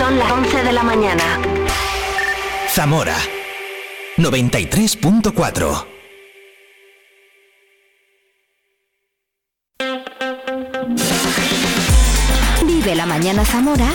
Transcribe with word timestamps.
Son 0.00 0.18
las 0.18 0.32
11 0.32 0.62
de 0.64 0.72
la 0.72 0.82
mañana. 0.82 1.38
Zamora 2.70 3.16
93.4 4.16 5.86
Vive 12.64 12.94
la 12.94 13.04
mañana 13.04 13.44
Zamora 13.44 13.90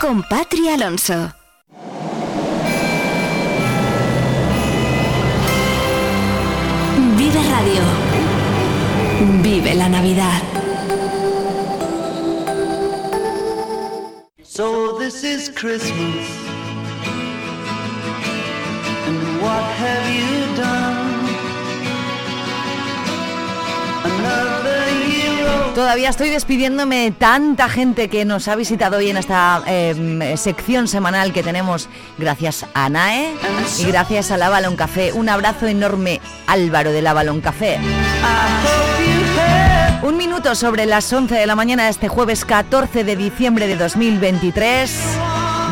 con 0.00 0.22
Patri 0.22 0.68
Alonso. 0.68 1.32
Vive 7.16 7.42
Radio. 7.50 7.82
Vive 9.42 9.74
la 9.74 9.88
Navidad. 9.88 10.67
So 14.58 14.98
this 14.98 15.22
is 15.22 15.50
Christmas. 15.54 16.26
And 19.06 19.40
what 19.40 19.62
have 19.62 20.04
you 20.10 20.56
done? 20.56 21.28
Another 24.02 24.82
year 25.06 25.46
old. 25.46 25.74
Todavía 25.76 26.08
estoy 26.08 26.30
despidiéndome 26.30 27.04
de 27.04 27.10
tanta 27.12 27.68
gente 27.68 28.08
que 28.08 28.24
nos 28.24 28.48
ha 28.48 28.56
visitado 28.56 28.96
hoy 28.96 29.10
en 29.10 29.18
esta 29.18 29.62
eh, 29.68 30.34
sección 30.36 30.88
semanal 30.88 31.32
que 31.32 31.44
tenemos 31.44 31.88
gracias 32.18 32.66
a 32.74 32.88
NAE 32.88 33.34
y 33.78 33.84
gracias 33.84 34.32
a 34.32 34.38
La 34.38 34.48
Balón 34.48 34.74
Café. 34.74 35.12
Un 35.12 35.28
abrazo 35.28 35.68
enorme, 35.68 36.20
Álvaro 36.48 36.90
de 36.90 37.02
La 37.02 37.12
Balón 37.12 37.40
Café. 37.40 37.78
Un 40.02 40.16
minuto 40.16 40.54
sobre 40.54 40.86
las 40.86 41.12
11 41.12 41.34
de 41.34 41.46
la 41.46 41.56
mañana 41.56 41.84
de 41.84 41.90
este 41.90 42.06
jueves 42.06 42.44
14 42.44 43.02
de 43.02 43.16
diciembre 43.16 43.66
de 43.66 43.76
2023, 43.76 44.92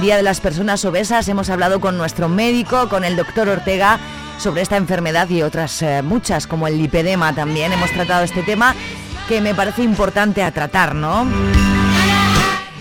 Día 0.01 0.17
de 0.17 0.25
las 0.25 0.41
Personas 0.41 0.85
Obesas. 0.85 1.29
Hemos 1.29 1.49
hablado 1.49 1.81
con 1.81 1.97
nuestro 1.97 2.29
médico, 2.29 2.89
con 2.89 3.05
el 3.05 3.15
doctor 3.15 3.49
Ortega, 3.49 4.01
sobre 4.39 4.63
esta 4.63 4.77
enfermedad 4.77 5.29
y 5.31 5.43
otras 5.43 5.81
eh, 5.81 6.03
muchas, 6.03 6.49
como 6.49 6.67
el 6.67 6.77
lipedema 6.77 7.35
también. 7.35 7.73
Hemos 7.73 7.93
tratado 7.93 8.25
este 8.25 8.43
tema 8.43 8.75
que 9.29 9.41
me 9.41 9.55
parece 9.55 9.85
importante 9.85 10.43
a 10.43 10.51
tratar, 10.51 10.97
¿no? 10.97 11.25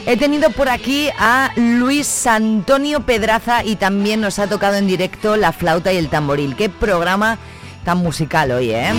He 0.08 0.18
tenido 0.18 0.50
por 0.50 0.68
aquí 0.68 1.10
a 1.20 1.52
Luis 1.56 2.26
Antonio 2.26 3.02
Pedraza 3.02 3.64
y 3.64 3.76
también 3.76 4.20
nos 4.20 4.40
ha 4.40 4.48
tocado 4.48 4.78
en 4.78 4.88
directo 4.88 5.36
la 5.36 5.52
flauta 5.52 5.94
y 5.94 5.98
el 5.98 6.10
tamboril. 6.10 6.56
Qué 6.56 6.70
programa 6.70 7.38
tan 7.84 8.00
musical 8.00 8.52
hoy, 8.52 8.72
¿eh? 8.72 8.92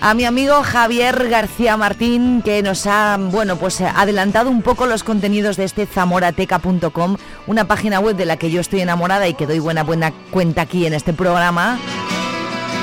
A 0.00 0.14
mi 0.14 0.24
amigo 0.24 0.62
Javier 0.62 1.28
García 1.28 1.76
Martín, 1.76 2.40
que 2.42 2.62
nos 2.62 2.86
ha, 2.86 3.16
bueno, 3.18 3.56
pues 3.56 3.80
adelantado 3.80 4.48
un 4.48 4.62
poco 4.62 4.86
los 4.86 5.02
contenidos 5.02 5.56
de 5.56 5.64
este 5.64 5.86
zamorateca.com, 5.86 7.16
una 7.48 7.66
página 7.66 7.98
web 7.98 8.14
de 8.14 8.24
la 8.24 8.36
que 8.36 8.50
yo 8.50 8.60
estoy 8.60 8.80
enamorada 8.80 9.26
y 9.26 9.34
que 9.34 9.46
doy 9.46 9.58
buena, 9.58 9.82
buena 9.82 10.12
cuenta 10.30 10.62
aquí 10.62 10.86
en 10.86 10.94
este 10.94 11.12
programa. 11.12 11.78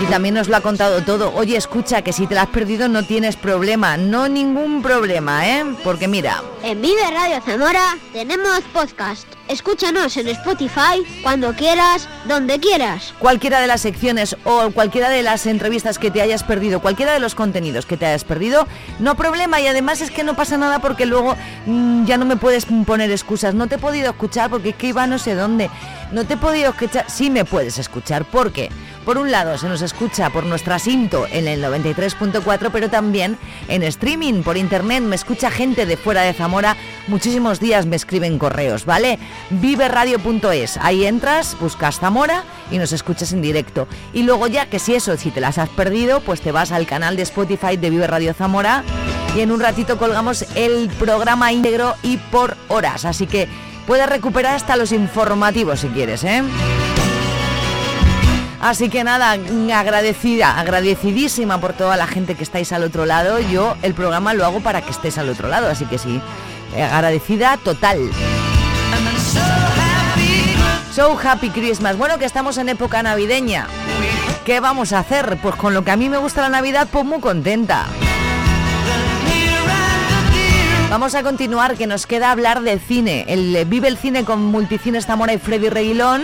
Y 0.02 0.06
también 0.08 0.36
nos 0.36 0.50
lo 0.50 0.58
ha 0.58 0.62
contado 0.62 1.02
todo. 1.04 1.34
Oye, 1.36 1.56
escucha, 1.56 2.02
que 2.02 2.12
si 2.12 2.28
te 2.28 2.36
la 2.36 2.44
has 2.44 2.50
perdido 2.50 2.90
no 2.90 3.04
tienes 3.04 3.38
problema, 3.38 3.96
no 3.96 4.28
ningún 4.28 4.82
problema, 4.82 5.48
¿eh? 5.48 5.64
Porque 5.84 6.08
mira, 6.08 6.44
En 6.64 6.82
Vive 6.82 7.10
Radio 7.12 7.42
Zamora 7.42 7.98
tenemos 8.12 8.60
podcast. 8.74 9.26
Escúchanos 9.48 10.18
en 10.18 10.28
Spotify 10.28 11.06
cuando 11.22 11.54
quieras, 11.54 12.10
donde 12.28 12.60
quieras. 12.60 13.14
cualquiera 13.20 13.62
de 13.62 13.68
las 13.68 13.82
secciones 13.82 14.36
o 14.44 14.72
cualquiera 14.72 15.08
de 15.10 15.22
las 15.22 15.46
entrevistas 15.46 16.00
que 16.00 16.10
te 16.10 16.22
hayas 16.22 16.44
perdido, 16.44 16.82
cualquiera 16.82 17.14
de 17.14 17.20
los 17.20 17.36
contenidos 17.36 17.86
que 17.86 17.96
te 17.96 18.08
hayas 18.08 18.24
perdido, 18.24 18.68
no 19.00 19.16
problema 19.16 19.62
y 19.62 19.68
además 19.68 20.02
es 20.02 20.10
que 20.10 20.24
no 20.24 20.36
pasa 20.36 20.58
nada 20.58 20.80
porque 20.80 21.06
luego 21.06 21.38
mm, 21.68 22.06
ya 22.06 22.18
no 22.18 22.26
me 22.26 22.38
puedes 22.38 22.66
poner 22.88 23.12
excusas, 23.12 23.54
no 23.54 23.68
te 23.68 23.76
he 23.76 23.78
podido 23.78 24.10
escuchar 24.10 24.50
porque 24.50 24.70
es 24.70 24.76
que 24.76 24.88
iba 24.88 25.06
no 25.06 25.20
sé 25.20 25.36
dónde, 25.36 25.70
no 26.12 26.26
te 26.26 26.34
he 26.34 26.38
podido 26.38 26.72
escuchar, 26.72 27.06
sí 27.08 27.30
me 27.30 27.46
puedes 27.46 27.78
escuchar, 27.78 28.26
porque 28.26 28.72
por 29.06 29.20
un 29.20 29.30
lado 29.30 29.58
se 29.58 29.70
nos 29.70 29.84
escucha 29.84 30.32
por 30.32 30.46
nuestra 30.46 30.80
cinto 30.80 31.28
en 31.32 31.48
el 31.48 31.64
93.4, 31.64 32.70
pero 32.74 32.90
también 32.90 33.38
en 33.68 33.84
streaming, 33.84 34.42
por 34.42 34.58
internet, 34.58 35.04
me 35.04 35.16
escucha 35.16 35.52
gente 35.52 35.86
de 35.86 35.96
fuera 35.96 36.24
de 36.24 36.34
Zamora, 36.34 36.76
muchísimos 37.08 37.60
días 37.60 37.86
me 37.86 37.96
escriben 37.96 38.40
correos, 38.40 38.86
¿vale? 38.86 39.20
Viveradio.es, 39.52 40.78
ahí 40.78 41.06
entras, 41.06 41.56
buscas 41.60 42.00
Zamora 42.00 42.44
y 42.72 42.80
nos 42.80 42.92
escuchas 42.94 43.32
en 43.32 43.44
directo. 43.44 43.88
Y 44.12 44.24
luego 44.24 44.48
ya 44.48 44.66
que 44.66 44.80
si 44.80 44.96
eso, 44.96 45.16
si 45.18 45.30
te 45.30 45.40
las 45.40 45.60
has 45.60 45.70
perdido, 45.70 46.20
pues 46.22 46.42
te 46.42 46.52
vas 46.52 46.72
al 46.72 46.88
canal 46.88 47.16
de 47.16 47.22
Spotify 47.22 47.78
de 47.78 47.92
Vive 47.92 48.08
Radio 48.08 48.34
Zamora 48.34 48.84
y 49.36 49.42
en 49.42 49.52
un 49.52 49.60
ratito 49.60 49.98
colgamos 49.98 50.46
el 50.56 50.90
programa 50.98 51.52
íntegro 51.52 51.94
y 52.02 52.18
por 52.18 52.58
horas, 52.70 53.06
así 53.06 53.28
que 53.28 53.48
puedes 53.86 54.10
recuperar 54.10 54.56
hasta 54.56 54.76
los 54.76 54.92
informativos 54.92 55.82
si 55.82 55.90
quieres, 55.90 56.24
¿eh? 56.24 56.42
Así 58.66 58.90
que 58.90 59.04
nada, 59.04 59.38
agradecida, 59.76 60.60
agradecidísima 60.60 61.62
por 61.62 61.74
toda 61.74 61.98
la 61.98 62.08
gente 62.08 62.34
que 62.34 62.42
estáis 62.42 62.72
al 62.72 62.82
otro 62.82 63.06
lado. 63.06 63.40
Yo 63.40 63.78
el 63.84 63.94
programa 63.94 64.34
lo 64.34 64.44
hago 64.44 64.60
para 64.60 64.82
que 64.82 64.90
estés 64.90 65.20
al 65.20 65.30
otro 65.30 65.48
lado, 65.48 65.70
así 65.70 65.86
que 65.86 66.00
sí, 66.00 66.20
eh, 66.76 66.82
agradecida 66.82 67.58
total. 67.58 68.00
So 70.92 71.16
happy. 71.24 71.52
Christmas. 71.52 71.96
Bueno, 71.96 72.18
que 72.18 72.26
estamos 72.26 72.58
en 72.58 72.70
época 72.70 73.04
navideña. 73.04 73.68
¿Qué 74.46 74.60
vamos 74.60 74.94
a 74.94 75.00
hacer? 75.00 75.38
Pues 75.44 75.54
con 75.54 75.76
lo 75.76 75.84
que 75.84 75.92
a 75.92 75.96
mí 75.96 76.10
me 76.10 76.18
gusta 76.18 76.42
la 76.42 76.50
Navidad, 76.50 76.88
pues 76.92 77.06
muy 77.06 77.20
contenta. 77.20 77.86
Vamos 80.90 81.14
a 81.14 81.22
continuar, 81.22 81.76
que 81.76 81.86
nos 81.86 82.08
queda 82.08 82.32
hablar 82.32 82.62
de 82.62 82.80
cine. 82.80 83.26
El 83.28 83.56
eh, 83.56 83.64
Vive 83.64 83.90
el 83.90 83.98
Cine 83.98 84.26
con 84.26 84.44
Multicines 84.44 85.06
Zamora 85.06 85.34
y 85.34 85.38
Freddy 85.38 85.70
Reguilón. 85.70 86.24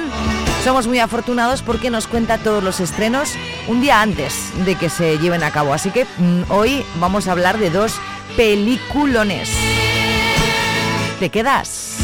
Somos 0.63 0.85
muy 0.85 0.99
afortunados 0.99 1.63
porque 1.63 1.89
nos 1.89 2.05
cuenta 2.05 2.37
todos 2.37 2.63
los 2.63 2.79
estrenos 2.79 3.33
un 3.67 3.81
día 3.81 3.99
antes 3.99 4.51
de 4.63 4.75
que 4.75 4.89
se 4.89 5.17
lleven 5.17 5.43
a 5.43 5.49
cabo. 5.49 5.73
Así 5.73 5.89
que 5.89 6.05
mm, 6.05 6.43
hoy 6.49 6.85
vamos 6.99 7.27
a 7.27 7.31
hablar 7.31 7.57
de 7.57 7.71
dos 7.71 7.99
peliculones. 8.37 9.49
¿Te 11.19 11.29
quedas? 11.29 11.97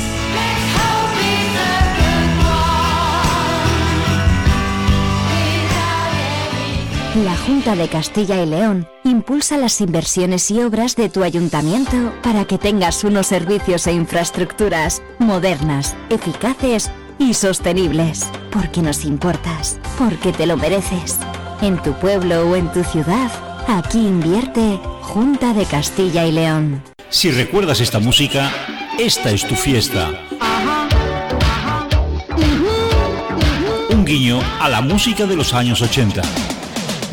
La 7.24 7.35
Junta 7.35 7.75
de 7.75 7.88
Castilla 7.88 8.41
y 8.41 8.45
León 8.47 8.88
impulsa 9.03 9.57
las 9.57 9.81
inversiones 9.81 10.50
y 10.51 10.62
obras 10.62 10.95
de 10.95 11.09
tu 11.09 11.24
ayuntamiento 11.24 12.13
para 12.22 12.45
que 12.45 12.57
tengas 12.57 13.03
unos 13.03 13.28
servicios 13.28 13.88
e 13.88 13.94
infraestructuras 13.94 15.01
modernas, 15.18 15.95
eficaces 16.09 16.91
y 17.19 17.33
sostenibles. 17.33 18.28
Porque 18.51 18.81
nos 18.81 19.05
importas, 19.05 19.79
porque 19.97 20.31
te 20.31 20.45
lo 20.45 20.57
mereces. 20.57 21.17
En 21.61 21.81
tu 21.81 21.94
pueblo 21.94 22.50
o 22.50 22.55
en 22.55 22.72
tu 22.72 22.83
ciudad, 22.83 23.31
aquí 23.67 24.00
invierte 24.00 24.79
Junta 25.01 25.53
de 25.53 25.66
Castilla 25.66 26.25
y 26.25 26.31
León. 26.31 26.83
Si 27.09 27.31
recuerdas 27.31 27.79
esta 27.79 28.00
música, 28.00 28.51
esta 29.00 29.31
es 29.31 29.47
tu 29.47 29.56
fiesta. 29.56 30.11
Un 33.89 34.06
guiño 34.06 34.39
a 34.59 34.69
la 34.69 34.81
música 34.81 35.25
de 35.25 35.35
los 35.35 35.53
años 35.53 35.81
80. 35.81 36.22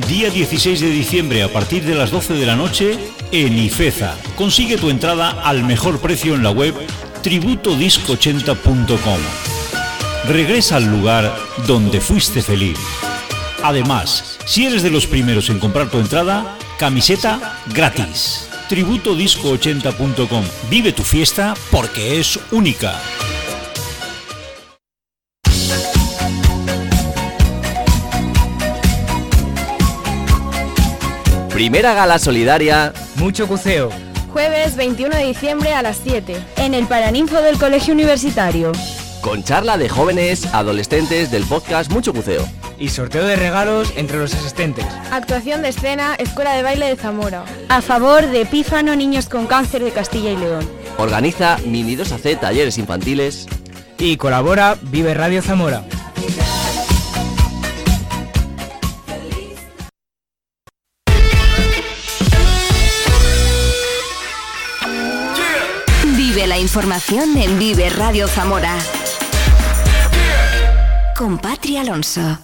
Día 0.09 0.29
16 0.29 0.81
de 0.81 0.91
diciembre 0.91 1.43
a 1.43 1.53
partir 1.53 1.85
de 1.85 1.95
las 1.95 2.11
12 2.11 2.35
de 2.35 2.47
la 2.47 2.57
noche 2.57 2.99
en 3.31 3.57
Ifeza. 3.57 4.17
Consigue 4.37 4.77
tu 4.77 4.91
entrada 4.91 5.31
al 5.43 5.63
mejor 5.63 6.01
precio 6.01 6.35
en 6.35 6.43
la 6.43 6.51
web 6.51 6.75
tributodisco80.com. 7.23 9.54
Regresa 10.29 10.77
al 10.77 10.87
lugar 10.87 11.37
donde 11.67 12.01
fuiste 12.01 12.41
feliz. 12.41 12.79
Además, 13.63 14.39
si 14.47 14.65
eres 14.65 14.83
de 14.83 14.91
los 14.91 15.07
primeros 15.07 15.51
en 15.51 15.59
comprar 15.59 15.91
tu 15.91 15.99
entrada, 15.99 16.57
camiseta 16.79 17.59
gratis. 17.75 18.49
Tributodisco80.com. 18.71 20.45
Vive 20.71 20.93
tu 20.93 21.03
fiesta 21.03 21.55
porque 21.71 22.19
es 22.19 22.39
única. 22.51 22.99
Primera 31.51 31.95
gala 31.95 32.19
solidaria 32.19 32.93
Mucho 33.17 33.47
buceo. 33.47 33.91
Jueves 34.33 34.75
21 34.75 35.15
de 35.17 35.27
diciembre 35.27 35.75
a 35.75 35.83
las 35.83 36.01
7, 36.03 36.37
en 36.57 36.75
el 36.75 36.87
Paraninfo 36.87 37.41
del 37.41 37.57
Colegio 37.57 37.95
Universitario. 37.95 38.73
Con 39.25 39.43
charla 39.43 39.79
de 39.79 39.89
jóvenes, 39.89 40.45
adolescentes 40.53 41.31
del 41.31 41.45
podcast 41.45 41.91
Mucho 41.91 42.13
Buceo. 42.13 42.47
Y 42.79 42.91
sorteo 42.91 43.25
de 43.25 43.37
regalos 43.37 43.91
entre 43.97 44.19
los 44.19 44.35
asistentes. 44.35 44.85
Actuación 45.11 45.63
de 45.63 45.71
escena, 45.71 46.15
Escuela 46.17 46.53
de 46.53 46.63
Baile 46.63 46.87
de 46.89 46.97
Zamora. 46.97 47.47
A 47.71 47.81
favor 47.81 48.27
de 48.27 48.43
Epífano 48.43 48.95
Niños 48.95 49.31
con 49.31 49.47
Cáncer 49.47 49.83
de 49.83 49.93
Castilla 49.93 50.31
y 50.31 50.37
León. 50.37 50.69
Organiza 50.99 51.57
Mini 51.65 51.97
2AC 51.97 52.39
Talleres 52.39 52.77
Infantiles. 52.77 53.47
Y 53.97 54.19
colabora 54.19 54.77
Vive 54.83 55.15
Radio 55.15 55.41
Zamora. 55.41 55.85
Vive 66.15 66.47
la 66.47 66.59
información 66.59 67.39
en 67.39 67.59
Vive 67.59 67.89
Radio 67.89 68.29
Zamora. 68.29 68.77
Con 71.17 71.39
Patria 71.39 71.83
Alonso. 71.83 72.39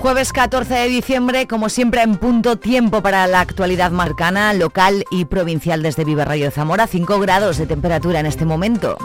Jueves 0.00 0.32
14 0.32 0.72
de 0.74 0.88
diciembre, 0.88 1.48
como 1.48 1.68
siempre 1.68 2.02
en 2.02 2.16
punto 2.16 2.56
tiempo 2.56 3.02
para 3.02 3.26
la 3.26 3.40
actualidad 3.40 3.90
marcana, 3.90 4.52
local 4.54 5.04
y 5.10 5.24
provincial 5.24 5.82
desde 5.82 6.04
Vive 6.04 6.24
Radio 6.24 6.52
Zamora, 6.52 6.86
5 6.86 7.18
grados 7.18 7.58
de 7.58 7.66
temperatura 7.66 8.20
en 8.20 8.26
este 8.26 8.44
momento. 8.44 8.96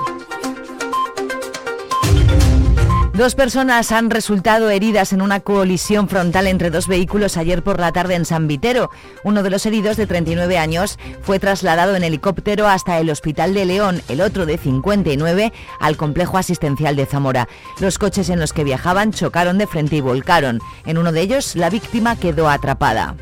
Dos 3.19 3.36
personas 3.36 3.92
han 3.92 4.10
resultado 4.10 4.69
heridas 4.69 5.12
en 5.12 5.21
una 5.21 5.42
colisión 5.42 6.07
frontal 6.07 6.48
entre 6.48 6.69
dos 6.69 6.88
vehículos 6.88 7.36
ayer 7.36 7.62
por 7.62 7.77
la 7.77 7.92
tarde 7.92 8.16
en 8.16 8.24
San 8.24 8.48
Vitero. 8.48 8.92
Uno 9.25 9.44
de 9.44 9.50
los 9.50 9.66
heridos, 9.66 9.98
de 9.98 10.07
39 10.07 10.57
años, 10.57 10.98
fue 11.21 11.38
trasladado 11.38 11.98
en 11.98 12.06
helicóptero 12.06 12.69
hasta 12.69 12.98
el 12.98 13.10
Hospital 13.10 13.54
de 13.54 13.66
León, 13.66 14.01
el 14.07 14.21
otro, 14.21 14.45
de 14.45 14.57
59, 14.57 15.51
al 15.81 15.98
complejo 15.98 16.38
asistencial 16.38 16.95
de 16.95 17.07
Zamora. 17.07 17.50
Los 17.81 17.98
coches 17.98 18.30
en 18.30 18.39
los 18.39 18.54
que 18.54 18.63
viajaban 18.63 19.12
chocaron 19.12 19.57
de 19.57 19.68
frente 19.68 19.98
y 19.98 20.01
volcaron. 20.01 20.62
En 20.86 20.98
uno 20.98 21.12
de 21.12 21.19
ellos, 21.19 21.57
la 21.57 21.69
víctima 21.69 22.15
quedó 22.15 22.50
atrapada. 22.50 23.18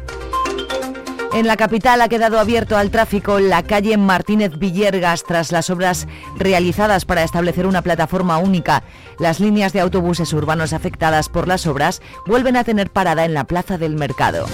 En 1.33 1.45
la 1.45 1.57
capital 1.57 2.01
ha 2.01 2.09
quedado 2.09 2.39
abierto 2.39 2.77
al 2.77 2.89
tráfico 2.89 3.39
la 3.39 3.61
calle 3.61 3.97
Martínez 3.97 4.57
Villergas 4.57 5.23
tras 5.23 5.51
las 5.51 5.69
obras 5.69 6.07
realizadas 6.37 7.05
para 7.05 7.23
establecer 7.23 7.67
una 7.67 7.81
plataforma 7.81 8.37
única. 8.37 8.83
Las 9.19 9.39
líneas 9.39 9.73
de 9.73 9.81
autobuses 9.81 10.33
urbanos 10.33 10.73
afectadas 10.73 11.29
por 11.29 11.47
las 11.47 11.67
obras 11.67 12.01
vuelven 12.25 12.55
a 12.55 12.63
tener 12.63 12.89
parada 12.89 13.25
en 13.25 13.33
la 13.33 13.43
Plaza 13.43 13.77
del 13.77 13.95
Mercado. 13.95 14.47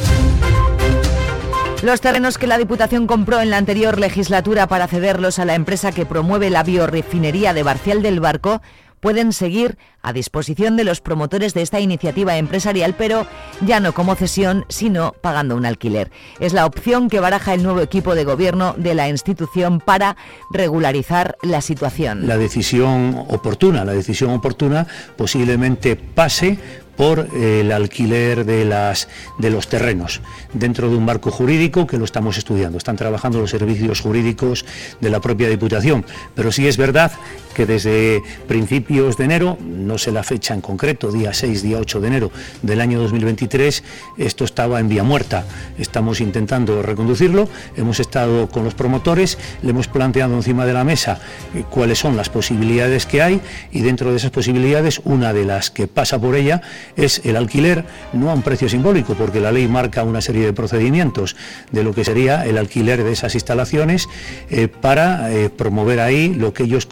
Los 1.84 2.00
terrenos 2.00 2.38
que 2.38 2.48
la 2.48 2.58
Diputación 2.58 3.08
compró 3.08 3.42
en 3.42 3.50
la 3.50 3.58
anterior 3.58 4.00
legislatura 4.00 4.68
para 4.68 4.88
cederlos 4.88 5.38
a 5.38 5.44
la 5.44 5.56
empresa 5.56 5.92
que 5.92 6.06
promueve 6.06 6.50
la 6.50 6.64
biorefinería 6.64 7.54
de 7.54 7.62
Barcial 7.62 8.02
del 8.02 8.22
Barco 8.22 8.62
pueden 9.03 9.33
seguir 9.33 9.77
a 10.01 10.13
disposición 10.13 10.77
de 10.77 10.85
los 10.85 11.01
promotores 11.01 11.53
de 11.53 11.61
esta 11.61 11.81
iniciativa 11.81 12.38
empresarial, 12.38 12.95
pero 12.97 13.27
ya 13.61 13.81
no 13.81 13.94
como 13.94 14.15
cesión, 14.15 14.65
sino 14.69 15.13
pagando 15.21 15.55
un 15.55 15.65
alquiler. 15.65 16.09
Es 16.39 16.53
la 16.53 16.65
opción 16.65 17.09
que 17.09 17.19
baraja 17.19 17.53
el 17.53 17.63
nuevo 17.63 17.81
equipo 17.81 18.15
de 18.15 18.23
gobierno 18.23 18.73
de 18.77 18.95
la 18.95 19.09
institución 19.09 19.81
para 19.81 20.15
regularizar 20.51 21.38
la 21.41 21.61
situación. 21.61 22.27
La 22.27 22.38
decisión 22.38 23.25
oportuna, 23.27 23.83
la 23.83 23.94
decisión 23.94 24.31
oportuna 24.31 24.88
posiblemente 25.17 25.97
pase 25.97 26.57
por 26.95 27.27
el 27.35 27.71
alquiler 27.71 28.45
de, 28.45 28.65
las, 28.65 29.07
de 29.39 29.50
los 29.50 29.67
terrenos 29.67 30.21
dentro 30.53 30.89
de 30.89 30.95
un 30.95 31.05
marco 31.05 31.31
jurídico 31.31 31.88
que 31.88 31.97
lo 31.97 32.05
estamos 32.05 32.38
estudiando. 32.38 32.77
Están 32.77 32.97
trabajando 32.97 33.39
los 33.39 33.50
servicios 33.50 34.01
jurídicos 34.01 34.65
de 35.01 35.09
la 35.09 35.19
propia 35.19 35.50
Diputación. 35.50 36.05
Pero 36.35 36.51
sí 36.51 36.67
es 36.67 36.77
verdad 36.77 37.11
que 37.53 37.65
desde 37.65 38.21
principios 38.47 39.17
de 39.17 39.25
enero, 39.25 39.57
no 39.61 39.97
sé 39.97 40.11
la 40.11 40.23
fecha 40.23 40.53
en 40.53 40.61
concreto, 40.61 41.11
día 41.11 41.33
6, 41.33 41.63
día 41.63 41.77
8 41.79 42.01
de 42.01 42.07
enero 42.07 42.31
del 42.61 42.81
año 42.81 43.00
2023, 43.00 43.83
esto 44.17 44.44
estaba 44.44 44.79
en 44.79 44.89
vía 44.89 45.03
muerta. 45.03 45.45
Estamos 45.77 46.19
intentando 46.21 46.81
reconducirlo, 46.81 47.47
hemos 47.77 48.00
estado 48.00 48.50
con 48.50 48.63
los 48.63 48.73
promotores, 48.73 49.38
le 49.61 49.69
hemos 49.69 49.88
planteado 49.88 50.35
encima 50.35 50.65
de 50.65 50.73
la 50.73 50.83
mesa 50.83 51.19
eh, 51.55 51.63
cuáles 51.69 52.00
son 52.00 52.17
las 52.17 52.29
posibilidades 52.29 53.05
que 53.05 53.21
hay 53.21 53.41
y 53.71 53.81
dentro 53.81 54.11
de 54.11 54.17
esas 54.17 54.31
posibilidades, 54.31 55.01
una 55.03 55.33
de 55.33 55.45
las 55.45 55.71
que 55.71 55.88
pasa 55.88 56.19
por 56.19 56.35
ella 56.35 56.61
es 56.95 57.21
el 57.23 57.35
alquiler, 57.35 57.85
no 58.13 58.29
a 58.29 58.33
un 58.33 58.41
precio 58.41 58.69
simbólico, 58.69 59.13
porque 59.15 59.39
la 59.39 59.51
ley 59.51 59.67
marca 59.67 60.03
una 60.03 60.21
serie 60.21 60.45
de 60.45 60.53
procedimientos 60.53 61.35
de 61.71 61.83
lo 61.83 61.94
que 61.94 62.03
sería 62.03 62.45
el 62.45 62.57
alquiler 62.57 63.03
de 63.03 63.11
esas 63.11 63.35
instalaciones 63.35 64.07
eh, 64.50 64.67
para 64.67 65.31
eh, 65.31 65.50
promover 65.50 66.00
ahí 66.00 66.33
lo 66.33 66.53
que 66.53 66.63
ellos 66.63 66.85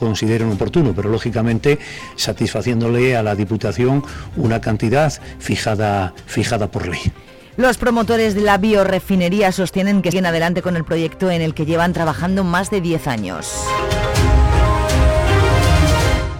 oportuno, 0.51 0.93
pero 0.95 1.09
lógicamente 1.09 1.79
satisfaciéndole 2.15 3.15
a 3.15 3.23
la 3.23 3.35
Diputación 3.35 4.03
una 4.35 4.61
cantidad 4.61 5.11
fijada, 5.39 6.13
fijada 6.25 6.69
por 6.69 6.87
ley. 6.87 7.11
Los 7.57 7.77
promotores 7.77 8.33
de 8.33 8.41
la 8.41 8.57
biorefinería 8.57 9.51
sostienen 9.51 10.01
que 10.01 10.11
siguen 10.11 10.25
adelante 10.25 10.61
con 10.61 10.77
el 10.77 10.85
proyecto 10.85 11.29
en 11.29 11.41
el 11.41 11.53
que 11.53 11.65
llevan 11.65 11.93
trabajando 11.93 12.43
más 12.43 12.71
de 12.71 12.81
10 12.81 13.07
años. 13.07 13.53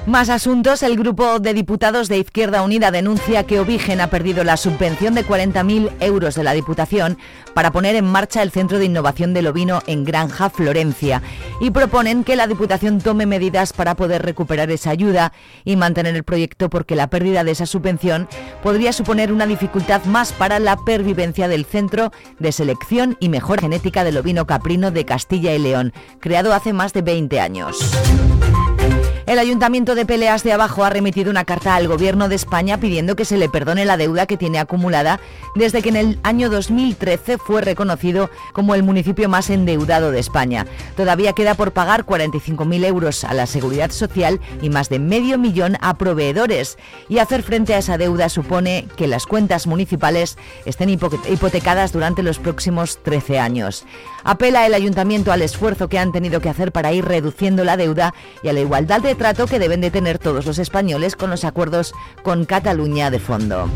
Más 0.07 0.30
asuntos. 0.30 0.81
El 0.81 0.98
grupo 0.98 1.39
de 1.39 1.53
diputados 1.53 2.09
de 2.09 2.18
Izquierda 2.18 2.63
Unida 2.63 2.89
denuncia 2.89 3.44
que 3.44 3.59
Obigen 3.59 4.01
ha 4.01 4.07
perdido 4.07 4.44
la 4.44 4.57
subvención 4.57 5.13
de 5.13 5.24
40.000 5.24 5.92
euros 6.00 6.33
de 6.33 6.44
la 6.44 6.53
Diputación 6.53 7.19
para 7.53 7.71
poner 7.71 7.95
en 7.95 8.06
marcha 8.06 8.42
el 8.42 8.50
Centro 8.50 8.80
de 8.80 8.86
Innovación 8.86 9.36
del 9.36 9.45
Ovino 9.45 9.83
en 9.86 10.03
Granja 10.03 10.50
Florencia 10.50 11.21
y 11.59 11.69
proponen 11.69 12.24
que 12.24 12.36
la 12.36 12.48
Diputación 12.48 13.00
tome 13.00 13.27
medidas 13.27 13.74
para 13.74 13.94
poder 13.94 14.24
recuperar 14.24 14.71
esa 14.71 14.89
ayuda 14.89 15.33
y 15.65 15.75
mantener 15.75 16.15
el 16.15 16.24
proyecto 16.24 16.71
porque 16.71 16.95
la 16.95 17.07
pérdida 17.07 17.44
de 17.44 17.51
esa 17.51 17.68
subvención 17.68 18.27
podría 18.63 18.94
suponer 18.94 19.31
una 19.31 19.45
dificultad 19.45 20.04
más 20.06 20.33
para 20.33 20.57
la 20.57 20.77
pervivencia 20.77 21.47
del 21.47 21.63
Centro 21.63 22.12
de 22.39 22.51
Selección 22.51 23.18
y 23.19 23.30
Mejor 23.30 23.62
Genética 23.62 24.04
del 24.04 24.18
Ovino 24.18 24.47
Caprino 24.47 24.89
de 24.89 25.06
Castilla 25.06 25.54
y 25.54 25.59
León, 25.59 25.94
creado 26.19 26.54
hace 26.54 26.74
más 26.74 26.92
de 26.92 27.04
20 27.04 27.39
años. 27.39 27.77
El 29.31 29.39
Ayuntamiento 29.39 29.95
de 29.95 30.06
Peleas 30.06 30.44
de 30.44 30.51
Abajo 30.51 30.83
ha 30.83 30.89
remitido 30.89 31.31
una 31.31 31.45
carta 31.45 31.78
al 31.78 31.88
Gobierno 31.88 32.28
de 32.28 32.36
España 32.36 32.81
pidiendo 32.81 33.16
que 33.16 33.24
se 33.24 33.38
le 33.38 33.48
perdone 33.48 33.86
la 33.86 33.95
deuda 33.95 34.25
que 34.25 34.36
tiene 34.36 34.60
acumulada 34.60 35.22
desde 35.56 35.81
que 35.81 35.88
en 35.88 35.95
el 35.95 36.19
año 36.24 36.50
2013 36.50 37.38
fue 37.38 37.62
reconocido 37.62 38.30
como 38.51 38.75
el 38.75 38.83
municipio 38.83 39.30
más 39.30 39.50
endeudado 39.50 40.12
de 40.12 40.19
España. 40.19 40.68
Todavía 40.98 41.31
queda 41.31 41.56
por 41.56 41.72
pagar 41.72 42.06
45.000 42.06 42.83
euros 42.83 43.24
a 43.24 43.33
la 43.33 43.45
Seguridad 43.45 43.92
Social 43.92 44.42
y 44.62 44.69
más 44.69 44.89
de 44.89 45.00
medio 45.00 45.38
millón 45.38 45.78
a 45.80 45.94
proveedores. 45.94 46.78
Y 47.07 47.19
hacer 47.19 47.42
frente 47.42 47.74
a 47.74 47.78
esa 47.78 47.98
deuda 47.98 48.28
supone 48.28 48.86
que 48.98 49.07
las 49.07 49.28
cuentas 49.28 49.66
municipales 49.66 50.38
estén 50.66 50.89
hipotecadas 50.89 51.94
durante 51.94 52.22
los 52.22 52.38
próximos 52.38 53.01
13 53.01 53.39
años. 53.39 53.86
Apela 54.23 54.65
el 54.65 54.73
ayuntamiento 54.73 55.31
al 55.31 55.41
esfuerzo 55.41 55.88
que 55.88 56.00
han 56.00 56.12
tenido 56.12 56.41
que 56.41 56.50
hacer 56.50 56.71
para 56.71 56.94
ir 56.94 57.06
reduciendo 57.06 57.63
la 57.63 57.77
deuda 57.77 58.13
y 58.44 58.50
a 58.50 58.53
la 58.53 58.59
igualdad 58.59 59.01
de 59.01 59.15
trato 59.15 59.47
que 59.47 59.59
deben 59.59 59.81
de 59.81 59.91
tener 59.91 60.19
todos 60.19 60.45
los 60.45 60.59
españoles 60.59 61.15
con 61.15 61.29
los 61.29 61.44
acuerdos 61.44 61.94
con 62.23 62.45
Cataluña 62.45 63.09
de 63.09 63.19
fondo. 63.19 63.69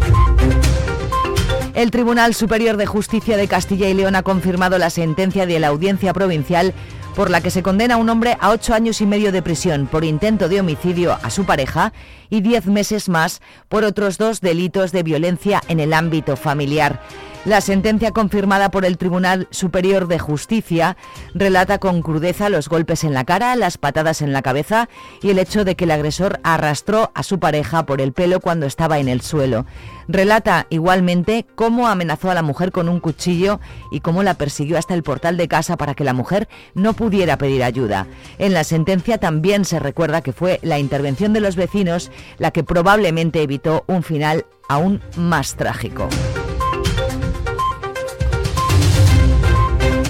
El 1.74 1.92
Tribunal 1.92 2.34
Superior 2.34 2.78
de 2.78 2.86
Justicia 2.86 3.36
de 3.36 3.50
Castilla 3.50 3.90
y 3.90 3.94
León 3.94 4.16
ha 4.16 4.24
confirmado 4.24 4.78
la 4.78 4.90
sentencia 4.90 5.46
de 5.46 5.60
la 5.60 5.68
Audiencia 5.68 6.14
Provincial 6.14 6.74
por 7.16 7.30
la 7.30 7.42
que 7.42 7.50
se 7.50 7.64
condena 7.64 7.96
a 7.96 7.98
un 7.98 8.10
hombre 8.10 8.38
a 8.40 8.52
ocho 8.52 8.74
años 8.74 9.02
y 9.02 9.06
medio 9.06 9.32
de 9.32 9.42
prisión 9.42 9.88
por 9.88 10.04
intento 10.04 10.50
de 10.50 10.60
homicidio 10.60 11.18
a 11.22 11.30
su 11.30 11.46
pareja 11.46 11.94
y 12.30 12.42
diez 12.42 12.66
meses 12.66 13.10
más 13.10 13.42
por 13.70 13.84
otros 13.84 14.18
dos 14.18 14.42
delitos 14.42 14.92
de 14.92 15.04
violencia 15.04 15.62
en 15.68 15.80
el 15.80 15.94
ámbito 15.94 16.36
familiar. 16.36 17.02
La 17.46 17.62
sentencia 17.62 18.10
confirmada 18.10 18.72
por 18.72 18.86
el 18.86 18.98
Tribunal 18.98 19.48
Superior 19.52 20.08
de 20.08 20.18
Justicia 20.18 20.98
relata 21.36 21.78
con 21.78 22.02
crudeza 22.02 22.50
los 22.50 22.68
golpes 22.70 23.04
en 23.04 23.14
la 23.14 23.24
cara, 23.24 23.56
las 23.56 23.78
patadas 23.78 24.24
en 24.24 24.34
la 24.34 24.42
cabeza 24.42 24.90
y 25.22 25.30
el 25.30 25.38
hecho 25.38 25.64
de 25.64 25.76
que 25.76 25.84
el 25.84 25.92
agresor 25.92 26.40
arrastró 26.42 27.12
a 27.14 27.22
su 27.22 27.38
pareja 27.38 27.86
por 27.86 28.02
el 28.02 28.14
pelo 28.14 28.40
cuando 28.40 28.66
estaba 28.66 28.98
en 28.98 29.08
el 29.08 29.22
suelo. 29.22 29.68
Relata 30.08 30.66
igualmente 30.72 31.46
cómo 31.54 31.88
amenazó 31.88 32.32
a 32.32 32.34
la 32.34 32.42
mujer 32.42 32.72
con 32.72 32.90
un 32.90 33.00
cuchillo 33.00 33.60
y 33.92 34.00
cómo 34.00 34.24
la 34.24 34.34
persiguió 34.34 34.80
hasta 34.80 34.96
el 34.96 35.04
portal 35.04 35.38
de 35.38 35.48
casa 35.48 35.78
para 35.78 35.94
que 35.94 36.04
la 36.04 36.14
mujer 36.14 36.48
no 36.74 36.94
pudiera 36.94 37.38
pedir 37.38 37.64
ayuda. 37.64 38.08
En 38.40 38.54
la 38.54 38.64
sentencia 38.64 39.20
también 39.20 39.66
se 39.66 39.80
recuerda 39.80 40.22
que 40.22 40.34
fue 40.34 40.60
la 40.64 40.80
intervención 40.80 41.32
de 41.32 41.42
los 41.42 41.56
vecinos 41.56 42.10
la 42.38 42.52
que 42.52 42.64
probablemente 42.64 43.42
evitó 43.42 43.84
un 43.88 44.04
final 44.04 44.46
aún 44.68 45.02
más 45.18 45.56
trágico. 45.56 46.08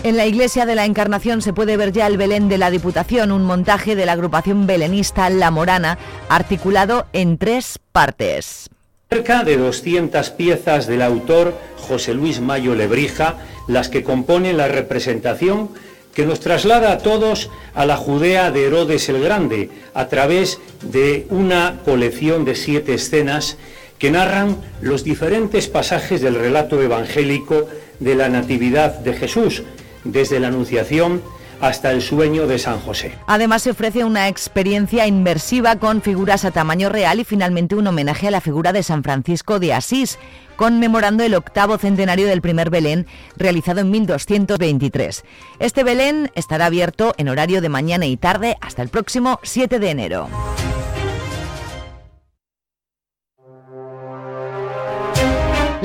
En 0.06 0.18
la 0.18 0.28
iglesia 0.28 0.68
de 0.68 0.76
la 0.76 0.86
Encarnación 0.86 1.42
se 1.42 1.52
puede 1.52 1.78
ver 1.78 1.92
ya 1.92 2.06
el 2.06 2.18
Belén 2.18 2.48
de 2.48 2.60
la 2.60 2.70
Diputación, 2.70 3.32
un 3.32 3.44
montaje 3.44 3.96
de 3.96 4.06
la 4.06 4.12
agrupación 4.12 4.68
belenista 4.68 5.32
La 5.32 5.50
Morana, 5.50 5.98
articulado 6.30 7.08
en 7.12 7.40
tres 7.40 7.80
partes. 7.92 8.70
Cerca 9.10 9.44
de 9.44 9.58
200 9.58 10.30
piezas 10.30 10.86
del 10.86 11.02
autor 11.02 11.58
José 11.78 12.14
Luis 12.14 12.40
Mayo 12.40 12.76
Lebrija, 12.76 13.38
las 13.68 13.90
que 13.90 14.04
componen 14.04 14.58
la 14.58 14.68
representación 14.68 15.72
que 16.16 16.26
nos 16.26 16.40
traslada 16.40 16.94
a 16.94 16.98
todos 16.98 17.52
a 17.76 17.86
la 17.86 17.98
Judea 17.98 18.50
de 18.50 18.66
Herodes 18.66 19.10
el 19.10 19.22
Grande, 19.22 19.70
a 19.94 20.08
través 20.08 20.60
de 20.82 21.28
una 21.30 21.82
colección 21.84 22.46
de 22.46 22.56
siete 22.56 22.94
escenas 22.94 23.58
que 24.00 24.12
narran 24.12 24.58
los 24.82 25.04
diferentes 25.04 25.68
pasajes 25.68 26.22
del 26.22 26.36
relato 26.36 26.82
evangélico 26.82 27.68
de 28.00 28.16
la 28.16 28.30
Natividad 28.30 29.00
de 29.00 29.14
Jesús, 29.14 29.64
desde 30.06 30.40
la 30.40 30.48
Anunciación 30.48 31.22
hasta 31.62 31.92
el 31.92 32.02
sueño 32.02 32.48
de 32.48 32.60
San 32.60 32.80
José. 32.80 33.14
Además 33.28 33.64
se 33.64 33.72
ofrece 33.72 34.04
una 34.04 34.28
experiencia 34.28 35.08
inmersiva 35.08 35.78
con 35.78 36.02
figuras 36.02 36.46
a 36.46 36.52
tamaño 36.52 36.90
real 36.90 37.20
y 37.20 37.24
finalmente 37.24 37.76
un 37.76 37.88
homenaje 37.88 38.28
a 38.28 38.32
la 38.32 38.42
figura 38.42 38.74
de 38.74 38.84
San 38.84 39.04
Francisco 39.04 39.60
de 39.60 39.74
Asís, 39.74 40.18
conmemorando 40.56 41.24
el 41.24 41.34
octavo 41.34 41.78
centenario 41.78 42.28
del 42.28 42.42
primer 42.42 42.70
Belén 42.70 43.08
realizado 43.38 43.82
en 43.82 43.92
1223. 43.92 45.24
Este 45.60 45.84
Belén 45.84 46.32
estará 46.36 46.68
abierto 46.68 47.14
en 47.18 47.30
horario 47.30 47.62
de 47.62 47.70
mañana 47.70 48.06
y 48.06 48.18
tarde 48.18 48.58
hasta 48.62 48.82
el 48.82 48.90
próximo 48.90 49.40
7 49.44 49.80
de 49.80 49.90
enero. 49.90 50.30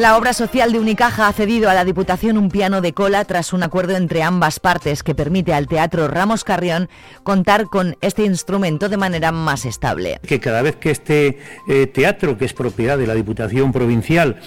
La 0.01 0.17
obra 0.17 0.33
social 0.33 0.73
de 0.73 0.81
Unicaja 0.81 1.29
ha 1.29 1.33
cedido 1.35 1.69
a 1.69 1.75
la 1.75 1.85
Diputación 1.85 2.39
un 2.39 2.49
piano 2.49 2.81
de 2.81 2.95
cola 2.95 3.23
tras 3.27 3.53
un 3.53 3.63
acuerdo 3.63 3.99
entre 3.99 4.23
ambas 4.23 4.59
partes 4.59 5.03
que 5.03 5.15
permite 5.15 5.53
al 5.53 5.67
Teatro 5.67 6.09
Ramos 6.09 6.43
Carrión 6.43 6.89
contar 7.23 7.67
con 7.67 7.99
este 8.01 8.25
instrumento 8.25 8.89
de 8.89 8.97
manera 8.97 9.31
más 9.31 9.67
estable. 9.67 10.19
Que 10.27 10.41
cada 10.41 10.63
vez 10.63 10.77
que 10.77 10.91
este 10.91 11.39
eh, 11.69 11.87
teatro, 11.87 12.39
que 12.39 12.47
es 12.47 12.55
propiedad 12.55 12.97
de 12.97 13.07
la 13.07 13.13
Diputación 13.13 13.73
Provincial, 13.73 14.41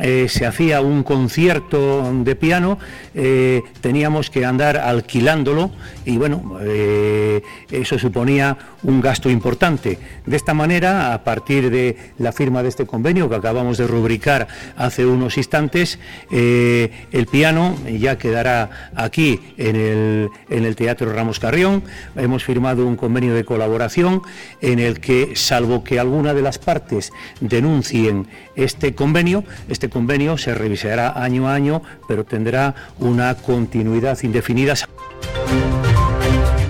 eh, 0.00 0.26
se 0.28 0.44
hacía 0.44 0.82
un 0.82 1.02
concierto 1.02 2.12
de 2.22 2.36
piano, 2.36 2.78
eh, 3.14 3.62
teníamos 3.80 4.28
que 4.28 4.44
andar 4.44 4.76
alquilándolo 4.76 5.70
y 6.04 6.18
bueno, 6.18 6.58
eh, 6.60 7.42
eso 7.70 7.98
suponía 7.98 8.58
un 8.82 9.00
gasto 9.00 9.30
importante. 9.30 9.98
De 10.26 10.36
esta 10.36 10.52
manera, 10.52 11.14
a 11.14 11.24
partir 11.24 11.70
de 11.70 11.96
la 12.18 12.32
firma 12.32 12.62
de 12.62 12.68
este 12.68 12.84
convenio 12.86 13.28
que 13.28 13.36
acabamos 13.36 13.78
de 13.78 13.86
rubricar 13.86 14.48
hace 14.76 15.06
unos 15.06 15.38
instantes, 15.38 15.98
el 16.30 17.26
piano 17.30 17.76
ya 17.98 18.18
quedará 18.18 18.90
aquí 18.94 19.40
en 19.56 19.76
el, 19.76 20.28
en 20.50 20.64
el 20.64 20.76
Teatro 20.76 21.12
Ramos 21.12 21.40
Carrión. 21.40 21.82
Hemos 22.16 22.44
firmado 22.44 22.86
un 22.86 22.96
convenio 22.96 23.34
de 23.34 23.44
colaboración 23.44 24.22
en 24.60 24.78
el 24.78 25.00
que, 25.00 25.34
salvo 25.34 25.82
que 25.82 25.98
alguna 25.98 26.34
de 26.34 26.42
las 26.42 26.58
partes 26.58 27.12
denuncien 27.40 28.28
este 28.54 28.94
convenio, 28.94 29.44
este 29.68 29.85
convenio 29.88 30.38
se 30.38 30.54
revisará 30.54 31.22
año 31.22 31.48
a 31.48 31.54
año, 31.54 31.82
pero 32.08 32.24
tendrá 32.24 32.74
una 32.98 33.34
continuidad 33.34 34.18
indefinida. 34.22 34.74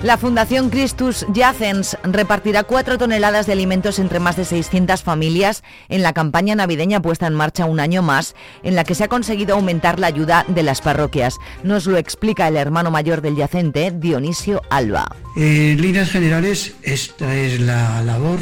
La 0.03 0.17
Fundación 0.17 0.69
Christus 0.69 1.25
Jacens 1.33 1.97
repartirá 2.03 2.63
cuatro 2.63 2.99
toneladas 2.99 3.47
de 3.47 3.53
alimentos 3.53 3.97
entre 3.97 4.19
más 4.19 4.37
de 4.37 4.45
600 4.45 5.01
familias 5.01 5.63
en 5.89 6.03
la 6.03 6.13
campaña 6.13 6.55
navideña 6.55 7.01
puesta 7.01 7.25
en 7.25 7.33
marcha 7.33 7.65
un 7.65 7.79
año 7.79 8.03
más, 8.03 8.35
en 8.61 8.75
la 8.75 8.83
que 8.83 8.93
se 8.93 9.03
ha 9.03 9.07
conseguido 9.07 9.55
aumentar 9.55 9.99
la 9.99 10.07
ayuda 10.07 10.45
de 10.47 10.61
las 10.61 10.81
parroquias. 10.81 11.37
Nos 11.63 11.87
lo 11.87 11.97
explica 11.97 12.47
el 12.47 12.57
hermano 12.57 12.91
mayor 12.91 13.21
del 13.21 13.35
yacente, 13.35 13.91
Dionisio 13.91 14.61
Alba. 14.69 15.15
En 15.35 15.81
líneas 15.81 16.11
generales, 16.11 16.75
esta 16.83 17.35
es 17.35 17.59
la 17.59 18.01
labor 18.03 18.39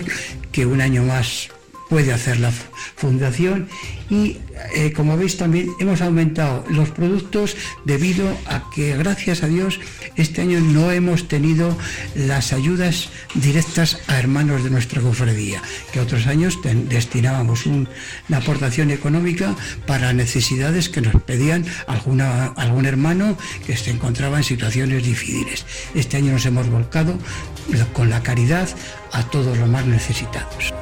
que 0.51 0.65
un 0.65 0.81
año 0.81 1.03
más 1.03 1.49
puede 1.89 2.13
hacer 2.13 2.39
la 2.39 2.51
fundación. 2.95 3.67
Y 4.09 4.37
eh, 4.75 4.93
como 4.93 5.17
veis 5.17 5.37
también 5.37 5.69
hemos 5.79 6.01
aumentado 6.01 6.63
los 6.69 6.89
productos 6.89 7.55
debido 7.85 8.27
a 8.45 8.69
que 8.73 8.95
gracias 8.95 9.41
a 9.43 9.47
Dios 9.47 9.79
este 10.15 10.41
año 10.41 10.59
no 10.59 10.91
hemos 10.91 11.27
tenido 11.27 11.75
las 12.15 12.53
ayudas 12.53 13.09
directas 13.33 13.97
a 14.07 14.19
hermanos 14.19 14.63
de 14.63 14.69
nuestra 14.69 15.01
cofradía 15.01 15.61
que 15.91 15.99
otros 15.99 16.27
años 16.27 16.59
destinábamos 16.87 17.65
un- 17.65 17.89
una 18.29 18.37
aportación 18.37 18.91
económica 18.91 19.55
para 19.87 20.13
necesidades 20.13 20.87
que 20.89 21.01
nos 21.01 21.21
pedían 21.23 21.65
algún 21.87 22.85
hermano 22.85 23.37
que 23.65 23.75
se 23.75 23.89
encontraba 23.91 24.37
en 24.37 24.43
situaciones 24.43 25.03
difíciles. 25.03 25.65
Este 25.95 26.17
año 26.17 26.31
nos 26.33 26.45
hemos 26.45 26.69
volcado 26.69 27.17
con 27.93 28.09
la 28.11 28.21
caridad 28.21 28.69
a 29.11 29.23
todos 29.23 29.57
los 29.57 29.67
más 29.69 29.85
necesitados 29.87 30.73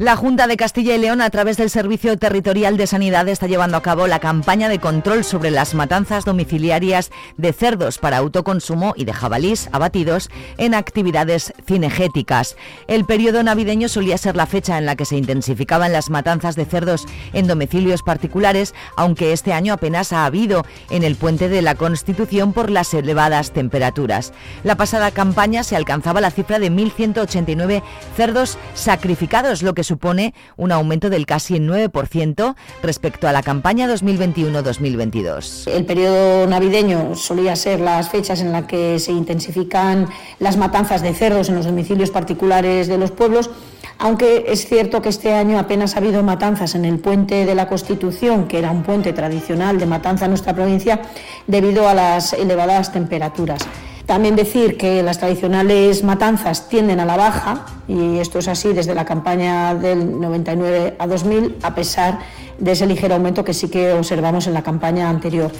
La 0.00 0.16
Junta 0.16 0.48
de 0.48 0.56
Castilla 0.56 0.96
y 0.96 0.98
León, 0.98 1.20
a 1.20 1.30
través 1.30 1.56
del 1.56 1.70
Servicio 1.70 2.18
Territorial 2.18 2.76
de 2.76 2.88
Sanidad, 2.88 3.28
está 3.28 3.46
llevando 3.46 3.76
a 3.76 3.82
cabo 3.82 4.08
la 4.08 4.18
campaña 4.18 4.68
de 4.68 4.80
control 4.80 5.22
sobre 5.22 5.52
las 5.52 5.72
matanzas 5.72 6.24
domiciliarias 6.24 7.12
de 7.36 7.52
cerdos 7.52 7.98
para 7.98 8.16
autoconsumo 8.16 8.94
y 8.96 9.04
de 9.04 9.12
jabalís 9.12 9.68
abatidos 9.70 10.30
en 10.58 10.74
actividades 10.74 11.54
cinegéticas. 11.64 12.56
El 12.88 13.04
periodo 13.04 13.44
navideño 13.44 13.88
solía 13.88 14.18
ser 14.18 14.34
la 14.34 14.46
fecha 14.46 14.78
en 14.78 14.86
la 14.86 14.96
que 14.96 15.04
se 15.04 15.16
intensificaban 15.16 15.92
las 15.92 16.10
matanzas 16.10 16.56
de 16.56 16.64
cerdos 16.64 17.06
en 17.32 17.46
domicilios 17.46 18.02
particulares, 18.02 18.74
aunque 18.96 19.32
este 19.32 19.52
año 19.52 19.74
apenas 19.74 20.12
ha 20.12 20.24
habido 20.24 20.66
en 20.90 21.04
el 21.04 21.14
puente 21.14 21.48
de 21.48 21.62
la 21.62 21.76
Constitución 21.76 22.52
por 22.52 22.68
las 22.68 22.92
elevadas 22.94 23.52
temperaturas. 23.52 24.32
La 24.64 24.76
pasada 24.76 25.12
campaña 25.12 25.62
se 25.62 25.76
alcanzaba 25.76 26.20
la 26.20 26.32
cifra 26.32 26.58
de 26.58 26.72
1.189 26.72 27.80
cerdos 28.16 28.58
sacrificados, 28.74 29.62
lo 29.62 29.72
que 29.72 29.83
supone 29.84 30.34
un 30.56 30.72
aumento 30.72 31.10
del 31.10 31.26
casi 31.26 31.54
9% 31.54 32.54
respecto 32.82 33.28
a 33.28 33.32
la 33.32 33.42
campaña 33.42 33.88
2021-2022. 33.88 35.68
El 35.70 35.84
periodo 35.84 36.46
navideño 36.46 37.14
solía 37.14 37.54
ser 37.56 37.80
las 37.80 38.08
fechas 38.08 38.40
en 38.40 38.52
las 38.52 38.64
que 38.64 38.98
se 38.98 39.12
intensifican 39.12 40.08
las 40.38 40.56
matanzas 40.56 41.02
de 41.02 41.14
cerdos 41.14 41.48
en 41.48 41.54
los 41.54 41.66
domicilios 41.66 42.10
particulares 42.10 42.88
de 42.88 42.98
los 42.98 43.10
pueblos, 43.10 43.50
aunque 43.98 44.46
es 44.48 44.66
cierto 44.66 45.02
que 45.02 45.08
este 45.08 45.32
año 45.32 45.58
apenas 45.58 45.94
ha 45.94 45.98
habido 45.98 46.22
matanzas 46.22 46.74
en 46.74 46.84
el 46.84 46.98
puente 46.98 47.44
de 47.44 47.54
la 47.54 47.68
Constitución, 47.68 48.48
que 48.48 48.58
era 48.58 48.70
un 48.70 48.82
puente 48.82 49.12
tradicional 49.12 49.78
de 49.78 49.86
matanza 49.86 50.24
en 50.24 50.32
nuestra 50.32 50.54
provincia, 50.54 51.00
debido 51.46 51.88
a 51.88 51.94
las 51.94 52.32
elevadas 52.32 52.92
temperaturas. 52.92 53.60
También 54.06 54.36
decir 54.36 54.76
que 54.76 55.02
las 55.02 55.18
tradicionales 55.18 56.04
matanzas 56.04 56.68
tienden 56.68 57.00
a 57.00 57.06
la 57.06 57.16
baja, 57.16 57.64
y 57.88 58.18
esto 58.18 58.38
es 58.38 58.48
así 58.48 58.74
desde 58.74 58.94
la 58.94 59.06
campaña 59.06 59.74
del 59.74 60.20
99 60.20 60.96
a 60.98 61.06
2000, 61.06 61.56
a 61.62 61.74
pesar 61.74 62.18
de 62.58 62.72
ese 62.72 62.86
ligero 62.86 63.14
aumento 63.14 63.44
que 63.44 63.54
sí 63.54 63.68
que 63.68 63.92
observamos 63.94 64.46
en 64.46 64.52
la 64.52 64.62
campaña 64.62 65.08
anterior. 65.08 65.50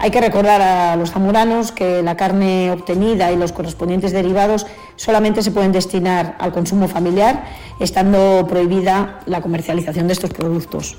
Hay 0.00 0.10
que 0.10 0.20
recordar 0.20 0.60
a 0.60 0.96
los 0.96 1.12
zamoranos 1.12 1.70
que 1.70 2.02
la 2.02 2.16
carne 2.16 2.72
obtenida 2.72 3.30
y 3.30 3.36
los 3.36 3.52
correspondientes 3.52 4.12
derivados 4.12 4.66
solamente 4.96 5.42
se 5.42 5.52
pueden 5.52 5.70
destinar 5.70 6.36
al 6.40 6.52
consumo 6.52 6.88
familiar, 6.88 7.44
estando 7.78 8.46
prohibida 8.48 9.20
la 9.26 9.40
comercialización 9.40 10.08
de 10.08 10.12
estos 10.14 10.30
productos. 10.30 10.96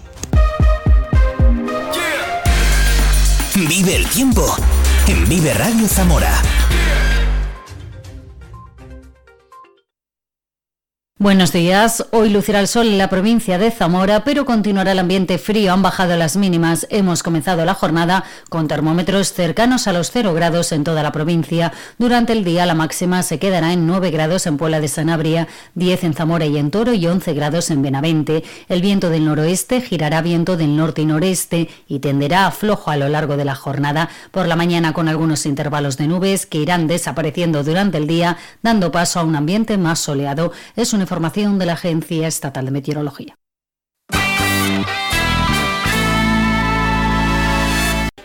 Vive 3.56 3.96
el 3.96 4.08
tiempo 4.08 4.46
en 5.08 5.28
Vive 5.28 5.54
Radio 5.54 5.88
Zamora. 5.88 6.32
Buenos 11.20 11.52
días. 11.52 12.06
Hoy 12.12 12.30
lucirá 12.30 12.60
el 12.60 12.68
sol 12.68 12.86
en 12.86 13.00
la 13.00 13.10
provincia 13.10 13.58
de 13.58 13.72
Zamora, 13.72 14.24
pero 14.24 14.46
continuará 14.46 14.92
el 14.92 15.00
ambiente 15.00 15.40
frío. 15.40 15.74
Han 15.74 15.82
bajado 15.82 16.16
las 16.16 16.38
mínimas. 16.38 16.86
Hemos 16.92 17.24
comenzado 17.24 17.66
la 17.66 17.74
jornada 17.74 18.24
con 18.50 18.68
termómetros 18.68 19.34
cercanos 19.34 19.88
a 19.88 19.94
los 19.94 20.12
0 20.12 20.36
grados 20.36 20.72
en 20.74 20.84
toda 20.84 21.02
la 21.02 21.12
provincia. 21.12 21.74
Durante 21.98 22.34
el 22.34 22.44
día 22.44 22.68
la 22.68 22.76
máxima 22.76 23.24
se 23.24 23.40
quedará 23.40 23.74
en 23.74 23.88
9 23.88 24.12
grados 24.12 24.46
en 24.46 24.58
Puebla 24.58 24.80
de 24.80 24.90
Sanabria, 24.90 25.48
10 25.74 26.04
en 26.04 26.14
Zamora 26.14 26.46
y 26.46 26.56
en 26.56 26.70
Toro 26.70 26.94
y 26.94 27.08
11 27.08 27.34
grados 27.34 27.72
en 27.72 27.82
Benavente. 27.82 28.44
El 28.70 28.84
viento 28.84 29.10
del 29.10 29.26
noroeste 29.26 29.82
girará 29.82 30.22
viento 30.22 30.56
del 30.56 30.78
norte 30.78 31.02
y 31.02 31.08
noreste 31.08 31.68
y 31.88 31.98
tenderá 31.98 32.46
a 32.46 32.52
flojo 32.52 32.92
a 32.92 32.96
lo 32.96 33.10
largo 33.10 33.38
de 33.38 33.46
la 33.46 33.56
jornada. 33.56 34.10
Por 34.30 34.48
la 34.48 34.56
mañana 34.56 34.94
con 34.94 35.10
algunos 35.10 35.48
intervalos 35.48 35.98
de 35.98 36.10
nubes 36.10 36.46
que 36.46 36.60
irán 36.60 36.86
desapareciendo 36.86 37.64
durante 37.64 37.98
el 37.98 38.06
día, 38.06 38.38
dando 38.62 38.92
paso 38.92 39.20
a 39.20 39.24
un 39.24 39.36
ambiente 39.36 39.80
más 39.80 39.98
soleado. 39.98 40.52
Es 40.76 40.94
una 40.94 41.07
información 41.08 41.58
de 41.58 41.66
la 41.66 41.74
Agencia 41.74 42.28
Estatal 42.28 42.66
de 42.66 42.72
Meteorología. 42.72 43.38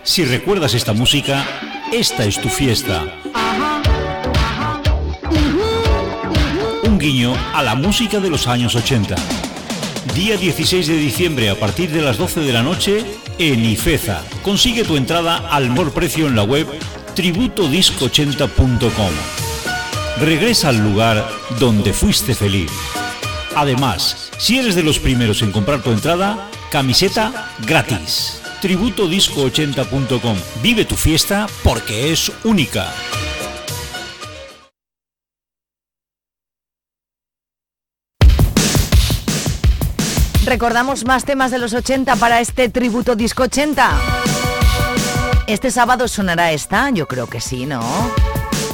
Si 0.03 0.25
recuerdas 0.25 0.75
esta 0.75 0.93
música, 0.93 1.47
esta 1.93 2.25
es 2.25 2.41
tu 2.41 2.49
fiesta. 2.49 3.05
Un 6.83 6.99
guiño 6.99 7.35
a 7.55 7.63
la 7.63 7.77
música 7.77 8.19
de 8.19 8.31
los 8.31 8.49
años 8.49 8.75
80. 8.75 9.15
Día 10.17 10.37
16 10.37 10.89
de 10.89 10.97
diciembre 10.97 11.51
a 11.51 11.55
partir 11.55 11.93
de 11.93 12.03
las 12.03 12.19
12 12.19 12.41
de 12.41 12.53
la 12.53 12.65
noche 12.65 13.05
en 13.39 13.65
Ifeza. 13.65 14.23
Consigue 14.43 14.83
tu 14.83 14.97
entrada 14.97 15.37
al 15.51 15.71
mejor 15.71 15.93
precio 15.93 16.27
en 16.27 16.35
la 16.35 16.43
web 16.43 16.67
tributodisco80.com. 17.15 19.42
Regresa 20.21 20.69
al 20.69 20.79
lugar 20.79 21.27
donde 21.59 21.93
fuiste 21.93 22.35
feliz. 22.35 22.71
Además, 23.57 24.31
si 24.39 24.59
eres 24.59 24.75
de 24.75 24.83
los 24.83 24.99
primeros 24.99 25.43
en 25.43 25.53
comprar 25.53 25.83
tu 25.83 25.91
entrada, 25.91 26.49
camiseta 26.71 27.51
gratis. 27.67 28.41
Tributodisco80.com. 28.63 30.37
Vive 30.63 30.85
tu 30.85 30.97
fiesta 30.97 31.47
porque 31.65 32.13
es 32.13 32.31
única. 32.45 32.93
Recordamos 40.45 41.05
más 41.05 41.25
temas 41.25 41.51
de 41.51 41.59
los 41.59 41.73
80 41.73 42.17
para 42.17 42.41
este 42.41 42.69
tributo 42.69 43.17
disco 43.17 43.45
80. 43.45 43.91
Este 45.47 45.71
sábado 45.71 46.09
sonará 46.09 46.53
esta, 46.53 46.91
yo 46.91 47.09
creo 47.09 47.27
que 47.27 47.41
sí, 47.41 47.65
¿no? 47.67 47.81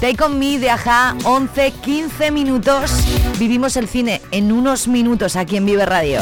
Take 0.01 0.23
on 0.23 0.39
me 0.39 0.61
de 0.61 0.71
Aja, 0.71 1.17
11, 1.25 1.73
15 1.73 2.31
minutos. 2.31 2.93
Vivimos 3.37 3.77
el 3.77 3.89
cine 3.89 4.23
en 4.31 4.53
unos 4.53 4.87
minutos 4.87 5.35
aquí 5.35 5.57
en 5.57 5.67
Vive 5.67 5.87
Radio. 5.87 6.21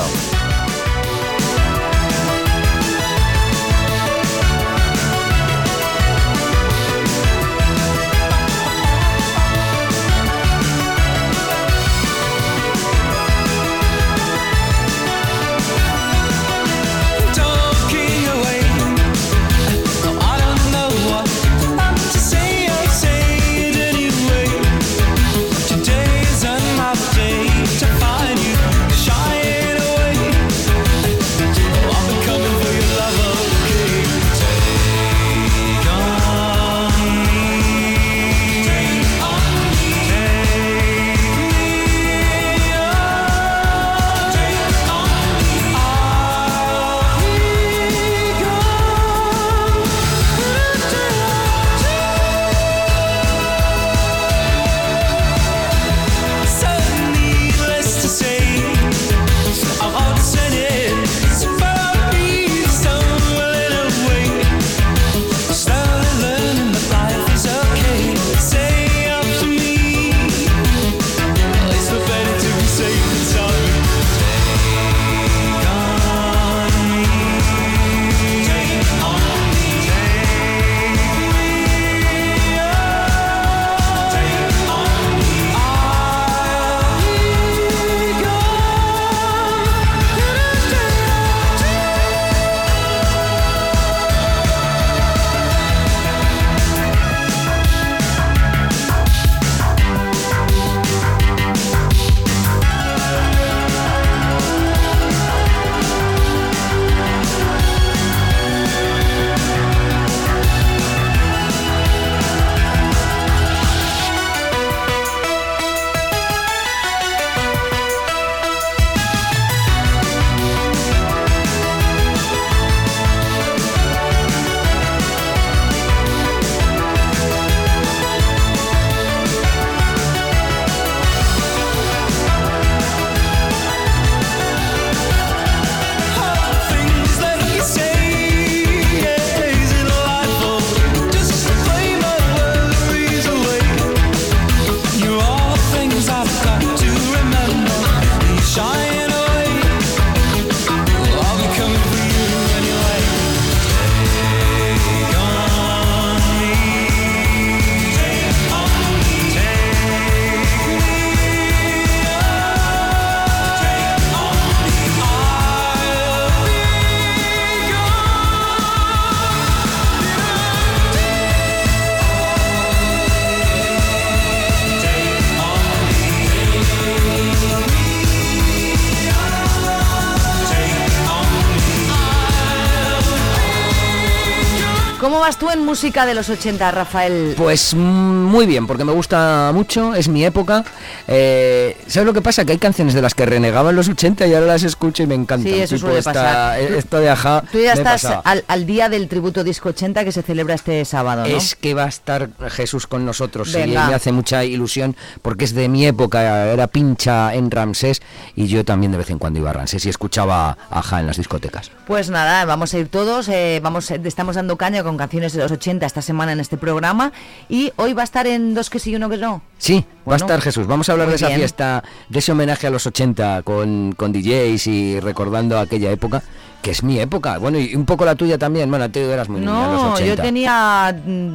Música 185.77 186.07
de 186.07 186.15
los 186.15 186.31
80, 186.31 186.71
Rafael? 186.71 187.35
Pues 187.37 187.75
mm, 187.75 187.79
muy 187.79 188.47
bien, 188.47 188.67
porque 188.67 188.83
me 188.87 188.93
gusta 188.93 189.51
mucho, 189.53 189.95
es 189.95 190.09
mi 190.09 190.25
época. 190.25 190.65
Eh, 191.07 191.77
¿Sabes 191.87 192.07
lo 192.07 192.15
que 192.15 192.23
pasa? 192.23 192.47
Que 192.47 192.53
hay 192.53 192.59
canciones 192.59 192.95
de 192.95 193.03
las 193.03 193.12
que 193.15 193.27
renegaba 193.27 193.69
en 193.69 193.77
los 193.77 193.87
80 193.87 194.27
y 194.27 194.33
ahora 194.33 194.47
las 194.47 194.62
escucho 194.62 195.03
y 195.03 195.07
me 195.07 195.15
encantan. 195.15 195.53
Sí, 195.53 195.61
eso 195.61 195.75
Tipo 195.75 195.89
suele 195.89 195.99
esta- 195.99 196.12
pasar. 196.15 196.61
eh, 196.61 196.79
Esto 196.79 196.99
de 196.99 197.11
Aja. 197.11 197.45
Tú 197.53 197.59
ya 197.61 197.75
estás 197.75 198.07
al, 198.07 198.43
al 198.49 198.65
día 198.65 198.89
del 198.89 199.07
tributo 199.07 199.45
disco 199.45 199.69
80 199.69 200.03
que 200.03 200.12
se 200.12 200.23
celebra 200.23 200.55
este 200.55 200.83
sábado, 200.87 201.27
¿no? 201.27 201.37
Es 201.37 201.55
que 201.55 201.75
va 201.75 201.85
a 201.85 201.89
estar 201.89 202.31
Jesús 202.49 202.87
con 202.87 203.05
nosotros 203.05 203.51
y 203.51 203.59
Venga. 203.59 203.87
me 203.89 203.95
hace 203.95 204.12
mucha 204.12 204.45
ilusión 204.47 204.97
porque 205.21 205.45
es 205.45 205.55
de 205.55 205.69
mi 205.69 205.85
época, 205.87 206.47
era 206.55 206.69
pincha 206.69 207.35
en 207.35 207.51
Ramsés 207.51 208.01
y 208.35 208.47
yo 208.47 208.65
también 208.65 208.93
de 208.93 208.99
vez 208.99 209.11
en 209.11 209.19
cuando 209.19 209.41
iba 209.41 209.51
a 209.51 209.53
Ramsés 209.53 209.85
y 209.85 209.91
escuchaba 209.91 210.57
Aja 210.71 211.01
en 211.01 211.07
las 211.07 211.19
discotecas. 211.19 211.71
Pues 211.87 212.09
nada, 212.09 212.47
vamos 212.47 212.73
a 212.73 212.79
ir 212.79 212.89
todos, 212.89 213.29
eh, 213.29 213.61
vamos, 213.62 213.91
estamos 213.91 214.37
dando 214.37 214.57
caña 214.57 214.83
con 214.83 214.97
canciones 214.97 215.35
de 215.35 215.41
los 215.43 215.53
80 215.53 215.65
esta 215.70 216.00
semana 216.02 216.33
en 216.33 216.40
este 216.40 216.57
programa 216.57 217.12
y 217.48 217.72
hoy 217.76 217.92
va 217.92 218.02
a 218.02 218.05
estar 218.05 218.26
en 218.26 218.55
dos 218.55 218.70
que 218.70 218.79
sí 218.79 218.92
y 218.92 218.96
uno 218.96 219.09
que 219.09 219.16
no. 219.16 219.42
Sí, 219.59 219.85
va 220.09 220.14
a 220.14 220.16
estar 220.16 220.40
Jesús. 220.40 220.66
Vamos 220.66 220.88
a 220.88 220.92
hablar 220.92 221.09
de 221.09 221.16
esa 221.16 221.26
bien. 221.29 221.40
fiesta, 221.40 221.83
de 222.09 222.18
ese 222.20 222.33
homenaje 222.33 222.66
a 222.66 222.70
los 222.70 222.87
80 222.87 223.42
con, 223.42 223.92
con 223.96 224.12
DJs 224.12 224.66
y 224.68 225.00
recordando 225.00 225.59
aquella 225.59 225.90
época, 225.90 226.22
que 226.62 226.70
es 226.70 226.83
mi 226.83 227.00
época. 227.00 227.38
Bueno, 227.38 227.59
y 227.59 227.74
un 227.74 227.85
poco 227.85 228.05
la 228.05 228.14
tuya 228.14 228.38
también. 228.38 228.70
Bueno, 228.70 228.90
tú 228.90 229.00
eras 229.00 229.29
muy 229.29 229.40
niña 229.40 229.52
en 229.66 229.72
los 229.72 229.83
No, 229.83 229.92
80. 229.94 230.07
yo 230.14 230.22
tenía 230.22 230.96
mm, 231.05 231.35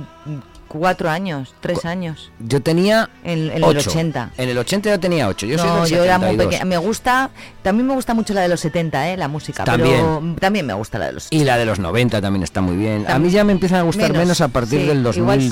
cuatro 0.72 1.10
años, 1.10 1.54
tres 1.60 1.86
años. 1.86 2.32
Yo 2.40 2.62
tenía 2.62 3.10
En, 3.24 3.50
en 3.52 3.58
el 3.58 3.64
ocho. 3.64 3.90
80. 3.90 4.32
En 4.38 4.50
el 4.50 4.58
80 4.58 4.90
yo 4.90 5.00
tenía 5.00 5.28
8. 5.28 5.46
Yo 5.46 5.58
soy 5.58 5.68
no, 5.68 5.82
del 5.82 5.90
yo 5.90 6.04
era 6.04 6.18
muy 6.18 6.30
72. 6.30 6.46
pequeña. 6.48 6.66
Me 6.66 6.78
gusta, 6.78 7.30
también 7.62 7.88
me 7.88 7.94
gusta 7.94 8.14
mucho 8.14 8.34
la 8.34 8.42
de 8.42 8.48
los 8.48 8.60
70, 8.62 9.10
¿eh? 9.10 9.18
la 9.18 9.28
música, 9.28 9.64
pero 9.66 9.78
También. 9.78 10.36
también 10.38 10.66
me 10.66 10.74
gusta 10.74 10.98
la 11.00 11.08
de 11.08 11.14
los 11.14 11.28
Y 11.30 11.44
la 11.44 11.58
de 11.58 11.66
los 11.66 11.80
90 11.80 12.22
también 12.22 12.44
está 12.44 12.62
muy 12.62 12.78
bien. 12.78 13.06
A 13.08 13.16
Tam- 13.16 13.20
mí 13.22 13.30
ya 13.30 13.44
me 13.44 13.52
empiezan 13.52 13.80
a 13.80 13.82
gustar 13.84 14.12
menos, 14.12 14.18
menos, 14.20 14.42
a 14.42 14.48
partir 14.48 14.82
sí, 14.82 14.88
del 14.88 15.06
igual 15.16 15.42
sí. 15.42 15.50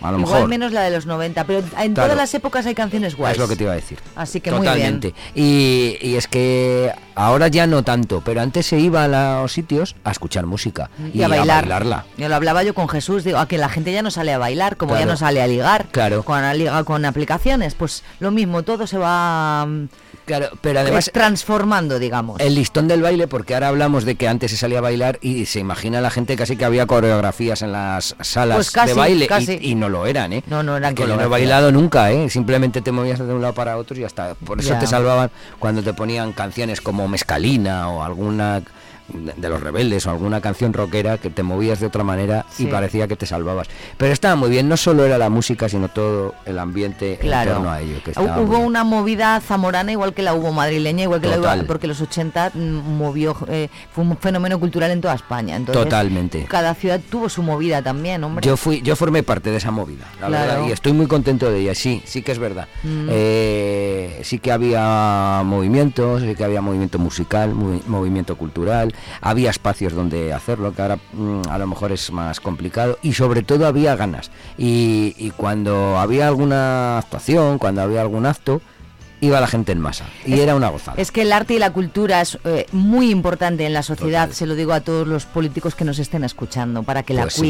2010. 0.00 0.02
A 0.02 0.10
lo 0.12 0.18
Igual 0.18 0.34
mejor. 0.34 0.48
menos 0.48 0.72
la 0.72 0.82
de 0.82 0.90
los 0.90 1.06
90, 1.06 1.44
pero 1.44 1.58
en 1.60 1.66
Claro. 1.94 1.94
todas 1.94 2.16
las 2.16 2.34
épocas 2.34 2.66
hay 2.66 2.74
canciones 2.74 3.16
guays. 3.16 3.32
Es 3.32 3.38
lo 3.38 3.48
que 3.48 3.56
te 3.56 3.64
iba 3.64 3.72
a 3.72 3.76
decir. 3.76 3.98
Así 4.16 4.40
que 4.40 4.52
muy 4.52 4.68
bien. 4.68 5.00
Y, 5.34 5.96
y 6.00 6.16
es 6.16 6.28
que 6.28 6.92
ahora 7.14 7.48
ya 7.48 7.66
no 7.66 7.82
tanto, 7.82 8.22
pero 8.24 8.40
antes 8.40 8.66
se 8.66 8.78
iba 8.78 9.04
a 9.04 9.08
los 9.42 9.52
sitios 9.52 9.96
a 10.04 10.10
escuchar 10.12 10.46
música 10.46 10.90
Y, 11.12 11.22
a 11.22 11.28
bailar. 11.28 11.62
bailarla. 11.64 12.04
Yo 12.16 12.28
lo 12.28 12.34
hablaba 12.36 12.62
yo 12.62 12.74
con 12.74 12.88
Jesús, 12.88 13.24
digo, 13.24 13.38
a 13.38 13.48
que 13.48 13.58
la 13.58 13.68
gente 13.68 13.92
ya 13.92 14.02
no 14.02 14.10
sale 14.10 14.32
a 14.32 14.38
bailar, 14.38 14.76
como 14.76 14.96
ya 14.98 15.06
no 15.06 15.16
sale 15.16 15.42
a 15.42 15.46
ligar. 15.46 15.86
Claro. 15.90 16.22
Con, 16.22 16.42
a 16.44 16.54
liga- 16.54 16.84
con 16.84 17.04
aplicaciones, 17.04 17.74
pues 17.74 18.04
lo 18.20 18.30
mismo, 18.30 18.62
todo 18.62 18.86
se 18.86 18.98
va 18.98 19.66
mm, 19.66 19.88
Claro, 20.28 20.50
pero 20.60 20.78
además 20.80 21.10
transformando, 21.12 21.98
digamos. 21.98 22.40
el 22.40 22.54
listón 22.54 22.86
del 22.86 23.02
baile, 23.02 23.26
porque 23.26 23.54
ahora 23.54 23.68
hablamos 23.68 24.04
de 24.04 24.14
que 24.14 24.28
antes 24.28 24.50
se 24.52 24.56
salía 24.56 24.78
a 24.78 24.82
bailar 24.82 25.18
y 25.22 25.46
se 25.46 25.58
imagina 25.58 26.00
la 26.00 26.10
gente 26.10 26.36
casi 26.36 26.56
que 26.56 26.64
había 26.64 26.86
coreografías 26.86 27.62
en 27.62 27.72
las 27.72 28.14
salas 28.20 28.56
Pues 28.56 28.70
casi, 28.70 28.88
de 28.88 28.94
baile 28.94 29.24
y- 29.24 29.28
casi. 29.28 29.58
Y, 29.60 29.74
no 29.74 29.88
lo 29.88 30.06
eran, 30.06 30.32
¿eh? 30.32 30.44
No, 30.46 30.62
no 30.62 30.76
eran 30.76 30.94
Que 30.94 31.06
yo 31.06 31.16
no 31.16 31.22
he 31.22 31.26
bailado 31.26 31.72
nunca, 31.72 32.12
¿eh? 32.12 32.28
Simplemente 32.30 32.80
te 32.82 32.92
movías 32.92 33.18
de 33.18 33.24
un 33.32 33.40
lado 33.42 33.54
para 33.54 33.76
otro 33.76 33.96
y 33.96 34.00
ya 34.00 34.06
está. 34.06 34.34
Por 34.34 34.60
eso 34.60 34.68
Ya. 34.70 34.78
te 34.78 34.86
salvaban 34.86 35.30
cuando 35.58 35.82
te 35.82 35.94
ponían 35.94 36.32
canciones 36.32 36.80
como 36.80 37.08
Mescalina 37.08 37.88
o 37.88 38.02
alguna 38.04 38.62
de, 39.08 39.48
los 39.48 39.60
rebeldes 39.62 40.06
o 40.06 40.10
alguna 40.10 40.40
canción 40.40 40.72
rockera 40.72 41.18
que 41.18 41.30
te 41.30 41.42
movías 41.42 41.80
de 41.80 41.86
otra 41.86 42.04
manera 42.04 42.44
Sí. 42.50 42.64
y 42.64 42.66
parecía 42.66 43.08
que 43.08 43.16
te 43.16 43.26
salvabas. 43.26 43.68
Pero 43.96 44.12
estaba 44.12 44.36
muy 44.36 44.50
bien, 44.50 44.68
no 44.68 44.76
solo 44.76 45.04
era 45.04 45.18
la 45.18 45.30
música, 45.30 45.68
sino 45.68 45.88
todo 45.88 46.34
el 46.44 46.58
ambiente 46.58 47.14
en 47.14 47.18
Claro. 47.20 47.54
torno 47.54 47.70
a 47.70 47.80
ello. 47.80 47.96
Que 48.04 48.12
Hubo 48.18 48.58
una 48.58 48.84
movida 48.84 49.40
zamorana 49.40 49.92
igual 49.92 50.12
que 50.14 50.22
la 50.22 50.34
hubo 50.34 50.52
madrileña, 50.52 51.04
igual 51.04 51.20
que 51.20 51.28
la 51.28 51.38
hubo, 51.38 51.66
porque 51.66 51.86
los 51.86 52.00
80 52.00 52.52
mm, 52.54 52.96
movió, 52.98 53.36
eh, 53.48 53.68
fue 53.92 54.04
un 54.04 54.16
fenómeno 54.18 54.58
cultural 54.60 54.90
en 54.90 55.00
toda 55.00 55.14
España. 55.14 55.56
Entonces, 55.56 55.82
Totalmente. 55.84 56.44
Cada 56.48 56.74
ciudad 56.74 57.00
tuvo 57.10 57.28
su 57.28 57.42
movida 57.42 57.82
también, 57.82 58.22
hombre. 58.24 58.44
Yo 58.46 58.56
fui, 58.56 58.82
yo 58.82 58.94
formé 58.96 59.22
parte 59.22 59.50
de 59.50 59.56
esa 59.56 59.70
movida, 59.70 60.04
la 60.20 60.26
Claro. 60.28 60.52
verdad, 60.52 60.68
y 60.68 60.72
estoy 60.72 60.92
muy 60.92 61.06
contento 61.06 61.50
de 61.50 61.60
ella. 61.60 61.74
Sí, 61.74 62.02
sí 62.04 62.22
que 62.22 62.32
es 62.32 62.38
verdad. 62.38 62.68
Mm. 62.82 63.08
Eh, 63.10 64.20
sí 64.24 64.38
que 64.38 64.52
había 64.52 65.42
movimientos, 65.44 66.22
sí 66.22 66.34
que 66.34 66.44
había 66.44 66.60
movimiento 66.60 66.98
musical, 66.98 67.54
movi- 67.54 67.84
movimiento 67.86 68.36
cultural, 68.36 68.94
había 69.20 69.50
espacios 69.50 69.92
donde 69.94 70.32
hacerlo, 70.32 70.72
que 70.74 70.82
ahora 70.82 70.98
mm, 71.12 71.42
a 71.48 71.58
lo 71.58 71.66
mejor 71.66 71.92
es 71.92 72.10
más 72.12 72.40
complicado, 72.40 72.98
y 73.02 73.12
sobre 73.14 73.42
todo 73.42 73.66
había 73.66 73.96
ganas. 73.96 74.30
Y, 74.56 75.14
y 75.18 75.30
cuando 75.30 75.98
había 75.98 76.28
alguna 76.28 76.98
actuación, 76.98 77.58
cuando 77.58 77.82
había 77.82 78.00
algún 78.00 78.26
acto, 78.26 78.60
iba 79.20 79.40
la 79.40 79.48
gente 79.48 79.72
en 79.72 79.80
masa, 79.80 80.04
y 80.24 80.34
Es- 80.34 80.40
era 80.40 80.54
una 80.54 80.68
gozada. 80.68 80.96
Es 81.00 81.10
que 81.10 81.22
el 81.22 81.32
arte 81.32 81.54
y 81.54 81.58
la 81.58 81.72
cultura 81.72 82.20
es 82.20 82.38
eh, 82.44 82.66
muy 82.72 83.10
importante 83.10 83.66
en 83.66 83.72
la 83.72 83.82
sociedad, 83.82 84.30
se 84.30 84.46
lo 84.46 84.54
digo 84.54 84.72
a 84.72 84.80
todos 84.80 85.08
los 85.08 85.26
políticos 85.26 85.74
que 85.74 85.84
nos 85.84 85.98
estén 85.98 86.22
escuchando, 86.22 86.84
para 86.84 87.02
que 87.02 87.14
la 87.14 87.22
Pues 87.22 87.34
sí. 87.34 87.40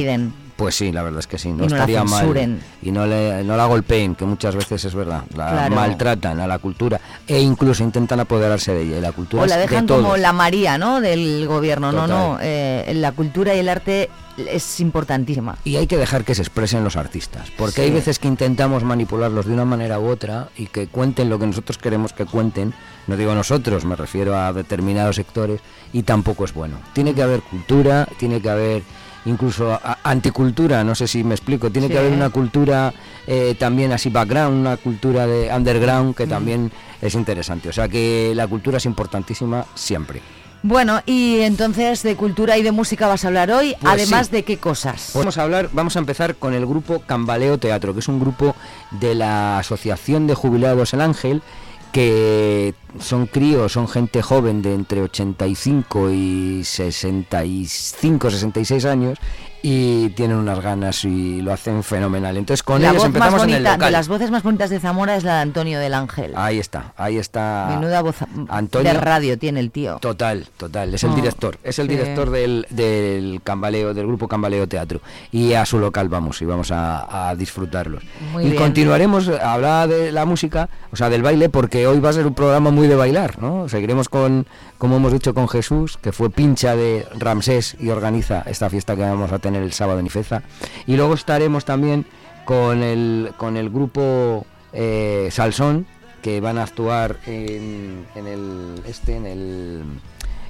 Pues 0.59 0.75
sí, 0.75 0.91
la 0.91 1.05
verdad 1.05 1.21
es 1.21 1.29
que 1.29 1.39
sí, 1.39 1.51
no, 1.53 1.63
Y 1.65 1.69
no 1.69 1.77
la 1.77 1.77
estaría 1.77 2.03
mal. 2.03 2.59
Y 2.83 2.91
no, 2.91 3.07
le, 3.07 3.45
no 3.45 3.57
la 3.57 3.67
golpeen, 3.67 4.17
que 4.17 4.25
muchas 4.25 4.57
veces 4.57 4.85
es 4.85 4.93
verdad. 4.93 5.23
La 5.37 5.51
Claro. 5.53 5.75
maltratan 5.77 6.41
a 6.41 6.49
la 6.49 6.59
cultura 6.59 7.01
e 7.29 7.41
incluso 7.41 7.85
intentan 7.85 8.19
apoderarse 8.19 8.75
de 8.75 8.83
ella. 8.83 8.99
Y 8.99 9.01
la 9.01 9.13
cultura 9.13 9.45
O 9.45 9.47
la 9.47 9.57
dejan 9.57 9.87
de 9.87 9.95
como 9.95 10.17
la 10.17 10.33
María, 10.33 10.77
¿no? 10.77 11.01
Del 11.01 11.47
gobierno. 11.47 11.93
No, 11.93 12.09
no. 12.09 12.39
eh, 12.43 12.91
la 12.97 13.13
cultura 13.13 13.55
y 13.55 13.61
el 13.61 13.69
arte 13.69 14.11
es 14.37 14.81
importantísima. 14.81 15.57
Y 15.63 15.77
hay 15.77 15.87
que 15.87 15.97
dejar 15.97 16.25
que 16.25 16.35
se 16.35 16.43
expresen 16.43 16.83
los 16.83 16.97
artistas, 16.97 17.53
porque 17.57 17.77
Sí. 17.77 17.81
hay 17.83 17.91
veces 17.93 18.19
que 18.19 18.27
intentamos 18.27 18.83
manipularlos 18.83 19.47
de 19.47 19.53
una 19.53 19.65
manera 19.65 20.01
u 20.01 20.09
otra 20.09 20.49
y 20.57 20.67
que 20.67 20.89
cuenten 20.89 21.31
lo 21.31 21.39
que 21.39 21.47
nosotros 21.47 21.79
queremos 21.79 22.13
que 22.13 22.25
cuenten. 22.27 22.75
No 23.07 23.17
digo 23.17 23.33
nosotros, 23.33 23.85
me 23.85 23.95
refiero 23.95 24.37
a 24.37 24.53
determinados 24.53 25.15
sectores 25.15 25.61
y 25.93 26.03
tampoco 26.03 26.45
es 26.45 26.53
bueno. 26.53 26.79
Tiene 26.95 27.15
que 27.15 27.23
haber 27.23 27.43
cultura, 27.43 28.09
tiene 28.19 28.41
que 28.41 28.51
haber 28.51 28.83
incluso 29.25 29.79
anticultura, 30.03 30.83
no 30.85 30.95
sé 30.95 31.07
si 31.07 31.23
me 31.25 31.35
explico, 31.35 31.71
tiene 31.71 31.89
Sí. 31.89 31.93
que 31.93 31.99
haber 31.99 32.13
una 32.13 32.31
cultura 32.31 32.93
eh, 33.27 33.55
también 33.59 33.93
así 33.93 34.09
background, 34.11 34.61
una 34.61 34.77
cultura 34.77 35.27
de 35.27 35.51
underground 35.55 36.15
que 36.15 36.27
también 36.27 36.71
es 37.03 37.15
interesante. 37.15 37.69
O 37.69 37.73
sea 37.73 37.89
que 37.89 38.33
la 38.35 38.47
cultura 38.47 38.79
es 38.79 38.87
importantísima 38.87 39.65
siempre. 39.75 40.23
Bueno, 40.63 41.01
y 41.07 41.39
entonces 41.43 42.03
de 42.03 42.17
cultura 42.17 42.59
y 42.59 42.63
de 42.63 42.73
música 42.73 43.07
vas 43.07 43.25
a 43.25 43.29
hablar 43.29 43.51
hoy, 43.53 43.77
Pues 43.81 43.93
además 43.93 44.27
sí. 44.27 44.33
de 44.33 44.43
qué 44.43 44.57
cosas. 44.57 45.13
Vamos 45.15 45.39
a 45.39 45.43
hablar, 45.45 45.69
vamos 45.73 45.95
a 45.95 46.01
empezar 46.01 46.35
con 46.35 46.53
el 46.53 46.67
grupo 46.67 47.01
Cambaleo 47.07 47.59
Teatro, 47.59 47.95
que 47.95 48.01
es 48.01 48.09
un 48.09 48.19
grupo 48.19 48.57
de 48.91 49.15
la 49.15 49.59
Asociación 49.61 50.27
de 50.27 50.35
Jubilados 50.35 50.95
El 50.95 51.01
Ángel, 51.01 51.43
que 51.93 52.75
son 53.01 53.27
críos, 53.27 53.73
son 53.73 53.89
gente 53.89 54.23
joven 54.23 54.63
de 54.63 54.75
entre 54.75 55.03
85 55.03 56.11
y 56.11 56.65
65, 56.65 58.31
66 58.31 58.85
años 58.85 59.19
y 59.63 60.11
tienen 60.11 60.37
unas 60.37 60.61
ganas 60.61 61.05
y 61.05 61.43
lo 61.43 61.53
hacen 61.53 61.83
fenomenal. 61.83 62.37
Entonces 62.37 62.63
con 62.63 62.81
la 62.81 62.91
ellos 62.91 63.03
voz 63.03 63.13
más 63.13 63.17
empezamos 63.17 63.43
en 63.43 63.49
el 63.51 63.55
bonita, 63.57 63.71
de 63.73 63.77
local. 63.79 63.93
las 63.93 64.09
voces 64.09 64.31
más 64.31 64.43
bonitas 64.43 64.71
de 64.71 64.81
Zamora 64.81 65.17
es 65.17 65.25
la 65.25 65.37
de 65.37 65.41
Antonio 65.43 65.81
del 65.81 65.95
Ángel. 65.95 66.33
Ahí 66.37 66.59
está, 66.59 66.93
ahí 66.97 67.19
está. 67.19 67.67
Menuda 67.71 68.03
voz 68.03 68.17
Antonio. 68.49 68.93
de 68.93 68.99
radio 68.99 69.39
tiene 69.39 69.61
el 69.61 69.71
tío. 69.71 69.99
Total, 69.99 70.47
total, 70.57 70.95
es 70.95 71.03
el 71.03 71.11
Oh, 71.11 71.15
director, 71.15 71.59
es 71.65 71.79
el 71.79 71.89
sí. 71.89 71.95
director 71.97 72.31
del, 72.31 72.67
del 72.71 73.41
Cambaleo, 73.43 73.95
del 73.95 74.07
grupo 74.07 74.29
Cambaleo 74.29 74.69
Teatro. 74.69 75.01
Y 75.33 75.55
a 75.55 75.65
su 75.67 75.79
local 75.79 76.09
vamos 76.09 76.41
y 76.41 76.45
vamos 76.45 76.71
a, 76.71 77.29
a 77.31 77.35
disfrutarlos. 77.35 78.05
Muy 78.33 78.45
y 78.45 78.51
bien. 78.51 78.63
continuaremos, 78.63 79.29
hablaba 79.29 79.87
de 79.87 80.13
la 80.13 80.25
música, 80.25 80.69
o 80.93 80.97
sea, 80.97 81.09
del 81.11 81.23
baile, 81.23 81.49
porque 81.49 81.87
hoy 81.87 81.99
va 81.99 82.11
a 82.11 82.13
ser 82.13 82.27
un 82.27 82.35
programa 82.35 82.71
muy 82.71 82.87
de 82.87 82.95
bailar, 82.95 83.41
¿no? 83.43 83.69
Seguiremos 83.69 84.09
con, 84.09 84.47
como 84.79 84.97
hemos 84.97 85.13
dicho, 85.13 85.35
con 85.35 85.49
Jesús, 85.49 85.99
que 86.01 86.13
fue 86.13 86.31
pincha 86.31 86.77
de 86.77 87.07
Ramsés 87.19 87.77
y 87.81 87.89
organiza 87.89 88.43
esta 88.47 88.71
fiesta 88.71 88.95
que 88.95 89.03
vamos 89.03 89.33
a 89.33 89.39
tener 89.39 89.48
el 89.57 89.73
sábado 89.73 89.99
en 90.01 90.07
Ifeza. 90.07 90.43
Y 90.87 90.97
luego 90.97 91.15
estaremos 91.15 91.65
también 91.65 92.07
con 92.45 92.83
el, 92.83 93.33
con 93.37 93.57
el 93.57 93.71
grupo 93.71 94.47
eh, 94.73 95.29
Salsón, 95.31 95.87
que 96.23 96.41
van 96.41 96.59
a 96.59 96.65
actuar 96.65 97.17
en, 97.27 98.07
en 98.17 98.27
el 98.27 98.83
este 98.87 99.17
en 99.17 99.27
el 99.27 99.83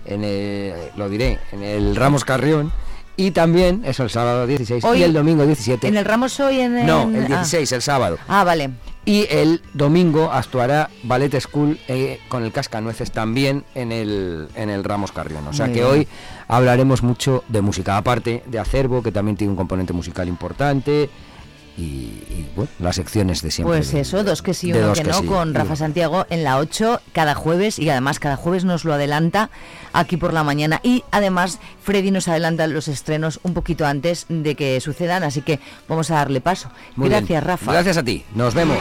en 0.07 0.25
el 0.25 0.73
lo 0.97 1.09
diré 1.11 1.39
en 1.53 1.63
el 1.63 1.95
Ramos 1.95 2.25
Carrión 2.25 2.73
y 3.17 3.33
también 3.33 3.83
eso 3.85 4.03
el 4.05 4.09
sábado 4.11 4.47
16 4.47 4.83
Hoy- 4.85 5.01
y 5.01 5.03
el 5.03 5.13
domingo 5.13 5.45
17 5.45 5.87
¿En 5.87 5.97
el 5.99 6.05
Ramos 6.07 6.41
hoy 6.41 6.61
en 6.61 6.87
no 6.87 7.03
en- 7.03 7.17
el 7.17 7.25
ah. 7.25 7.27
16 7.43 7.71
el 7.73 7.83
sábado 7.83 8.17
Ah, 8.29 8.45
vale. 8.45 8.71
Y 9.09 9.27
el 9.31 9.63
domingo 9.73 10.31
actuará 10.31 10.91
Ballet 11.03 11.41
School 11.41 11.79
eh, 11.89 12.21
con 12.29 12.45
el 12.45 12.53
Cascanueces 12.53 13.11
también 13.11 13.65
en 13.75 13.91
el, 13.91 14.49
en 14.55 14.69
el 14.69 14.85
Ramos 14.85 15.13
Carrión. 15.13 15.47
O 15.47 15.55
sea 15.55 15.65
Muy 15.65 15.77
que 15.77 15.81
bien. 15.81 15.93
hoy 15.93 16.09
hablaremos 16.47 17.03
mucho 17.03 17.43
de 17.49 17.63
música, 17.63 17.97
aparte 17.97 18.43
de 18.45 18.59
acervo, 18.59 19.03
que 19.03 19.11
también 19.11 19.39
tiene 19.39 19.53
un 19.53 19.57
componente 19.57 19.95
musical 19.95 20.29
importante. 20.29 21.09
Y, 21.79 21.81
y, 21.81 22.51
bueno, 22.57 22.71
las 22.81 22.97
secciones 22.97 23.41
de 23.41 23.53
siempre. 23.53 23.77
Pues 23.77 23.95
eso, 23.95 24.25
dos 24.25 24.43
que 24.43 24.53
sí, 24.53 24.73
uno 24.73 24.93
que, 24.95 25.03
que 25.03 25.09
no, 25.09 25.21
sí, 25.21 25.27
con 25.27 25.55
Rafa. 25.55 25.77
Santiago 25.77 26.27
en 26.29 26.43
la 26.43 26.59
8 26.59 27.01
cada 27.13 27.37
jueves 27.37 27.79
y 27.79 27.89
además 27.89 28.19
cada 28.19 28.35
jueves 28.35 28.65
nos 28.65 28.85
lo 28.85 28.95
adelanta 28.95 29.49
aquí 29.93 30.17
por 30.17 30.33
la 30.33 30.43
mañana 30.43 30.81
y 30.83 31.05
además 31.13 31.61
Freddy 31.83 32.11
nos 32.11 32.27
adelanta 32.27 32.67
los 32.67 32.89
estrenos 32.89 33.39
un 33.45 33.55
poquito 33.55 33.87
antes 33.87 34.27
de 34.29 34.57
que 34.57 34.81
sucedan, 34.81 35.23
así 35.23 35.43
que 35.43 35.61
vamos 35.89 36.11
a 36.11 36.17
darle 36.17 36.41
paso. 36.41 36.69
Muy 36.97 37.11
Gracias, 37.11 37.29
bien. 37.29 37.45
Rafa. 37.45 37.73
Gracias 37.73 37.97
a 37.97 38.03
ti. 38.03 38.25
Nos 38.35 38.55
vemos. 38.55 38.79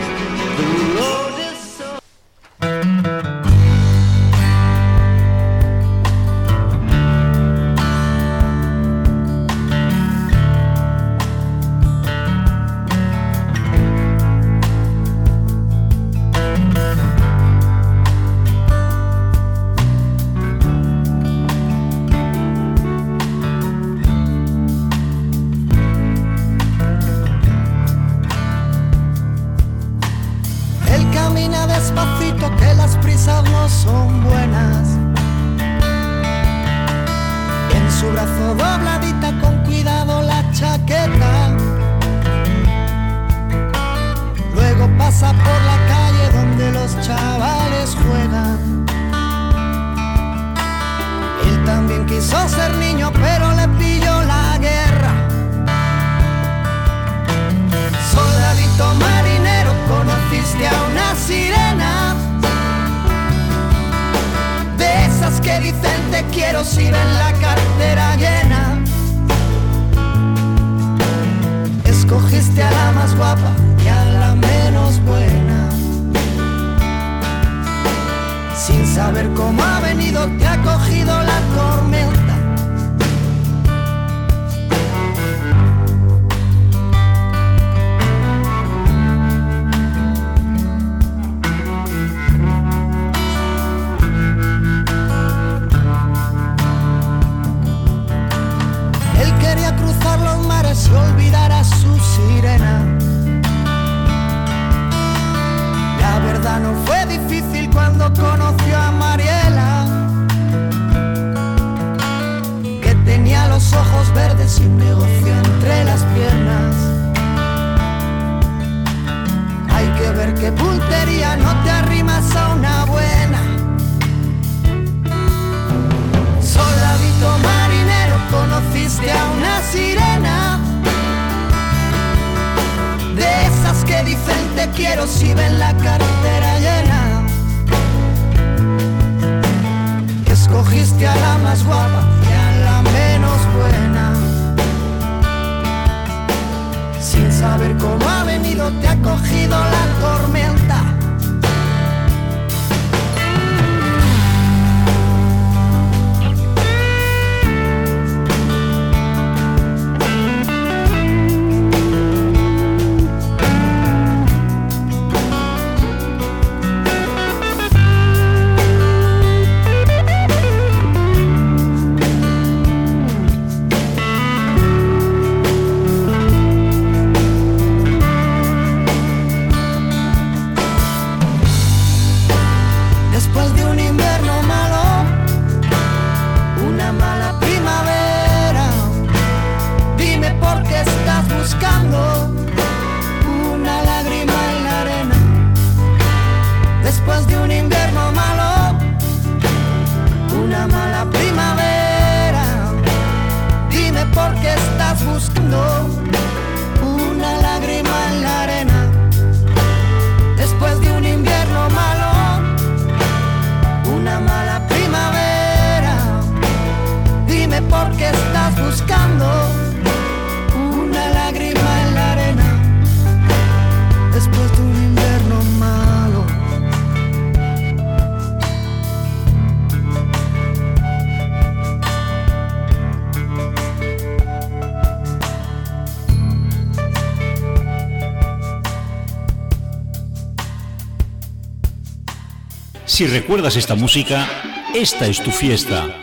Si 242.97 243.05
recuerdas 243.05 243.55
esta 243.57 243.75
música, 243.75 244.27
esta 244.73 245.05
es 245.05 245.21
tu 245.21 245.29
fiesta. 245.29 246.01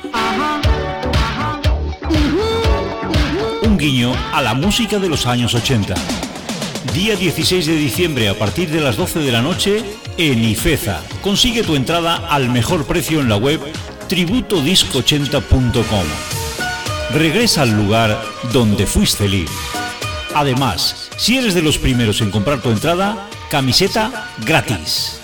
Un 3.63 3.77
guiño 3.77 4.13
a 4.33 4.41
la 4.41 4.55
música 4.55 5.01
de 5.01 5.09
los 5.09 5.27
años 5.27 5.57
80. 5.57 5.93
Día 6.93 7.17
16 7.17 7.67
de 7.67 7.75
diciembre 7.75 8.29
a 8.29 8.39
partir 8.39 8.71
de 8.71 8.81
las 8.81 8.97
12 8.97 9.19
de 9.19 9.33
la 9.33 9.43
noche 9.43 9.83
en 10.19 10.45
Ifeza. 10.45 11.03
Consigue 11.21 11.65
tu 11.65 11.75
entrada 11.75 12.29
al 12.29 12.49
mejor 12.49 12.87
precio 12.87 13.19
en 13.21 13.29
la 13.29 13.39
web 13.39 13.61
tributodisco80.com. 14.09 16.07
Regresa 17.13 17.63
al 17.63 17.77
lugar 17.77 18.23
donde 18.53 18.87
fuiste 18.87 19.25
feliz. 19.25 19.51
Además, 20.33 21.11
si 21.17 21.39
eres 21.39 21.55
de 21.55 21.63
los 21.63 21.77
primeros 21.77 22.21
en 22.21 22.31
comprar 22.31 22.63
tu 22.63 22.71
entrada, 22.71 23.29
camiseta 23.51 24.31
gratis. 24.47 25.24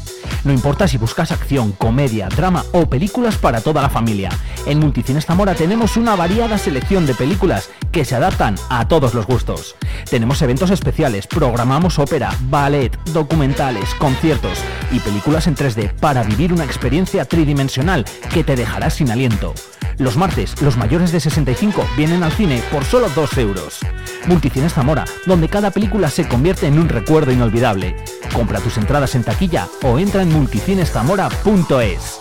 No 0.43 0.51
importa 0.51 0.87
si 0.87 0.97
buscas 0.97 1.31
acción, 1.31 1.71
comedia, 1.71 2.27
drama 2.27 2.65
o 2.71 2.89
películas 2.89 3.37
para 3.37 3.61
toda 3.61 3.81
la 3.81 3.89
familia. 3.89 4.29
En 4.65 4.79
Multicines 4.79 5.25
Zamora 5.25 5.53
tenemos 5.53 5.97
una 5.97 6.15
variada 6.15 6.57
selección 6.57 7.05
de 7.05 7.13
películas 7.13 7.69
que 7.91 8.05
se 8.05 8.15
adaptan 8.15 8.55
a 8.69 8.87
todos 8.87 9.13
los 9.13 9.27
gustos. 9.27 9.75
Tenemos 10.09 10.41
eventos 10.41 10.71
especiales, 10.71 11.27
programamos 11.27 11.99
ópera, 11.99 12.35
ballet, 12.49 12.97
documentales, 13.13 13.93
conciertos 13.95 14.57
y 14.91 14.99
películas 14.99 15.45
en 15.47 15.55
3D 15.55 15.93
para 15.93 16.23
vivir 16.23 16.53
una 16.53 16.65
experiencia 16.65 17.25
tridimensional 17.25 18.05
que 18.33 18.43
te 18.43 18.55
dejará 18.55 18.89
sin 18.89 19.11
aliento. 19.11 19.53
Los 19.97 20.17
martes, 20.17 20.59
los 20.61 20.77
mayores 20.77 21.11
de 21.11 21.19
65 21.19 21.85
vienen 21.95 22.23
al 22.23 22.31
cine 22.31 22.63
por 22.71 22.83
solo 22.83 23.07
2 23.13 23.37
euros. 23.37 23.79
Multicines 24.25 24.73
Zamora, 24.73 25.05
donde 25.27 25.49
cada 25.49 25.69
película 25.69 26.09
se 26.09 26.27
convierte 26.27 26.65
en 26.65 26.79
un 26.79 26.89
recuerdo 26.89 27.31
inolvidable. 27.31 27.95
Compra 28.33 28.59
tus 28.59 28.77
entradas 28.77 29.15
en 29.15 29.23
taquilla 29.23 29.67
o 29.83 29.99
entra 29.99 30.21
en 30.21 30.31
multicineszamora.es. 30.31 32.19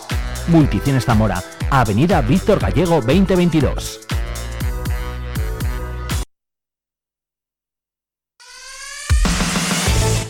Multicines 0.49 1.05
Zamora, 1.05 1.43
Avenida 1.71 2.21
Víctor 2.21 2.59
Gallego 2.59 3.01
2022. 3.01 4.01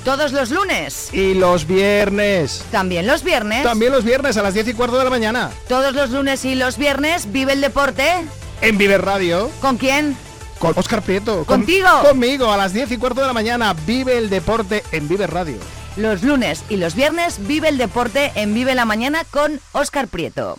Todos 0.04 0.32
los 0.32 0.50
lunes. 0.50 1.10
Y 1.12 1.34
los 1.34 1.66
viernes. 1.66 2.64
También 2.72 3.06
los 3.06 3.22
viernes. 3.22 3.62
También 3.62 3.92
los 3.92 4.02
viernes 4.02 4.36
a 4.36 4.42
las 4.42 4.54
10 4.54 4.68
y 4.68 4.74
cuarto 4.74 4.98
de 4.98 5.04
la 5.04 5.10
mañana. 5.10 5.50
Todos 5.68 5.94
los 5.94 6.10
lunes 6.10 6.44
y 6.44 6.54
los 6.54 6.78
viernes 6.78 7.30
vive 7.30 7.52
el 7.52 7.60
deporte. 7.60 8.24
En 8.60 8.76
Vive 8.76 8.98
Radio. 8.98 9.50
¿Con 9.60 9.76
quién? 9.76 10.16
Con 10.60 10.74
Oscar 10.78 11.02
Prieto. 11.02 11.38
Con- 11.44 11.58
¿Contigo? 11.62 11.88
conmigo 12.02 12.52
a 12.52 12.56
las 12.56 12.72
10 12.72 12.92
y 12.92 12.98
cuarto 12.98 13.20
de 13.22 13.26
la 13.26 13.32
mañana. 13.32 13.74
Vive 13.86 14.16
el 14.18 14.30
deporte 14.30 14.84
en 14.92 15.08
Vive 15.08 15.26
Radio. 15.26 15.56
Los 15.96 16.22
lunes 16.22 16.62
y 16.68 16.76
los 16.76 16.94
viernes 16.94 17.44
vive 17.48 17.68
el 17.68 17.78
deporte 17.78 18.30
en 18.36 18.54
Vive 18.54 18.76
la 18.76 18.84
Mañana 18.84 19.24
con 19.30 19.60
Óscar 19.72 20.06
Prieto. 20.06 20.56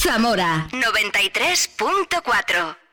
Zamora 0.00 0.66
93.4 0.72 2.87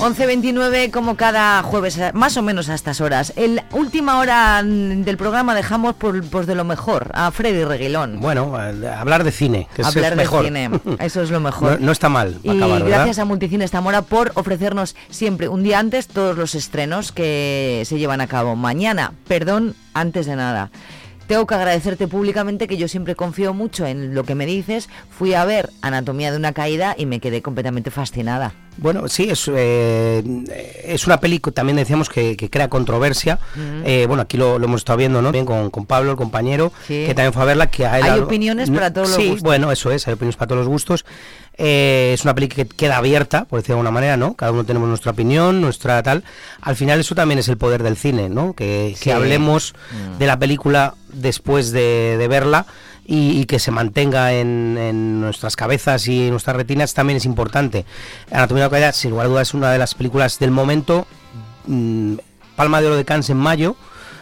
11.29 0.00 0.90
como 0.90 1.16
cada 1.16 1.62
jueves, 1.62 1.98
más 2.12 2.36
o 2.36 2.42
menos 2.42 2.68
a 2.68 2.74
estas 2.74 3.00
horas. 3.00 3.32
El 3.34 3.62
última 3.72 4.18
hora 4.18 4.62
mm, 4.62 5.02
del 5.04 5.16
programa 5.16 5.54
dejamos 5.54 5.94
por, 5.94 6.22
pues 6.24 6.46
de 6.46 6.54
lo 6.54 6.64
mejor 6.64 7.10
a 7.14 7.30
Freddy 7.30 7.64
Reguilón. 7.64 8.20
Bueno, 8.20 8.54
hablar 8.54 9.24
de 9.24 9.32
cine, 9.32 9.68
que 9.74 9.82
Hablar 9.82 10.04
es 10.04 10.10
de 10.10 10.16
mejor. 10.16 10.44
cine, 10.44 10.70
eso 10.98 11.22
es 11.22 11.30
lo 11.30 11.40
mejor. 11.40 11.56
No, 11.80 11.86
no 11.86 11.92
está 11.92 12.08
mal 12.08 12.38
Y 12.42 12.58
gracias 12.58 13.18
a 13.18 13.24
Multicines 13.24 13.70
Zamora 13.70 14.02
por 14.02 14.32
ofrecernos 14.34 14.94
siempre 15.08 15.48
un 15.48 15.62
día 15.62 15.78
antes 15.78 16.06
todos 16.08 16.36
los 16.36 16.54
estrenos 16.54 17.10
que 17.10 17.82
se 17.86 17.98
llevan 17.98 18.20
a 18.20 18.26
cabo. 18.26 18.54
Mañana, 18.54 19.12
perdón, 19.26 19.74
antes 19.94 20.26
de 20.26 20.36
nada. 20.36 20.70
Tengo 21.26 21.46
que 21.46 21.54
agradecerte 21.56 22.06
públicamente 22.06 22.68
que 22.68 22.76
yo 22.76 22.86
siempre 22.86 23.16
confío 23.16 23.52
mucho 23.52 23.84
en 23.86 24.14
lo 24.14 24.22
que 24.24 24.34
me 24.36 24.46
dices. 24.46 24.88
Fui 25.10 25.34
a 25.34 25.44
ver 25.44 25.70
Anatomía 25.82 26.30
de 26.30 26.36
una 26.36 26.52
caída 26.52 26.94
y 26.96 27.06
me 27.06 27.18
quedé 27.20 27.42
completamente 27.42 27.90
fascinada. 27.90 28.54
Bueno, 28.78 29.08
sí, 29.08 29.30
es, 29.30 29.50
eh, 29.54 30.22
es 30.84 31.06
una 31.06 31.18
película, 31.18 31.52
también 31.54 31.76
decíamos 31.78 32.10
que, 32.10 32.36
que 32.36 32.50
crea 32.50 32.68
controversia. 32.68 33.38
Eh, 33.84 34.04
bueno, 34.06 34.22
aquí 34.22 34.36
lo, 34.36 34.58
lo 34.58 34.66
hemos 34.66 34.82
estado 34.82 34.98
viendo, 34.98 35.22
¿no? 35.22 35.32
Bien 35.32 35.46
con, 35.46 35.70
con 35.70 35.86
Pablo, 35.86 36.10
el 36.10 36.16
compañero, 36.18 36.72
Sí. 36.86 37.04
que 37.06 37.14
también 37.14 37.32
fue 37.32 37.42
a 37.42 37.46
verla. 37.46 37.66
Que 37.70 37.86
a 37.86 37.96
él 37.98 38.04
Hay 38.04 38.10
algo- 38.10 38.26
opiniones 38.26 38.70
para 38.70 38.92
todos 38.92 39.08
los 39.08 39.16
sí, 39.16 39.24
gustos. 39.28 39.42
bueno, 39.42 39.72
eso 39.72 39.90
es, 39.90 40.06
hay 40.06 40.12
opiniones 40.14 40.36
para 40.36 40.48
todos 40.48 40.60
los 40.60 40.68
gustos. 40.68 41.06
Eh, 41.58 42.10
es 42.14 42.22
una 42.24 42.34
película 42.34 42.64
que 42.64 42.76
queda 42.76 42.98
abierta, 42.98 43.46
por 43.46 43.58
decirlo 43.58 43.76
de 43.76 43.78
alguna 43.80 43.90
manera, 43.94 44.16
¿no? 44.18 44.34
Cada 44.34 44.52
uno 44.52 44.64
tenemos 44.64 44.88
nuestra 44.88 45.12
opinión, 45.12 45.60
nuestra 45.62 46.02
tal. 46.02 46.22
Al 46.60 46.76
final 46.76 47.00
eso 47.00 47.14
también 47.14 47.38
es 47.38 47.48
el 47.48 47.56
poder 47.56 47.82
del 47.82 47.96
cine, 47.96 48.28
¿no? 48.28 48.52
Que, 48.52 48.92
Sí. 48.96 49.04
que 49.04 49.12
hablemos 49.12 49.74
Mm. 49.90 50.18
de 50.18 50.26
la 50.26 50.38
película 50.38 50.94
después 51.12 51.72
de, 51.72 52.16
de 52.18 52.28
verla 52.28 52.66
y, 53.06 53.40
y 53.40 53.46
que 53.46 53.58
se 53.58 53.70
mantenga 53.70 54.34
en, 54.34 54.76
en 54.78 55.20
nuestras 55.20 55.56
cabezas 55.56 56.06
y 56.08 56.24
en 56.24 56.30
nuestras 56.30 56.56
retinas 56.56 56.92
también 56.92 57.16
es 57.16 57.24
importante. 57.24 57.86
Anatomía 58.30 58.64
de 58.64 58.68
una 58.68 58.70
caída, 58.76 58.92
sin 58.92 59.10
lugar 59.12 59.26
a 59.26 59.28
dudas, 59.30 59.48
es 59.48 59.54
una 59.54 59.70
de 59.70 59.78
las 59.78 59.94
películas 59.94 60.38
del 60.38 60.50
momento. 60.50 61.06
mm, 61.66 62.16
Palma 62.56 62.80
de 62.80 62.86
Oro 62.86 62.96
de 62.96 63.04
Cannes 63.04 63.28
en 63.30 63.36
mayo, 63.36 63.76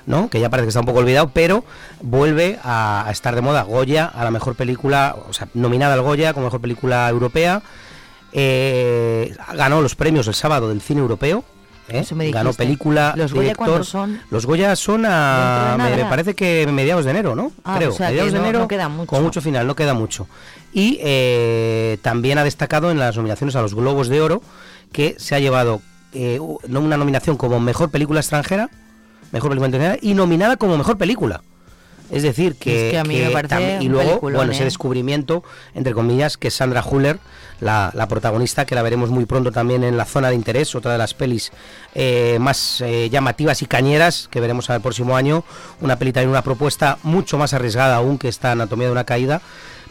¿no? 0.07 0.29
que 0.31 0.41
ya 0.41 0.51
parece 0.51 0.67
que 0.67 0.69
está 0.69 0.81
un 0.81 0.87
poco 0.87 0.99
olvidado, 1.01 1.31
pero 1.33 1.65
vuelve 2.03 2.59
a, 2.63 3.05
a 3.07 3.11
estar 3.11 3.35
de 3.35 3.41
moda. 3.41 3.63
Goya, 3.63 4.05
a 4.07 4.25
la 4.25 4.31
mejor 4.31 4.55
película, 4.55 5.17
o 5.29 5.33
sea, 5.33 5.49
nominada 5.55 5.95
al 5.95 6.03
Goya 6.03 6.33
como 6.35 6.47
mejor 6.47 6.61
película 6.61 7.09
europea. 7.09 7.63
Eh, 8.33 9.35
ganó 9.55 9.81
los 9.81 9.95
premios 9.95 10.27
el 10.27 10.35
sábado 10.35 10.69
del 10.69 10.81
cine 10.81 11.01
europeo. 11.01 11.45
¿eh? 11.89 12.01
Eso 12.01 12.15
me 12.17 12.31
Ganó 12.31 12.53
película, 12.53 13.15
¿Los 13.17 13.33
Goya 13.33 13.53
director. 13.53 13.85
son? 13.85 14.21
Los 14.31 14.45
Goya 14.47 14.75
son 14.77 15.05
a, 15.07 15.77
¿Dentro 15.79 15.97
de 15.97 16.03
me, 16.05 16.11
parece 16.11 16.35
que 16.35 16.67
mediados 16.67 17.05
de 17.05 17.13
enero, 17.13 17.35
¿no? 17.37 17.53
Ah, 17.65 17.75
Creo, 17.77 17.91
o 17.91 17.93
sea 17.93 18.09
que 18.09 18.13
mediados 18.15 18.33
de 18.33 18.39
no- 18.39 18.45
enero. 18.45 18.59
no 18.61 18.69
queda 18.69 18.89
mucho. 18.89 19.07
Con 19.07 19.23
mucho 19.23 19.41
final, 19.41 19.67
no 19.67 19.77
queda 19.77 19.95
mucho. 19.95 20.27
Y 20.73 20.99
eh, 21.03 21.99
también 22.03 22.39
ha 22.39 22.45
destacado 22.45 22.91
en 22.91 22.99
las 22.99 23.17
nominaciones 23.17 23.55
a 23.55 23.63
los 23.63 23.75
Globos 23.75 24.09
de 24.09 24.21
Oro 24.21 24.43
que 24.93 25.15
se 25.19 25.35
ha 25.35 25.39
llevado 25.39 25.81
una 26.69 26.97
nominación 26.97 27.37
como 27.37 27.59
mejor 27.59 27.91
película 27.91 28.21
extranjera, 28.21 28.71
mejor 29.33 29.51
película 29.51 29.69
extranjera 29.69 29.99
y 30.01 30.15
nominada 30.15 30.57
como 30.57 30.77
mejor 30.77 30.99
película. 30.99 31.43
Es 32.11 32.23
decir, 32.23 32.57
que, 32.57 32.89
Es 32.89 32.93
que 32.93 32.99
a 32.99 33.05
mí 33.05 33.19
me 33.19 33.31
parece 33.31 33.79
y 33.81 33.89
luego, 33.89 34.21
bueno, 34.21 34.53
ese 34.53 34.63
¿eh? 34.63 34.65
descubrimiento, 34.67 35.43
entre 35.75 35.95
comillas, 35.95 36.37
que 36.37 36.49
es 36.49 36.55
Sandra 36.55 36.85
Huller, 36.85 37.19
la, 37.61 37.91
la 37.95 38.07
protagonista, 38.09 38.67
que 38.67 38.75
la 38.75 38.83
veremos 38.83 39.11
muy 39.11 39.25
pronto 39.25 39.51
también 39.53 39.85
en 39.85 39.97
la 39.97 40.05
zona 40.05 40.29
de 40.29 40.35
interés, 40.35 40.75
otra 40.75 40.93
de 40.93 40.99
las 40.99 41.15
pelis 41.15 41.51
eh, 41.95 42.37
más 42.41 42.83
eh, 42.83 43.09
llamativas 43.11 43.63
y 43.63 43.67
cañeras 43.67 44.29
que 44.31 44.41
veremos 44.41 44.69
el 44.71 44.81
próximo 44.81 45.17
año. 45.17 45.45
Una 45.81 45.97
peli 45.97 46.13
también, 46.13 46.31
una 46.31 46.43
propuesta 46.43 46.99
mucho 47.03 47.39
más 47.39 47.55
arriesgada 47.55 47.97
aún 47.97 48.19
que 48.19 48.29
esta 48.29 48.53
Anatomía 48.53 48.87
de 48.87 48.93
una 48.93 49.05
caída. 49.05 49.41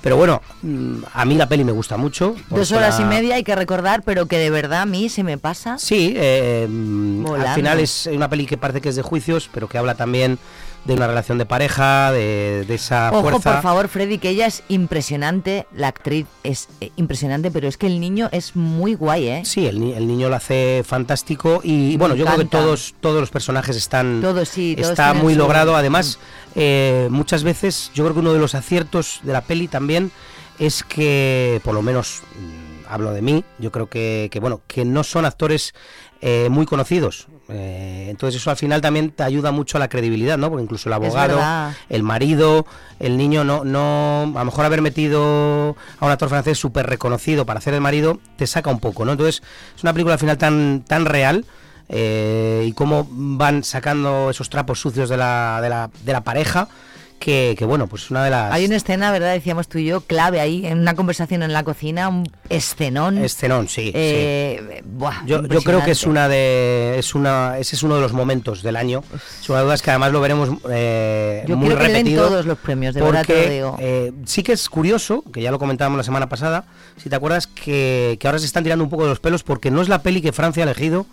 Pero 0.03 0.17
bueno, 0.17 0.41
mm, 0.63 0.97
a 1.13 1.23
mí 1.23 1.35
la 1.35 1.47
peli 1.47 1.63
me 1.63 1.71
gusta 1.71 1.95
mucho. 1.95 2.35
Dos 2.49 2.73
horas 2.73 2.99
y 2.99 3.05
media 3.05 3.35
hay 3.35 3.45
que 3.45 3.55
recordar, 3.55 4.03
pero 4.03 4.25
que 4.25 4.37
de 4.37 4.49
verdad 4.49 4.81
a 4.81 4.85
mí 4.85 5.07
se 5.07 5.23
me 5.23 5.37
pasa. 5.37 5.77
Sí, 5.77 6.13
eh, 6.17 6.67
mm, 6.69 7.25
al 7.27 7.55
final 7.55 7.79
es 7.79 8.07
una 8.07 8.29
peli 8.29 8.45
que 8.45 8.57
parece 8.57 8.81
que 8.81 8.89
es 8.89 8.97
de 8.97 9.01
juicios, 9.01 9.49
pero 9.53 9.69
que 9.69 9.77
habla 9.77 9.95
también 9.95 10.39
de 10.85 10.93
una 10.95 11.07
relación 11.07 11.37
de 11.37 11.45
pareja, 11.45 12.11
de, 12.11 12.65
de 12.67 12.75
esa 12.75 13.09
Ojo, 13.13 13.21
fuerza. 13.29 13.53
por 13.53 13.61
favor, 13.61 13.87
Freddy, 13.87 14.17
que 14.17 14.29
ella 14.29 14.45
es 14.47 14.63
impresionante, 14.67 15.65
la 15.73 15.87
actriz 15.87 16.25
es 16.43 16.67
eh, 16.81 16.91
impresionante, 16.97 17.51
pero 17.51 17.67
es 17.69 17.77
que 17.77 17.87
el 17.87 17.99
niño 18.01 18.27
es 18.33 18.55
muy 18.55 18.93
guay, 18.95 19.27
¿eh? 19.27 19.41
Sí, 19.45 19.65
el, 19.65 19.81
el 19.93 20.05
niño 20.07 20.27
lo 20.29 20.35
hace 20.35 20.83
fantástico 20.85 21.61
y 21.63 21.91
Me 21.91 21.97
bueno, 21.97 22.15
yo 22.15 22.25
creo 22.25 22.37
que 22.39 22.45
todos 22.45 22.95
todos 22.99 23.21
los 23.21 23.29
personajes 23.29 23.75
están 23.77 24.19
Todos, 24.21 24.49
sí, 24.49 24.75
todos 24.75 24.89
está 24.89 25.13
muy 25.13 25.33
su- 25.33 25.39
logrado. 25.39 25.75
Además, 25.75 26.19
eh, 26.55 27.07
muchas 27.09 27.43
veces 27.43 27.89
yo 27.93 28.03
creo 28.03 28.13
que 28.15 28.19
uno 28.19 28.33
de 28.33 28.39
los 28.39 28.53
aciertos 28.53 29.21
de 29.23 29.31
la 29.33 29.41
peli 29.41 29.67
también 29.69 30.11
es 30.59 30.83
que, 30.83 31.61
por 31.63 31.73
lo 31.73 31.81
menos 31.81 32.21
mm, 32.37 32.91
hablo 32.91 33.11
de 33.11 33.21
mí, 33.21 33.43
yo 33.57 33.71
creo 33.71 33.87
que, 33.87 34.27
que, 34.31 34.39
bueno 34.39 34.61
que 34.67 34.83
no 34.85 35.03
son 35.03 35.25
actores 35.25 35.73
eh, 36.21 36.47
muy 36.51 36.65
conocidos. 36.65 37.27
Eh, 37.49 38.07
entonces 38.09 38.41
eso 38.41 38.49
al 38.49 38.55
final 38.55 38.79
también 38.79 39.11
te 39.11 39.23
ayuda 39.23 39.51
mucho 39.51 39.77
a 39.77 39.79
la 39.79 39.89
credibilidad, 39.89 40.37
¿no? 40.37 40.49
Porque 40.49 40.63
incluso 40.63 40.87
el 40.87 40.93
abogado, 40.93 41.39
el 41.89 42.03
marido, 42.03 42.65
el 42.99 43.17
niño, 43.17 43.43
no, 43.43 43.65
no, 43.65 44.31
a 44.35 44.39
lo 44.39 44.45
mejor 44.45 44.65
haber 44.65 44.81
metido 44.81 45.75
a 45.99 46.05
un 46.05 46.11
actor 46.11 46.29
francés 46.29 46.57
súper 46.57 46.85
reconocido 46.85 47.45
para 47.45 47.57
hacer 47.57 47.73
el 47.73 47.81
marido 47.81 48.19
te 48.37 48.47
saca 48.47 48.69
un 48.69 48.79
poco, 48.79 49.03
¿no? 49.03 49.11
Entonces 49.11 49.43
es 49.75 49.83
una 49.83 49.91
película 49.93 50.13
al 50.13 50.19
final 50.19 50.37
tan, 50.37 50.85
tan 50.87 51.05
real 51.05 51.45
eh, 51.89 52.65
y 52.65 52.71
cómo 52.73 53.07
van 53.09 53.63
sacando 53.63 54.29
esos 54.29 54.49
trapos 54.49 54.79
sucios 54.79 55.09
de 55.09 55.17
la, 55.17 55.59
de 55.61 55.69
la, 55.69 55.89
de 56.05 56.13
la 56.13 56.21
pareja 56.21 56.69
que, 57.23 57.55
que, 57.57 57.63
bueno, 57.63 57.87
pues 57.87 58.11
una 58.11 58.23
de 58.25 58.29
las... 58.29 58.51
Hay 58.51 58.65
una 58.65 58.75
escena, 58.75 59.09
¿verdad? 59.11 59.31
Decíamos 59.33 59.69
tú 59.69 59.77
y 59.77 59.85
yo, 59.85 60.01
clave 60.01 60.41
ahí, 60.41 60.65
en 60.65 60.79
una 60.79 60.93
conversación 60.93 61.41
en 61.41 61.53
la 61.53 61.63
cocina, 61.63 62.09
un 62.09 62.29
escenón. 62.49 63.17
Escenón, 63.17 63.69
sí, 63.69 63.91
Eh, 63.95 64.81
buah, 64.85 65.25
Yo, 65.25 65.41
yo 65.47 65.61
creo 65.61 65.81
que 65.85 65.91
es 65.91 66.03
una 66.03 66.27
de 66.27 66.95
es 66.97 67.15
una 67.15 67.57
ese 67.59 67.77
es 67.77 67.83
uno 67.83 67.95
de 67.95 68.01
los 68.01 68.11
momentos 68.11 68.61
del 68.61 68.75
año. 68.75 69.03
Es 69.73 69.81
que 69.81 69.89
además 69.91 70.11
lo 70.11 70.19
veremos 70.19 70.49
eh, 70.69 71.45
Yo 71.47 71.55
muy 71.55 71.69
que 71.69 71.75
repetido. 71.75 72.27
todos 72.27 72.45
los 72.45 72.57
premios, 72.57 72.93
de 72.93 73.01
verdad 73.01 73.23
te 73.25 73.45
lo 73.45 73.49
digo. 73.53 73.75
eh, 73.79 74.11
sí 74.25 74.43
que 74.43 74.51
es 74.51 74.67
curioso, 74.67 75.23
que 75.31 75.41
ya 75.41 75.49
lo 75.51 75.59
comentábamos 75.59 75.97
la 75.97 76.03
semana 76.03 76.27
pasada, 76.27 76.65
si 76.97 77.09
te 77.09 77.15
acuerdas 77.15 77.47
que, 77.47 78.17
que 78.19 78.27
ahora 78.27 78.39
se 78.39 78.45
están 78.47 78.63
tirando 78.63 78.83
un 78.83 78.89
poco 78.89 79.03
de 79.03 79.09
los 79.09 79.21
pelos 79.21 79.43
porque 79.43 79.71
no 79.71 79.81
es 79.81 79.87
la 79.87 80.01
peli 80.01 80.21
que 80.21 80.33
Francia 80.33 80.63
ha 80.63 80.65
elegido 80.65 81.05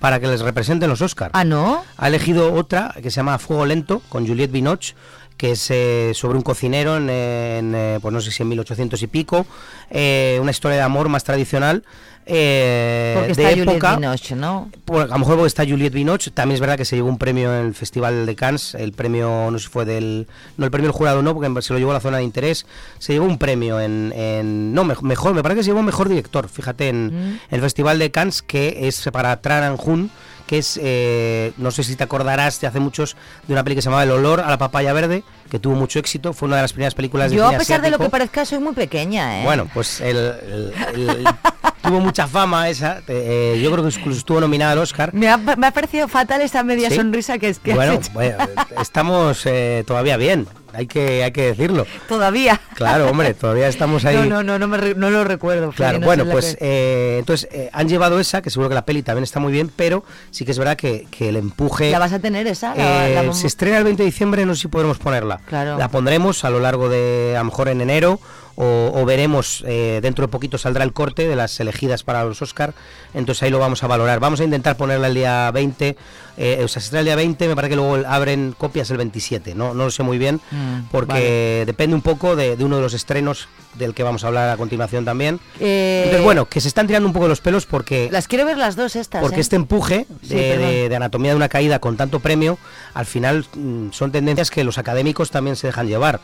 para 0.00 0.20
que 0.20 0.28
les 0.28 0.40
representen 0.42 0.88
los 0.88 1.00
Oscars. 1.02 1.32
Ah, 1.34 1.44
¿no? 1.44 1.82
Ha 1.96 2.06
elegido 2.06 2.54
otra 2.54 2.94
que 3.02 3.10
se 3.10 3.16
llama 3.16 3.36
Fuego 3.38 3.66
Lento 3.66 4.00
con 4.08 4.26
Juliette 4.26 4.52
Binoche 4.52 4.94
que 5.38 5.52
es 5.52 5.70
eh, 5.70 6.10
sobre 6.14 6.36
un 6.36 6.42
cocinero 6.42 6.98
en, 6.98 7.08
en, 7.08 7.74
eh, 7.74 7.98
pues 8.02 8.12
no 8.12 8.20
sé 8.20 8.30
si 8.30 8.42
en 8.42 8.50
1800 8.50 9.00
y 9.02 9.06
pico, 9.06 9.46
eh, 9.90 10.38
una 10.42 10.50
historia 10.50 10.76
de 10.76 10.82
amor 10.82 11.08
más 11.08 11.24
tradicional 11.24 11.82
eh, 12.30 13.12
Porque 13.14 13.26
de 13.28 13.32
está 13.42 13.48
Juliette 13.50 13.68
época. 13.70 13.96
Binoche, 13.96 14.36
¿no? 14.36 14.70
Por- 14.84 15.04
a 15.04 15.06
lo 15.06 15.18
mejor 15.18 15.36
porque 15.36 15.46
está 15.46 15.64
Juliette 15.64 15.94
Binoche, 15.94 16.30
también 16.30 16.56
es 16.56 16.60
verdad 16.60 16.76
que 16.76 16.84
se 16.84 16.94
llevó 16.96 17.08
un 17.08 17.16
premio 17.16 17.54
en 17.58 17.66
el 17.66 17.74
Festival 17.74 18.26
de 18.26 18.34
Cannes, 18.36 18.74
el 18.74 18.92
premio, 18.92 19.50
no 19.50 19.58
sé 19.58 19.64
si 19.64 19.70
fue 19.70 19.86
del, 19.86 20.26
no 20.58 20.66
el 20.66 20.70
premio 20.70 20.88
del 20.88 20.96
jurado 20.96 21.22
no, 21.22 21.34
porque 21.34 21.62
se 21.62 21.72
lo 21.72 21.78
llevó 21.78 21.92
a 21.92 21.94
la 21.94 22.00
zona 22.00 22.18
de 22.18 22.24
interés, 22.24 22.66
se 22.98 23.14
llevó 23.14 23.24
un 23.26 23.38
premio 23.38 23.80
en, 23.80 24.12
en- 24.14 24.74
no, 24.74 24.84
mej- 24.84 25.00
mejor, 25.02 25.32
me 25.34 25.42
parece 25.42 25.60
que 25.60 25.64
se 25.64 25.70
llevó 25.70 25.82
mejor 25.82 26.08
director, 26.10 26.48
fíjate, 26.48 26.88
en, 26.88 27.06
Mm. 27.08 27.38
el 27.50 27.60
Festival 27.62 27.98
de 27.98 28.10
Cannes, 28.10 28.42
que 28.42 28.86
es 28.88 29.08
para 29.10 29.40
Tran 29.40 29.76
Hun, 29.82 30.10
que 30.48 30.58
es, 30.58 30.80
eh, 30.82 31.52
no 31.58 31.70
sé 31.70 31.84
si 31.84 31.94
te 31.94 32.02
acordarás 32.02 32.60
de 32.60 32.66
hace 32.66 32.80
muchos, 32.80 33.16
de 33.46 33.52
una 33.52 33.62
peli 33.62 33.76
que 33.76 33.82
se 33.82 33.86
llamaba 33.86 34.02
El 34.02 34.10
olor 34.10 34.40
a 34.40 34.48
la 34.50 34.58
papaya 34.58 34.92
verde, 34.92 35.22
que 35.50 35.58
tuvo 35.60 35.76
mucho 35.76 35.98
éxito, 36.00 36.32
fue 36.32 36.46
una 36.48 36.56
de 36.56 36.62
las 36.62 36.72
primeras 36.72 36.94
películas 36.94 37.30
de 37.30 37.36
Yo, 37.36 37.46
a 37.46 37.52
pesar 37.56 37.80
de 37.82 37.90
lo 37.90 37.98
que 37.98 38.08
parezca, 38.08 38.44
soy 38.44 38.58
muy 38.58 38.72
pequeña, 38.72 39.40
¿eh? 39.42 39.44
Bueno, 39.44 39.68
pues 39.72 40.00
el, 40.00 40.16
el- 40.16 40.72
el- 40.94 41.28
tuvo 41.82 42.00
mucha 42.00 42.26
fama 42.26 42.68
esa. 42.68 43.02
eh, 43.06 43.60
yo 43.62 43.70
creo 43.70 43.84
que 43.86 43.94
incluso 43.96 44.18
estuvo 44.18 44.40
nominada 44.40 44.72
al 44.72 44.78
Oscar. 44.78 45.12
Me 45.14 45.28
ha, 45.28 45.36
me 45.36 45.66
ha 45.66 45.70
parecido 45.70 46.08
fatal 46.08 46.40
esta 46.40 46.64
media 46.64 46.88
¿Sí? 46.90 46.96
sonrisa 46.96 47.38
que 47.38 47.50
es 47.50 47.58
que 47.60 47.72
has 47.72 47.76
Bueno, 47.76 47.92
hecho. 47.92 48.10
bueno, 48.14 48.36
estamos 48.80 49.44
eh, 49.46 49.84
todavía 49.86 50.16
bien. 50.16 50.48
Hay 50.72 50.86
que, 50.86 51.24
hay 51.24 51.32
que 51.32 51.46
decirlo. 51.46 51.86
Todavía. 52.08 52.60
Claro, 52.74 53.08
hombre, 53.10 53.34
todavía 53.34 53.68
estamos 53.68 54.04
ahí. 54.06 54.16
No, 54.16 54.24
no, 54.26 54.42
no, 54.42 54.58
no, 54.58 54.68
me 54.68 54.76
re- 54.76 54.94
no 54.94 55.10
lo 55.10 55.24
recuerdo. 55.24 55.72
Claro, 55.72 55.98
no 55.98 56.06
bueno, 56.06 56.24
pues 56.30 56.56
eh, 56.60 57.16
entonces 57.18 57.48
eh, 57.52 57.70
han 57.72 57.88
llevado 57.88 58.20
esa, 58.20 58.42
que 58.42 58.50
seguro 58.50 58.68
que 58.68 58.74
la 58.74 58.84
peli 58.84 59.02
también 59.02 59.24
está 59.24 59.40
muy 59.40 59.52
bien, 59.52 59.70
pero 59.74 60.04
sí 60.30 60.44
que 60.44 60.50
es 60.52 60.58
verdad 60.58 60.76
que, 60.76 61.06
que 61.10 61.30
el 61.30 61.36
empuje... 61.36 61.90
¿La 61.90 61.98
vas 61.98 62.12
a 62.12 62.18
tener 62.18 62.46
esa? 62.46 62.74
La- 62.74 63.08
Eh, 63.08 63.14
la- 63.14 63.32
se 63.32 63.46
estrena 63.46 63.78
el 63.78 63.84
20 63.84 64.02
de 64.02 64.06
diciembre, 64.06 64.44
no 64.46 64.54
sé 64.54 64.62
si 64.62 64.68
podremos 64.68 64.98
ponerla. 64.98 65.40
Claro. 65.46 65.78
La 65.78 65.88
pondremos 65.88 66.44
a 66.44 66.50
lo 66.50 66.60
largo 66.60 66.88
de, 66.88 67.34
a 67.36 67.40
lo 67.40 67.44
mejor 67.46 67.68
en 67.68 67.80
enero, 67.80 68.20
o, 68.60 68.90
o 68.92 69.04
veremos, 69.04 69.62
eh, 69.68 70.00
dentro 70.02 70.26
de 70.26 70.32
poquito 70.32 70.58
saldrá 70.58 70.82
el 70.82 70.92
corte 70.92 71.28
de 71.28 71.36
las 71.36 71.60
elegidas 71.60 72.02
para 72.02 72.24
los 72.24 72.42
Oscar, 72.42 72.74
entonces 73.14 73.44
ahí 73.44 73.50
lo 73.50 73.60
vamos 73.60 73.84
a 73.84 73.86
valorar. 73.86 74.18
Vamos 74.18 74.40
a 74.40 74.44
intentar 74.44 74.76
ponerla 74.76 75.06
el 75.06 75.14
día 75.14 75.48
20, 75.52 75.96
eh, 76.38 76.60
o 76.64 76.66
sea, 76.66 76.80
se 76.82 76.86
estrena 76.86 77.00
el 77.00 77.04
día 77.06 77.14
20, 77.16 77.46
me 77.46 77.54
parece 77.54 77.70
que 77.70 77.76
luego 77.76 78.04
abren 78.08 78.54
copias 78.58 78.90
el 78.90 78.96
27, 78.96 79.54
no, 79.54 79.74
no 79.74 79.84
lo 79.84 79.90
sé 79.92 80.02
muy 80.02 80.18
bien, 80.18 80.40
Mm, 80.50 80.88
porque 80.90 81.62
depende 81.66 81.94
un 81.94 82.02
poco 82.02 82.34
de, 82.34 82.56
de 82.56 82.64
uno 82.64 82.76
de 82.76 82.82
los 82.82 82.94
estrenos 82.94 83.48
del 83.74 83.94
que 83.94 84.02
vamos 84.02 84.24
a 84.24 84.26
hablar 84.26 84.50
a 84.50 84.56
continuación 84.56 85.04
también. 85.04 85.38
Eh, 85.60 86.00
Entonces, 86.06 86.24
bueno, 86.24 86.46
que 86.46 86.60
se 86.60 86.66
están 86.66 86.86
tirando 86.88 87.06
un 87.06 87.12
poco 87.12 87.28
los 87.28 87.40
pelos 87.40 87.64
porque... 87.66 88.08
Las 88.10 88.26
quiero 88.26 88.44
ver 88.44 88.58
las 88.58 88.74
dos 88.74 88.96
estas. 88.96 89.20
Porque 89.22 89.36
¿eh? 89.36 89.40
este 89.40 89.54
empuje 89.56 90.06
Sí, 90.22 90.34
de, 90.34 90.50
perdón. 90.50 90.70
de- 90.70 90.88
de 90.88 90.96
anatomía 90.96 91.30
de 91.30 91.36
una 91.36 91.48
caída 91.48 91.78
con 91.78 91.96
tanto 91.96 92.18
premio, 92.18 92.58
al 92.94 93.06
final 93.06 93.46
mm, 93.54 93.90
son 93.92 94.10
tendencias 94.10 94.50
que 94.50 94.64
los 94.64 94.78
académicos 94.78 95.30
también 95.30 95.54
se 95.54 95.68
dejan 95.68 95.86
llevar. 95.86 96.18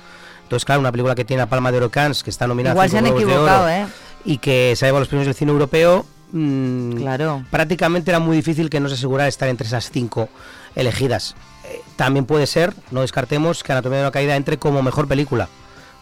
Entonces, 0.44 0.64
claro, 0.64 0.80
una 0.80 0.92
película 0.92 1.14
que 1.14 1.24
tiene 1.24 1.42
a 1.42 1.46
Palma 1.46 1.70
de 1.72 1.78
Oro 1.78 1.90
Cannes, 1.90 2.22
que 2.22 2.30
está 2.30 2.46
nominada 2.46 2.72
a 2.72 2.86
Igual 2.86 2.90
se 2.90 2.98
han 2.98 3.04
de 3.04 3.10
equivocado, 3.10 3.62
Oro, 3.64 3.68
¿eh? 3.68 3.86
y 4.24 4.38
que 4.38 4.74
se 4.76 4.84
ha 4.84 4.88
llevado 4.88 5.00
los 5.00 5.08
premios 5.08 5.26
del 5.26 5.34
cine 5.34 5.50
europeo, 5.52 6.06
mm, 6.32 6.92
Claro. 6.96 7.44
prácticamente 7.50 8.10
era 8.10 8.20
muy 8.20 8.36
difícil 8.36 8.70
que 8.70 8.78
no 8.80 8.88
se 8.88 8.94
asegurara 8.94 9.28
estar 9.28 9.48
entre 9.48 9.66
esas 9.66 9.90
cinco 9.90 10.28
elegidas. 10.76 11.34
Eh, 11.64 11.80
también 11.96 12.24
puede 12.26 12.46
ser, 12.46 12.74
no 12.90 13.00
descartemos, 13.00 13.62
que 13.62 13.72
Anatomía 13.72 13.98
de 13.98 14.04
una 14.04 14.10
caída 14.12 14.36
entre 14.36 14.58
como 14.58 14.82
mejor 14.82 15.08
película, 15.08 15.48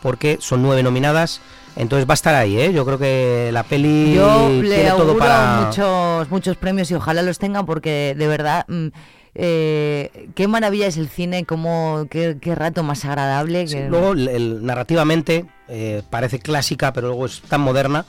porque 0.03 0.38
son 0.40 0.62
nueve 0.62 0.82
nominadas. 0.82 1.40
Entonces 1.76 2.07
va 2.07 2.12
a 2.12 2.14
estar 2.14 2.34
ahí, 2.34 2.61
¿eh? 2.61 2.72
Yo 2.72 2.84
creo 2.84 2.99
que 2.99 3.49
la 3.53 3.62
peli 3.62 4.14
Yo 4.14 4.49
le 4.51 4.74
tiene 4.74 4.90
todo 4.90 5.03
auguro 5.03 5.18
para... 5.18 5.62
muchos, 5.66 6.30
muchos 6.30 6.57
premios 6.59 6.90
y 6.90 6.95
ojalá 6.95 7.22
los 7.22 7.38
tengan 7.38 7.64
porque 7.64 8.14
de 8.18 8.26
verdad, 8.26 8.66
mm, 8.68 8.88
eh, 9.35 10.28
qué 10.35 10.47
maravilla 10.49 10.87
es 10.87 10.97
el 10.97 11.09
cine, 11.09 11.45
cómo, 11.45 12.07
qué, 12.11 12.37
qué 12.41 12.55
rato 12.55 12.83
más 12.83 13.05
agradable. 13.05 13.66
Sí, 13.66 13.76
que- 13.76 13.89
luego, 13.89 14.12
el- 14.12 14.28
el- 14.28 14.66
narrativamente, 14.66 15.47
eh, 15.68 16.03
parece 16.11 16.39
clásica, 16.39 16.93
pero 16.93 17.09
luego 17.09 17.26
es 17.26 17.41
tan 17.43 17.61
moderna 17.62 18.05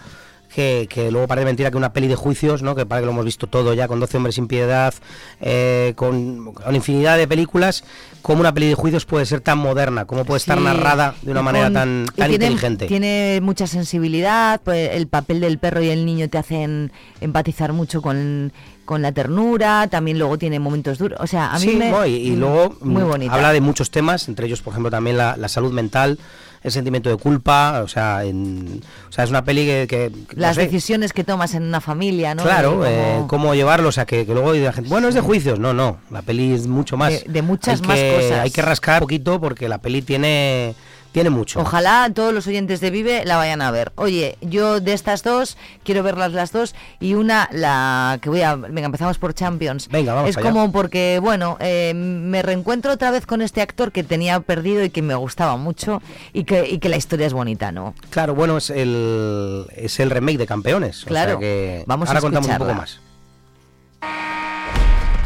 que, 0.54 0.86
que 0.88 1.10
luego 1.10 1.28
parece 1.28 1.46
mentira 1.46 1.72
que 1.72 1.78
una 1.78 1.94
peli 1.94 2.08
de 2.08 2.16
juicios, 2.16 2.62
¿no? 2.62 2.76
que 2.76 2.86
parece 2.86 3.02
que 3.04 3.06
lo 3.08 3.12
hemos 3.14 3.26
visto 3.26 3.48
todo 3.48 3.74
ya, 3.74 3.88
con 3.88 4.00
12 4.00 4.18
hombres 4.18 4.36
sin 4.36 4.48
piedad, 4.48 4.94
eh, 5.42 5.94
con, 5.96 6.54
con 6.54 6.76
infinidad 6.76 7.18
de 7.18 7.28
películas, 7.28 7.84
como 8.22 8.42
una 8.42 8.54
peli 8.54 8.68
de 8.68 8.76
juicios 8.76 9.06
puede 9.06 9.26
ser 9.26 9.42
tan 9.42 9.58
moderna, 9.58 10.06
cómo 10.06 10.26
puede 10.26 10.38
estar 10.38 10.62
narrada 10.62 11.16
de 11.24 11.32
una 11.32 11.42
manera 11.42 11.72
tan, 11.72 12.06
tan 12.16 12.30
tiene, 12.30 12.34
inteligente. 12.46 12.86
Tiene 12.86 13.40
mucha 13.42 13.66
sensibilidad, 13.66 14.62
pues 14.64 14.92
el 14.94 15.08
papel 15.08 15.40
del 15.40 15.58
perro 15.58 15.82
y 15.82 15.90
el 15.90 16.06
niño 16.06 16.30
te 16.30 16.38
hacen 16.38 16.92
empatizar 17.20 17.74
mucho 17.74 18.04
con, 18.04 18.54
con 18.86 19.02
la 19.02 19.12
ternura, 19.12 19.88
también 19.88 20.20
luego 20.20 20.38
tiene 20.38 20.60
momentos 20.60 20.98
duros. 20.98 21.20
O 21.22 21.28
sea, 21.28 21.52
a 21.52 21.60
mí 21.60 21.66
Sí, 21.68 21.76
me. 21.76 21.90
no, 21.92 22.06
y, 22.06 22.14
y 22.16 22.36
luego 22.36 22.76
Muy 22.82 23.04
mm, 23.04 23.08
bonita. 23.08 23.34
habla 23.34 23.54
de 23.54 23.62
muchos 23.62 23.90
temas, 23.92 24.28
entre 24.28 24.48
ellos, 24.48 24.62
por 24.62 24.72
ejemplo, 24.74 24.92
también 24.92 25.18
la, 25.18 25.38
la 25.38 25.48
salud 25.48 25.72
mental, 25.72 26.20
el 26.64 26.72
sentimiento 26.72 27.10
de 27.10 27.18
culpa, 27.18 27.82
o 27.84 27.88
sea, 27.90 28.24
en- 28.24 28.82
o 29.10 29.12
sea 29.12 29.26
es 29.26 29.30
una 29.30 29.44
peli 29.44 29.66
que... 29.66 29.86
que- 29.90 30.12
que, 30.28 30.36
no 30.36 30.42
Las 30.42 30.56
sé, 30.56 30.62
decisiones 30.62 31.12
que 31.12 31.24
tomas 31.26 31.54
en 31.56 31.64
una 31.64 31.82
familia, 31.82 32.36
¿no? 32.36 32.44
Claro, 32.44 32.86
eh, 32.86 33.24
cómo 33.28 33.54
llevarlo, 33.54 33.90
o 33.90 33.92
sea, 33.92 34.06
que, 34.06 34.26
que 34.26 34.34
luego 34.34 34.54
la 34.54 34.72
gente, 34.72 34.90
bueno, 34.90 35.08
es 35.10 35.16
de 35.16 35.20
juicios. 35.22 35.60
No, 35.60 35.74
no, 35.74 35.98
la 36.10 36.22
peli 36.22 36.54
es 36.54 36.68
mucho 36.68 36.96
más. 36.96 37.12
De- 37.12 37.26
de 37.28 37.42
muchas 37.42 37.82
Hay 37.82 37.88
más 37.88 38.00
que- 38.00 38.16
cosas. 38.16 38.40
Hay 38.40 38.52
que 38.52 38.62
rascar 38.62 38.96
un 39.02 39.06
poquito 39.06 39.42
porque 39.42 39.68
la 39.68 39.80
peli 39.80 40.02
tiene, 40.02 40.74
tiene 41.14 41.30
mucho. 41.30 41.61
Ojalá 41.61 42.11
todos 42.14 42.34
los 42.34 42.45
oyentes 42.47 42.82
de 42.82 42.89
Vive 42.89 43.24
la 43.24 43.38
vayan 43.38 43.61
a 43.61 43.72
ver. 43.72 43.93
Oye, 43.95 44.38
yo 44.41 44.82
de 44.82 44.91
estas 44.93 45.24
dos 45.24 45.55
quiero 45.86 46.03
verlas 46.03 46.34
las 46.34 46.51
dos 46.51 46.76
y 46.99 47.14
una 47.14 47.47
la 47.53 48.20
que 48.22 48.30
voy 48.30 48.41
a 48.41 48.55
venga 48.55 48.88
empezamos 48.88 49.18
por 49.20 49.34
Champions. 49.34 49.88
Venga, 49.89 50.14
vamos 50.16 50.32
Es 50.32 50.38
allá. 50.38 50.49
como 50.49 50.72
porque 50.72 51.20
bueno 51.22 51.55
eh, 51.61 51.93
me 51.95 52.41
reencuentro 52.41 52.91
otra 52.91 53.11
vez 53.11 53.26
con 53.26 53.41
este 53.41 53.61
actor 53.61 53.91
que 53.91 54.03
tenía 54.03 54.39
perdido 54.41 54.84
y 54.84 54.89
que 54.89 55.01
me 55.01 55.16
gustaba 55.16 55.55
mucho 55.55 56.01
y 56.34 56.43
que 56.43 56.68
y 56.68 56.80
que 56.80 56.89
la 56.89 56.97
historia 56.97 57.28
es 57.28 57.34
bonita, 57.34 57.72
¿no? 57.72 57.93
Claro, 58.09 58.34
bueno, 58.36 58.57
es 58.57 58.70
el, 58.72 59.66
es 59.76 59.99
el 59.99 60.09
remake 60.09 60.39
de 60.39 60.47
Campeones. 60.47 61.03
o 61.03 61.05
Claro, 61.07 61.32
sea 61.34 61.39
que 61.39 61.84
vamos 61.86 62.09
a 62.09 62.11
ahora 62.11 62.22
contamos 62.22 62.49
un 62.49 62.57
poco 62.57 62.74
más. 62.74 62.99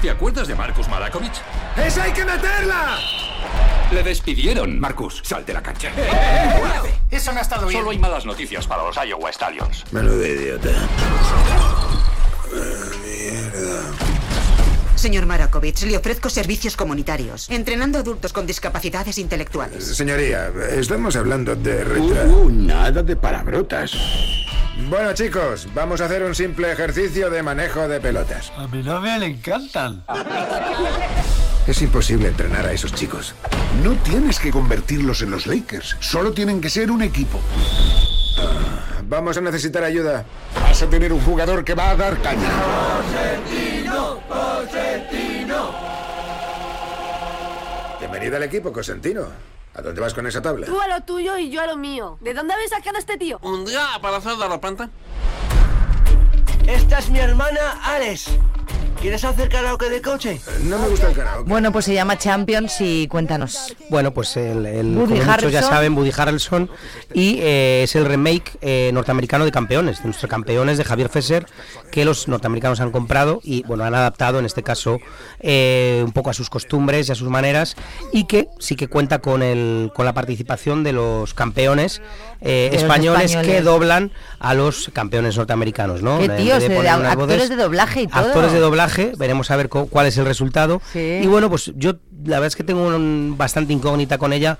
¿Te 0.01 0.09
acuerdas 0.11 0.47
de 0.47 0.53
Marcus 0.53 0.87
Malakovic? 0.89 1.31
¡Esa 1.83 2.03
hay 2.03 2.11
que 2.11 2.23
meterla! 2.25 2.97
Le 3.91 4.03
despidieron. 4.03 4.79
Marcus, 4.79 5.21
sal 5.23 5.45
de 5.45 5.53
la 5.53 5.63
cancha. 5.63 5.89
Eso 7.09 7.31
no 7.31 7.39
ha 7.39 7.41
estado 7.41 7.67
bien. 7.67 7.79
Solo 7.79 7.91
hay 7.91 7.99
malas 7.99 8.25
noticias 8.25 8.67
para 8.67 8.83
los 8.83 8.97
Iowa 8.97 9.31
Stallions. 9.31 9.85
Menudo 9.91 10.25
idiota. 10.25 10.69
Señor 14.95 15.25
Marakovich, 15.25 15.83
le 15.83 15.95
ofrezco 15.95 16.29
servicios 16.29 16.75
comunitarios, 16.75 17.49
entrenando 17.49 17.99
adultos 17.99 18.33
con 18.33 18.45
discapacidades 18.47 19.17
intelectuales. 19.19 19.85
Señoría, 19.95 20.51
estamos 20.71 21.15
hablando 21.15 21.55
de 21.55 21.83
retra... 21.83 22.23
Uh, 22.25 22.49
nada 22.49 23.03
de 23.03 23.15
palabrotas. 23.15 23.93
Bueno, 24.89 25.13
chicos, 25.13 25.67
vamos 25.73 26.01
a 26.01 26.05
hacer 26.05 26.23
un 26.23 26.35
simple 26.35 26.71
ejercicio 26.71 27.29
de 27.29 27.43
manejo 27.43 27.87
de 27.87 28.01
pelotas. 28.01 28.51
A 28.57 28.67
mi 28.67 28.81
novia 28.83 29.17
le 29.17 29.27
encantan. 29.27 30.03
Es 31.67 31.81
imposible 31.81 32.29
entrenar 32.29 32.65
a 32.65 32.71
esos 32.71 32.93
chicos. 32.93 33.35
No 33.83 33.93
tienes 33.95 34.39
que 34.39 34.51
convertirlos 34.51 35.21
en 35.21 35.31
los 35.31 35.47
Lakers. 35.47 35.97
Solo 35.99 36.31
tienen 36.31 36.61
que 36.61 36.69
ser 36.69 36.89
un 36.89 37.01
equipo. 37.01 37.41
Vamos 39.03 39.35
a 39.35 39.41
necesitar 39.41 39.83
ayuda. 39.83 40.25
Vas 40.55 40.81
a 40.81 40.89
tener 40.89 41.11
un 41.11 41.19
jugador 41.19 41.65
que 41.65 41.75
va 41.75 41.89
a 41.89 41.95
dar 41.97 42.21
caña. 42.21 42.49
Bienvenido 47.99 48.37
al 48.37 48.43
equipo, 48.43 48.71
Cosentino. 48.71 49.25
¿A 49.73 49.81
dónde 49.81 49.99
vas 49.99 50.13
con 50.13 50.25
esa 50.25 50.41
tabla? 50.41 50.65
Tú 50.65 50.79
a 50.79 50.87
lo 50.87 51.01
tuyo 51.01 51.37
y 51.37 51.49
yo 51.49 51.61
a 51.61 51.67
lo 51.67 51.75
mío. 51.75 52.17
¿De 52.21 52.33
dónde 52.33 52.53
habéis 52.53 52.69
sacado 52.69 52.95
a 52.95 52.99
este 52.99 53.17
tío? 53.17 53.39
Un 53.41 53.65
día 53.65 53.85
para 54.01 54.17
hacer 54.17 54.37
de 54.37 54.47
repente. 54.47 54.87
Esta 56.67 56.99
es 56.99 57.09
mi 57.09 57.19
hermana 57.19 57.79
Alex. 57.83 58.29
¿Quieres 59.01 59.23
hacer 59.23 59.47
karaoke 59.47 59.91
de 59.91 60.01
coche? 60.01 60.41
No 60.63 60.79
me 60.79 60.87
gusta 60.87 61.09
el 61.09 61.15
karaoke. 61.15 61.47
Bueno, 61.47 61.71
pues 61.71 61.85
se 61.85 61.93
llama 61.93 62.17
Champions 62.17 62.81
y 62.81 63.07
cuéntanos. 63.07 63.75
Bueno, 63.91 64.11
pues 64.11 64.35
el, 64.37 64.65
el 64.65 64.95
como 64.95 65.07
muchos 65.07 65.51
ya 65.51 65.61
saben, 65.61 65.95
Woody 65.95 66.11
Harrelson 66.17 66.69
y 67.13 67.37
eh, 67.39 67.83
es 67.83 67.95
el 67.95 68.05
remake 68.05 68.57
eh, 68.61 68.89
norteamericano 68.93 69.45
de 69.45 69.51
Campeones, 69.51 69.99
de 69.99 70.05
nuestros 70.05 70.29
campeones 70.29 70.79
de 70.79 70.83
Javier 70.83 71.09
Fesser, 71.09 71.45
que 71.91 72.05
los 72.05 72.27
norteamericanos 72.27 72.79
han 72.81 72.91
comprado 72.91 73.39
y 73.43 73.61
bueno 73.63 73.83
han 73.83 73.93
adaptado 73.93 74.39
en 74.39 74.45
este 74.45 74.63
caso 74.63 74.99
eh, 75.39 76.01
un 76.03 76.11
poco 76.11 76.31
a 76.31 76.33
sus 76.33 76.49
costumbres 76.49 77.07
y 77.07 77.11
a 77.11 77.15
sus 77.15 77.29
maneras 77.29 77.75
y 78.11 78.23
que 78.23 78.49
sí 78.59 78.75
que 78.75 78.87
cuenta 78.87 79.19
con 79.19 79.43
el 79.43 79.91
con 79.93 80.05
la 80.05 80.13
participación 80.13 80.83
de 80.83 80.93
los 80.93 81.35
campeones 81.35 82.01
eh, 82.41 82.69
españoles, 82.73 83.35
que 83.37 83.61
doblan 83.61 84.11
a 84.39 84.53
los 84.53 84.89
campeones 84.93 85.37
norteamericanos, 85.37 86.01
¿no? 86.01 86.19
Qué 86.19 86.29
tíos, 86.29 86.61
de- 86.67 86.89
actores 86.89 87.49
de 87.49 87.55
doblaje 87.55 88.01
y 88.03 88.07
todo. 88.07 88.19
actores 88.19 88.51
de 88.51 88.59
doblaje, 88.59 89.11
veremos 89.17 89.49
a 89.51 89.55
ver 89.55 89.69
cuál 89.69 90.05
es 90.07 90.17
el 90.17 90.25
resultado. 90.25 90.81
Sí. 90.93 91.19
Y 91.23 91.27
bueno, 91.27 91.49
pues 91.49 91.71
yo 91.75 91.93
la 92.25 92.37
verdad 92.37 92.47
es 92.47 92.55
que 92.55 92.63
tengo 92.63 92.85
un- 92.87 93.35
bastante 93.37 93.73
incógnita 93.73 94.17
con 94.17 94.33
ella 94.33 94.57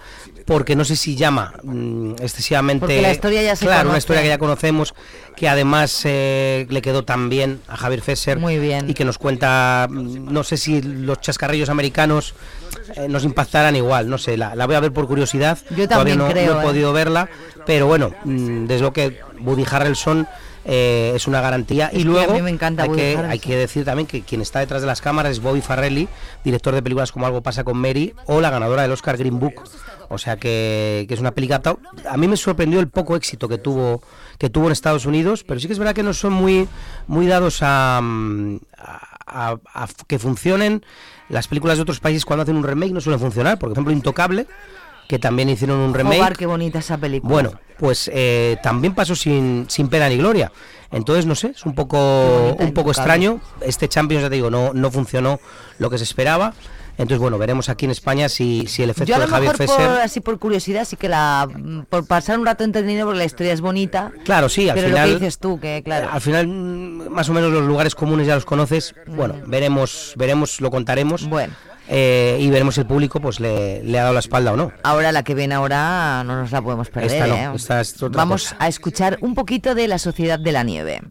porque 0.48 0.78
no 0.78 0.86
sé 0.86 0.96
si 0.96 1.18
llama 1.18 1.54
mm, 1.62 2.14
excesivamente. 2.22 2.80
Porque 2.80 3.02
la 3.02 3.12
historia 3.12 3.44
ya 3.44 3.56
se 3.58 3.66
Claro, 3.66 3.90
una 3.90 3.98
historia 3.98 4.22
que 4.22 4.30
ya 4.30 4.38
conocemos, 4.38 4.96
que 5.36 5.50
además 5.50 6.02
eh, 6.06 6.66
le 6.70 6.82
quedó 6.82 7.04
tan 7.04 7.28
bien 7.28 7.60
a 7.68 7.76
Javier 7.76 8.02
Fesser. 8.02 8.40
Muy 8.40 8.58
bien. 8.58 8.90
Y 8.90 8.94
que 8.94 9.04
nos 9.04 9.18
cuenta, 9.18 9.88
mm, 9.90 10.32
no 10.32 10.44
sé 10.46 10.56
si 10.56 10.82
los 10.82 11.20
chascarrillos 11.20 11.68
americanos 11.68 12.34
eh, 12.96 13.10
nos 13.10 13.26
impactarán 13.26 13.76
igual, 13.76 14.10
no 14.10 14.18
sé, 14.18 14.38
la, 14.38 14.56
la 14.56 14.66
voy 14.66 14.76
a 14.76 14.80
ver 14.80 14.94
por 14.94 15.06
curiosidad. 15.06 15.58
Yo 15.72 15.86
Todavía 15.86 16.14
también 16.14 16.18
no, 16.18 16.30
creo, 16.30 16.54
no 16.54 16.60
he 16.60 16.64
¿eh? 16.64 16.66
podido 16.66 16.94
verla, 16.94 17.30
pero 17.66 17.88
bueno, 17.88 18.14
mm, 18.24 18.68
desde 18.68 18.84
lo 18.84 18.94
que 18.94 19.20
Woody 19.42 19.66
Harrelson. 19.70 20.28
Eh, 20.70 21.14
es 21.16 21.28
una 21.28 21.40
garantía 21.40 21.90
y 21.94 22.02
a 22.02 22.06
luego 22.06 22.34
mí 22.34 22.42
me 22.42 22.50
encanta 22.50 22.84
hay 22.84 22.90
que, 22.90 23.02
Harrelson. 23.14 23.32
hay 23.32 23.40
que 23.40 23.56
decir 23.56 23.86
también 23.86 24.06
que 24.06 24.22
quien 24.24 24.42
está 24.42 24.60
detrás 24.60 24.82
de 24.82 24.88
las 24.88 25.00
cámaras 25.00 25.32
es 25.32 25.40
Bobby 25.42 25.62
Farrelly, 25.62 26.10
director 26.44 26.76
de 26.76 26.82
películas 26.84 27.14
como 27.14 27.26
Algo 27.26 27.42
pasa 27.42 27.64
con 27.64 27.78
Mary 27.78 28.14
o 28.26 28.42
la 28.42 28.50
ganadora 28.50 28.82
del 28.82 28.92
Oscar 28.92 29.16
Green 29.18 29.40
Book. 29.40 29.64
O 30.10 30.18
sea 30.18 30.36
que, 30.38 31.06
que 31.08 31.14
es 31.14 31.20
una 31.22 31.32
película. 31.32 31.62
A 32.10 32.18
mí 32.18 32.28
me 32.28 32.36
sorprendió 32.38 32.80
el 32.82 32.88
poco 32.90 33.16
éxito 33.16 33.48
que 33.48 33.58
tuvo 33.58 34.02
que 34.38 34.50
tuvo 34.50 34.66
en 34.68 34.72
Estados 34.74 35.06
Unidos, 35.06 35.44
pero 35.46 35.60
sí 35.60 35.68
que 35.68 35.74
es 35.74 35.80
verdad 35.80 35.96
que 35.96 36.04
no 36.04 36.14
son 36.14 36.34
muy 36.34 36.68
muy 37.08 37.28
dados 37.28 37.60
a, 37.62 38.00
mm, 38.04 38.58
a- 38.78 39.52
a- 39.54 39.58
a 39.84 39.88
que 40.08 40.20
funcionen. 40.20 40.84
Las 41.30 41.48
películas 41.48 41.78
de 41.78 41.82
otros 41.84 42.00
países 42.00 42.24
cuando 42.26 42.44
hacen 42.44 42.56
un 42.56 42.64
remake 42.64 42.92
no 42.94 43.02
suelen 43.02 43.20
funcionar. 43.20 43.58
Por 43.60 43.72
ejemplo, 43.72 43.92
Intocable, 43.94 44.48
que 45.10 45.18
también 45.20 45.50
hicieron 45.50 45.80
un 45.80 45.94
remake. 45.94 46.38
Qué 46.38 46.46
bonita 46.46 46.80
esa 46.80 46.98
película. 46.98 47.32
Bueno, 47.34 47.52
pues 47.78 48.10
eh, 48.14 48.58
también 48.64 48.94
pasó 48.94 49.16
sin, 49.16 49.66
sin 49.70 49.90
pena 49.90 50.10
ni 50.10 50.18
gloria. 50.18 50.52
Entonces, 50.92 51.26
no 51.26 51.36
sé, 51.36 51.48
es 51.48 51.66
un 51.66 51.76
poco, 51.76 52.56
un 52.60 52.74
poco 52.74 52.92
extraño. 52.92 53.42
Este 53.62 53.88
Champions, 53.88 54.24
ya 54.24 54.30
te 54.30 54.36
digo, 54.36 54.50
no, 54.50 54.74
no 54.74 54.92
funcionó 54.92 55.40
lo 55.80 55.90
que 55.90 55.98
se 55.98 56.06
esperaba. 56.06 56.54
Entonces, 56.98 57.20
bueno, 57.20 57.38
veremos 57.38 57.70
aquí 57.70 57.86
en 57.86 57.92
España 57.92 58.28
si, 58.28 58.66
si 58.68 58.82
el 58.82 58.90
efecto 58.90 59.10
Yo 59.10 59.16
a 59.18 59.20
de 59.20 59.26
lo 59.28 59.32
Javier 59.32 59.52
mejor 59.52 59.68
por, 59.68 59.78
Fesser... 59.78 60.02
así 60.02 60.20
por 60.20 60.40
curiosidad 60.40 60.84
sí 60.84 60.96
que 60.96 61.08
la 61.08 61.48
por 61.90 62.08
pasar 62.08 62.40
un 62.40 62.46
rato 62.46 62.64
entretenido 62.64 63.06
porque 63.06 63.20
la 63.20 63.26
historia 63.26 63.54
es 63.54 63.62
bonita. 63.62 64.12
Claro, 64.26 64.50
sí, 64.50 64.68
al 64.68 64.76
pero 64.76 64.88
final... 64.88 65.08
lo 65.08 65.14
que 65.14 65.20
dices 65.20 65.38
tú 65.38 65.60
que 65.60 65.84
claro. 65.86 66.10
Al 66.12 66.22
final, 66.22 66.48
mm, 66.48 67.10
más 67.10 67.30
o 67.30 67.34
menos 67.34 67.52
los 67.52 67.64
lugares 67.64 67.94
comunes 67.94 68.26
ya 68.26 68.34
los 68.34 68.46
conoces. 68.46 68.96
Bueno, 69.06 69.36
veremos, 69.46 70.14
veremos, 70.18 70.60
lo 70.60 70.72
contaremos. 70.72 71.30
Bueno. 71.30 71.54
Eh, 71.90 72.38
y 72.42 72.50
veremos 72.50 72.76
si 72.76 72.82
el 72.82 72.88
público 72.88 73.20
pues 73.22 73.40
le, 73.40 73.82
le 73.84 73.98
ha 74.00 74.04
dado 74.04 74.14
la 74.14 74.20
espalda 74.20 74.54
o 74.54 74.58
no. 74.58 74.72
Ahora 74.84 75.12
la 75.12 75.24
que 75.24 75.36
viene 75.36 75.56
ahora 75.56 76.24
no 76.26 76.36
nos 76.42 76.52
la 76.52 76.62
podemos 76.62 76.90
perder. 76.90 77.12
Esta 77.12 77.28
no, 77.28 77.36
¿eh? 77.54 77.56
esta 77.56 77.82
es 77.82 78.02
otra 78.04 78.18
Vamos 78.18 78.44
cosa. 78.44 78.58
a 78.60 78.68
escuchar 78.68 79.18
un 79.22 79.34
poquito 79.36 79.74
de 79.76 79.88
la 79.88 79.98
Sociedad 79.98 80.38
de 80.40 80.52
la 80.52 80.64
Nieve. 80.64 81.02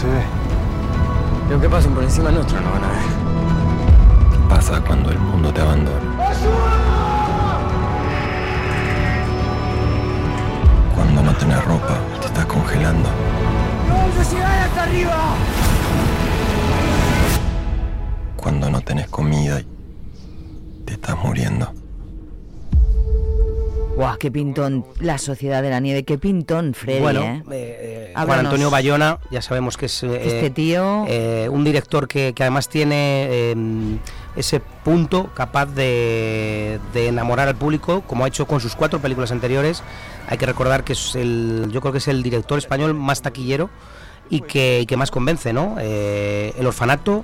Se 0.00 0.06
ve. 0.06 0.22
Lo 1.50 1.60
que 1.60 1.68
pasen 1.68 1.92
por 1.92 2.02
encima 2.02 2.30
nuestro 2.30 2.58
no 2.60 2.70
van 2.70 2.84
a 2.84 2.88
ver. 2.88 2.98
¿Qué 4.32 4.38
pasa 4.48 4.80
cuando 4.80 5.10
el 5.10 5.18
mundo 5.18 5.52
te 5.52 5.60
abandona? 5.60 6.00
Cuando 10.94 11.22
no 11.22 11.34
tenés 11.34 11.62
ropa, 11.64 11.98
te 12.20 12.26
estás 12.28 12.46
congelando. 12.46 13.10
¡Vamos 13.90 14.16
a 14.16 14.30
llegar 14.30 14.58
hasta 14.68 14.82
arriba! 14.84 15.16
Cuando 18.36 18.70
no 18.70 18.80
tenés 18.80 19.08
comida 19.08 19.60
y 19.60 19.66
te 20.86 20.94
estás 20.94 21.18
muriendo. 21.22 21.69
Guau, 24.00 24.16
qué 24.18 24.30
pintón 24.30 24.86
la 24.98 25.18
Sociedad 25.18 25.62
de 25.62 25.68
la 25.68 25.78
Nieve, 25.78 26.04
qué 26.04 26.16
pintón, 26.16 26.72
Freddy. 26.72 27.00
Bueno, 27.00 27.20
¿eh? 27.20 27.42
eh, 27.52 28.10
Juan 28.14 28.22
Háblanos. 28.22 28.44
Antonio 28.46 28.70
Bayona, 28.70 29.18
ya 29.30 29.42
sabemos 29.42 29.76
que 29.76 29.86
es 29.86 30.02
eh, 30.02 30.20
Este 30.24 30.48
tío- 30.48 31.04
eh, 31.06 31.48
un 31.50 31.64
director 31.64 32.08
que, 32.08 32.32
que 32.32 32.42
además 32.42 32.70
tiene 32.70 33.26
eh, 33.30 33.54
ese 34.36 34.60
punto 34.60 35.30
capaz 35.34 35.66
de, 35.66 36.80
de 36.94 37.08
enamorar 37.08 37.48
al 37.48 37.56
público, 37.56 38.00
como 38.06 38.24
ha 38.24 38.28
hecho 38.28 38.46
con 38.46 38.60
sus 38.60 38.74
cuatro 38.74 39.00
películas 39.00 39.32
anteriores. 39.32 39.82
Hay 40.28 40.38
que 40.38 40.46
recordar 40.46 40.82
que 40.82 40.94
es 40.94 41.14
el, 41.14 41.68
yo 41.70 41.82
creo 41.82 41.92
que 41.92 41.98
es 41.98 42.08
el 42.08 42.22
director 42.22 42.56
español 42.56 42.94
más 42.94 43.20
taquillero 43.20 43.68
y 44.30 44.40
que, 44.40 44.80
y 44.80 44.86
que 44.86 44.96
más 44.96 45.10
convence, 45.10 45.52
¿no? 45.52 45.76
Eh, 45.78 46.54
el 46.58 46.66
orfanato, 46.66 47.22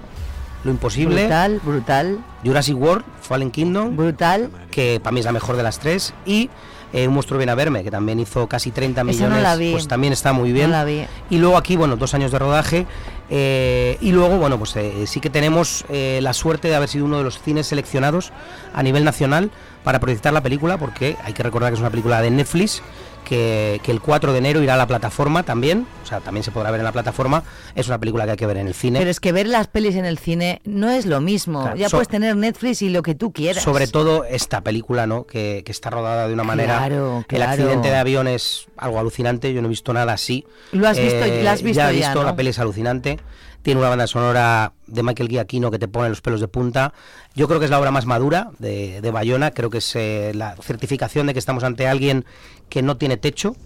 lo 0.65 0.71
imposible. 0.71 1.23
Brutal, 1.23 1.61
brutal. 1.65 2.19
Jurassic 2.45 2.77
World, 2.77 3.05
Fallen 3.23 3.51
Kingdom. 3.51 3.97
Brutal. 3.97 4.51
Que 4.71 5.01
para 5.03 5.13
mí 5.13 5.21
es 5.21 5.27
la 5.27 5.33
mejor 5.33 5.57
de 5.57 5.63
las 5.63 5.79
tres. 5.79 6.13
Y 6.25 6.51
eh, 6.93 7.07
Un 7.09 7.15
monstruo 7.15 7.39
viene 7.39 7.53
a 7.53 7.55
verme, 7.55 7.83
que 7.85 7.91
también 7.91 8.19
hizo 8.21 8.47
casi 8.49 8.71
30 8.71 9.01
Esa 9.01 9.05
no 9.05 9.13
millones. 9.13 9.43
la 9.43 9.57
vi. 9.57 9.73
Pues 9.73 9.89
también 9.89 10.13
está 10.13 10.33
muy 10.33 10.53
bien. 10.53 10.71
No 10.71 10.77
la 10.77 10.85
vi. 10.85 11.05
Y 11.31 11.39
luego 11.39 11.57
aquí, 11.57 11.77
bueno, 11.77 11.97
dos 11.97 12.15
años 12.15 12.31
de 12.33 12.39
rodaje. 12.39 12.87
eh, 13.29 13.99
y 14.01 14.13
luego, 14.13 14.39
bueno, 14.39 14.59
pues 14.59 14.75
eh, 14.77 15.07
sí 15.07 15.21
que 15.21 15.31
tenemos 15.31 15.85
la 15.91 16.33
suerte 16.33 16.69
de 16.69 16.77
haber 16.77 16.89
sido 16.89 17.05
uno 17.05 17.19
de 17.19 17.25
los 17.25 17.41
cines 17.41 17.67
seleccionados 17.67 18.33
a 18.75 18.83
nivel 18.83 19.05
nacional 19.05 19.51
para 19.85 20.01
proyectar 20.01 20.33
la 20.33 20.43
película, 20.43 20.79
porque 20.79 21.17
hay 21.25 21.33
que 21.33 21.43
recordar 21.43 21.71
que 21.71 21.75
es 21.75 21.81
una 21.81 21.91
película 21.91 22.21
de 22.21 22.31
Netflix. 22.31 22.83
Que, 23.27 23.81
que 23.83 23.91
el 23.91 24.01
4 24.01 24.31
de 24.33 24.39
enero 24.39 24.63
irá 24.63 24.75
a 24.75 24.77
la 24.77 24.87
plataforma 24.87 25.43
también, 25.43 25.85
o 26.05 26.07
sea, 26.07 26.21
también 26.21 26.45
se 26.45 26.53
podrá 26.53 26.71
ver 26.71 26.79
en 26.79 26.85
la 26.85 26.93
plataforma. 26.93 27.43
Es 27.75 27.89
una 27.89 27.99
película 27.99 28.25
que 28.25 28.31
hay 28.31 28.37
que 28.37 28.47
ver 28.47 28.57
en 28.57 28.69
el 28.69 28.75
cine. 28.75 29.01
Pero 29.01 29.11
es 29.11 29.19
que 29.19 29.33
ver 29.33 29.49
las 29.49 29.67
pelis 29.67 29.97
en 29.97 30.05
el 30.05 30.17
cine 30.17 30.61
no 30.65 30.91
es 30.91 31.07
lo 31.07 31.21
mismo. 31.21 31.63
Claro, 31.63 31.77
ya 31.77 31.89
so- 31.89 31.97
puedes 31.97 32.07
tener 32.09 32.37
Netflix 32.37 32.83
y 32.83 32.89
lo 32.89 33.03
que 33.03 33.17
tú 33.17 33.33
quieras. 33.33 33.65
Sobre 33.65 33.89
todo 33.89 34.25
esta 34.25 34.61
película, 34.61 35.09
¿no? 35.09 35.25
Que, 35.27 35.63
que 35.67 35.73
está 35.73 35.91
rodada 35.91 36.29
de 36.29 36.35
una 36.35 36.45
manera. 36.45 36.79
Claro, 36.79 37.19
El 37.19 37.25
claro. 37.25 37.51
accidente 37.53 37.89
de 37.89 37.97
avión 37.97 38.29
es 38.29 38.67
algo 38.77 39.01
alucinante. 39.01 39.53
Yo 39.53 39.61
no 39.61 39.67
he 39.67 39.71
visto 39.71 39.93
nada 39.93 40.13
así. 40.13 40.45
Eh, 40.73 40.77
Lo 40.77 40.87
has 40.89 40.97
visto- 40.99 41.27
la 41.43 41.51
has 41.53 41.63
visto 41.63 41.77
ya 41.79 41.91
he 41.91 41.99
ya, 41.99 42.07
visto. 42.11 42.21
¿no? 42.21 42.27
La 42.29 42.37
peli 42.37 42.51
es 42.51 42.59
alucinante. 42.61 43.19
Tiene 43.63 43.81
una 43.81 43.89
banda 43.89 44.07
sonora 44.07 44.75
de 44.87 45.03
Michael 45.03 45.29
Giacchino 45.29 45.73
que 45.73 45.81
te 45.81 45.89
pone 45.89 46.09
los 46.09 46.21
pelos 46.21 46.41
de 46.41 46.47
punta. 46.47 46.93
Yo 47.35 47.49
creo 47.49 47.59
que 47.59 47.65
es 47.65 47.71
la 47.73 47.81
obra 47.81 47.91
más 47.91 48.07
madura 48.07 48.51
de, 48.61 49.01
de 49.01 49.11
Bayona. 49.11 49.51
Creo 49.51 49.71
que 49.71 49.79
es 49.79 49.97
eh, 49.97 50.31
la 50.37 50.55
certificación 50.63 51.27
de 51.27 51.33
que 51.33 51.41
estamos 51.41 51.65
ante 51.65 51.89
alguien 51.89 52.25
que 52.69 52.83
no 52.83 52.97
tiene 52.97 53.17
techo. 53.17 53.57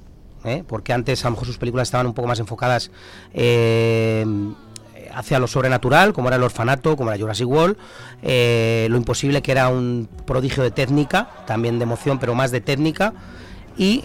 ¿eh? 0.44 0.64
Porque 0.66 0.92
antes 0.92 1.24
a 1.24 1.28
lo 1.28 1.32
mejor 1.32 1.46
sus 1.46 1.58
películas 1.58 1.88
estaban 1.88 2.06
un 2.06 2.14
poco 2.14 2.28
más 2.28 2.38
enfocadas. 2.40 2.90
eh, 3.34 4.24
hacia 5.12 5.40
lo 5.40 5.48
sobrenatural, 5.48 6.12
como 6.12 6.28
era 6.28 6.36
el 6.36 6.42
orfanato, 6.44 6.96
como 6.96 7.10
era 7.10 7.20
Jurassic 7.20 7.48
World, 7.48 7.76
eh, 8.22 8.86
lo 8.90 8.96
imposible 8.96 9.42
que 9.42 9.50
era 9.50 9.68
un 9.68 10.08
prodigio 10.24 10.62
de 10.62 10.70
técnica, 10.70 11.28
también 11.48 11.80
de 11.80 11.82
emoción, 11.82 12.20
pero 12.20 12.36
más 12.36 12.52
de 12.52 12.60
técnica, 12.60 13.12
y 13.76 14.02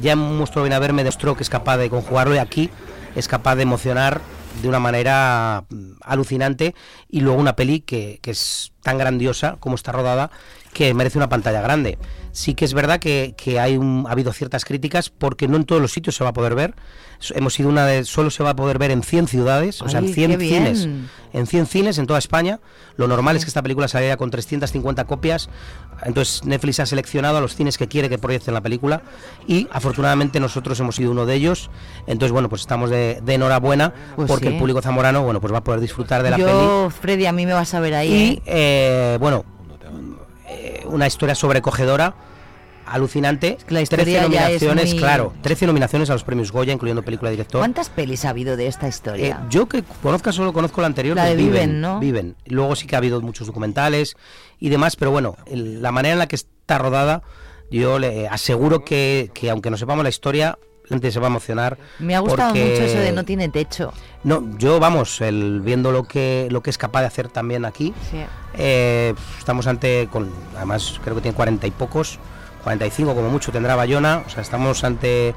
ya 0.00 0.16
monstruo 0.16 0.64
viene 0.64 0.74
a 0.74 0.80
verme 0.80 1.04
demostró 1.04 1.36
que 1.36 1.44
es 1.44 1.50
capaz 1.50 1.76
de 1.76 1.88
conjugarlo 1.88 2.34
y 2.34 2.38
aquí 2.38 2.68
es 3.14 3.28
capaz 3.28 3.54
de 3.54 3.62
emocionar 3.62 4.20
de 4.62 4.68
una 4.68 4.80
manera 4.80 5.64
mm, 5.68 5.92
alucinante 6.02 6.74
y 7.08 7.20
luego 7.20 7.38
una 7.40 7.56
peli 7.56 7.80
que, 7.80 8.18
que 8.22 8.32
es 8.32 8.72
tan 8.82 8.98
grandiosa 8.98 9.56
como 9.60 9.74
está 9.74 9.92
rodada 9.92 10.30
que 10.72 10.94
merece 10.94 11.18
una 11.18 11.28
pantalla 11.28 11.60
grande. 11.60 11.98
Sí 12.32 12.54
que 12.54 12.64
es 12.64 12.74
verdad 12.74 13.00
que, 13.00 13.34
que 13.36 13.58
hay 13.58 13.76
un- 13.76 14.04
ha 14.08 14.12
habido 14.12 14.32
ciertas 14.32 14.64
críticas 14.64 15.10
porque 15.10 15.48
no 15.48 15.56
en 15.56 15.64
todos 15.64 15.82
los 15.82 15.92
sitios 15.92 16.14
se 16.16 16.22
va 16.24 16.30
a 16.30 16.32
poder 16.32 16.54
ver. 16.54 16.74
Hemos 17.34 17.52
sido 17.54 17.68
una 17.68 17.84
de 17.86 18.04
solo 18.04 18.30
se 18.30 18.42
va 18.42 18.50
a 18.50 18.56
poder 18.56 18.78
ver 18.78 18.90
en 18.92 19.02
100 19.02 19.26
ciudades, 19.28 19.82
o 19.82 19.88
sea, 19.90 19.98
en 19.98 20.06
Ay, 20.06 20.12
100 20.14 20.30
qué 20.30 20.36
bien. 20.38 20.64
cines 20.76 20.88
en 21.32 21.46
100 21.46 21.66
cines 21.66 21.98
en 21.98 22.06
toda 22.06 22.18
España. 22.18 22.60
Lo 22.96 23.06
normal 23.08 23.36
es 23.36 23.44
que 23.44 23.48
esta 23.50 23.62
película 23.62 23.88
saliera 23.88 24.16
con 24.16 24.30
350 24.30 25.04
copias. 25.04 25.48
Entonces 26.04 26.44
Netflix 26.44 26.80
ha 26.80 26.86
seleccionado 26.86 27.36
a 27.36 27.40
los 27.40 27.54
cines 27.54 27.76
que 27.78 27.88
quiere 27.88 28.08
que 28.08 28.16
proyecten 28.18 28.54
la 28.54 28.60
película 28.62 29.02
y 29.46 29.68
afortunadamente 29.70 30.40
nosotros 30.40 30.80
hemos 30.80 30.96
sido 30.96 31.10
uno 31.10 31.26
de 31.26 31.34
ellos. 31.34 31.70
Entonces, 32.06 32.32
bueno, 32.32 32.48
pues 32.48 32.62
estamos 32.62 32.88
de, 32.90 33.20
de 33.22 33.34
enhorabuena 33.34 33.92
Pues 34.16 34.26
porque 34.28 34.46
sí. 34.48 34.52
el 34.54 34.58
público 34.58 34.80
zamorano, 34.80 35.22
bueno, 35.22 35.40
pues 35.40 35.52
va 35.52 35.58
a 35.58 35.64
poder 35.64 35.80
disfrutar 35.80 36.22
de 36.22 36.30
la 36.30 36.36
peli. 36.36 36.48
Yo, 36.48 36.90
Freddy, 36.90 37.26
a 37.26 37.32
mí 37.32 37.44
me 37.44 37.52
vas 37.52 37.74
a 37.74 37.80
ver 37.80 37.94
ahí. 37.94 38.12
Y, 38.12 38.32
¿eh? 38.36 38.42
eh, 38.46 39.16
bueno, 39.20 39.44
una 40.90 41.06
historia 41.06 41.34
sobrecogedora, 41.34 42.14
alucinante. 42.86 43.56
la 43.68 43.82
historia 43.82 44.04
13 44.04 44.12
ya 44.12 44.20
es 44.20 44.28
nominaciones, 44.62 44.90
muy- 44.90 44.98
claro, 44.98 45.32
13 45.42 45.66
nominaciones 45.66 46.10
a 46.10 46.14
los 46.14 46.24
premios 46.24 46.50
Goya, 46.50 46.72
incluyendo 46.72 47.02
película 47.02 47.30
director. 47.30 47.60
¿Cuántas 47.60 47.88
pelis 47.88 48.24
ha 48.24 48.30
habido 48.30 48.56
de 48.56 48.66
esta 48.66 48.88
historia? 48.88 49.28
Eh, 49.28 49.46
yo 49.50 49.68
que 49.68 49.84
conozca 50.02 50.32
solo 50.32 50.52
conozco 50.52 50.80
la 50.80 50.88
anterior, 50.88 51.16
La 51.16 51.24
que 51.24 51.36
de 51.36 51.42
es 51.42 51.46
Viven, 51.46 51.80
¿no? 51.80 52.00
Viven. 52.00 52.36
Luego 52.46 52.74
sí 52.76 52.86
que 52.86 52.96
ha 52.96 52.98
habido 52.98 53.20
muchos 53.20 53.46
documentales 53.46 54.16
y 54.58 54.68
demás, 54.70 54.96
pero 54.96 55.10
bueno, 55.10 55.36
el- 55.46 55.82
la 55.82 55.92
manera 55.92 56.14
en 56.14 56.18
la 56.18 56.26
que 56.26 56.36
está 56.36 56.78
rodada, 56.78 57.22
yo 57.70 57.98
le 57.98 58.26
aseguro 58.28 58.84
que, 58.84 59.30
que 59.34 59.50
aunque 59.50 59.70
no 59.70 59.76
sepamos 59.76 60.02
la 60.02 60.08
historia, 60.10 60.58
la 60.90 60.96
gente 60.96 61.12
se 61.12 61.20
va 61.20 61.28
a 61.28 61.30
emocionar. 61.30 61.78
me 62.00 62.16
ha 62.16 62.18
gustado 62.20 62.50
porque- 62.50 62.64
mucho 62.70 62.82
eso 62.82 62.98
de 62.98 63.12
no 63.12 63.24
tiene 63.24 63.48
techo. 63.48 63.92
No, 64.24 64.42
yo 64.58 64.80
vamos, 64.80 65.20
el, 65.20 65.60
viendo 65.60 65.92
lo 65.92 66.02
que 66.04 66.48
lo 66.50 66.62
que 66.62 66.70
es 66.70 66.78
capaz 66.78 67.00
de 67.02 67.06
hacer 67.06 67.28
también 67.28 67.64
aquí, 67.64 67.94
Sí. 68.10 68.18
eh, 68.54 69.14
estamos 69.38 69.66
ante, 69.68 70.08
con, 70.12 70.30
además 70.56 70.98
creo 71.02 71.14
que 71.14 71.22
tiene 71.22 71.36
cuarenta 71.36 71.66
y 71.68 71.70
pocos, 71.70 72.18
45 72.64 73.14
como 73.14 73.30
mucho 73.30 73.52
tendrá 73.52 73.76
Bayona, 73.76 74.24
o 74.26 74.30
sea, 74.30 74.42
estamos 74.42 74.82
ante, 74.84 75.34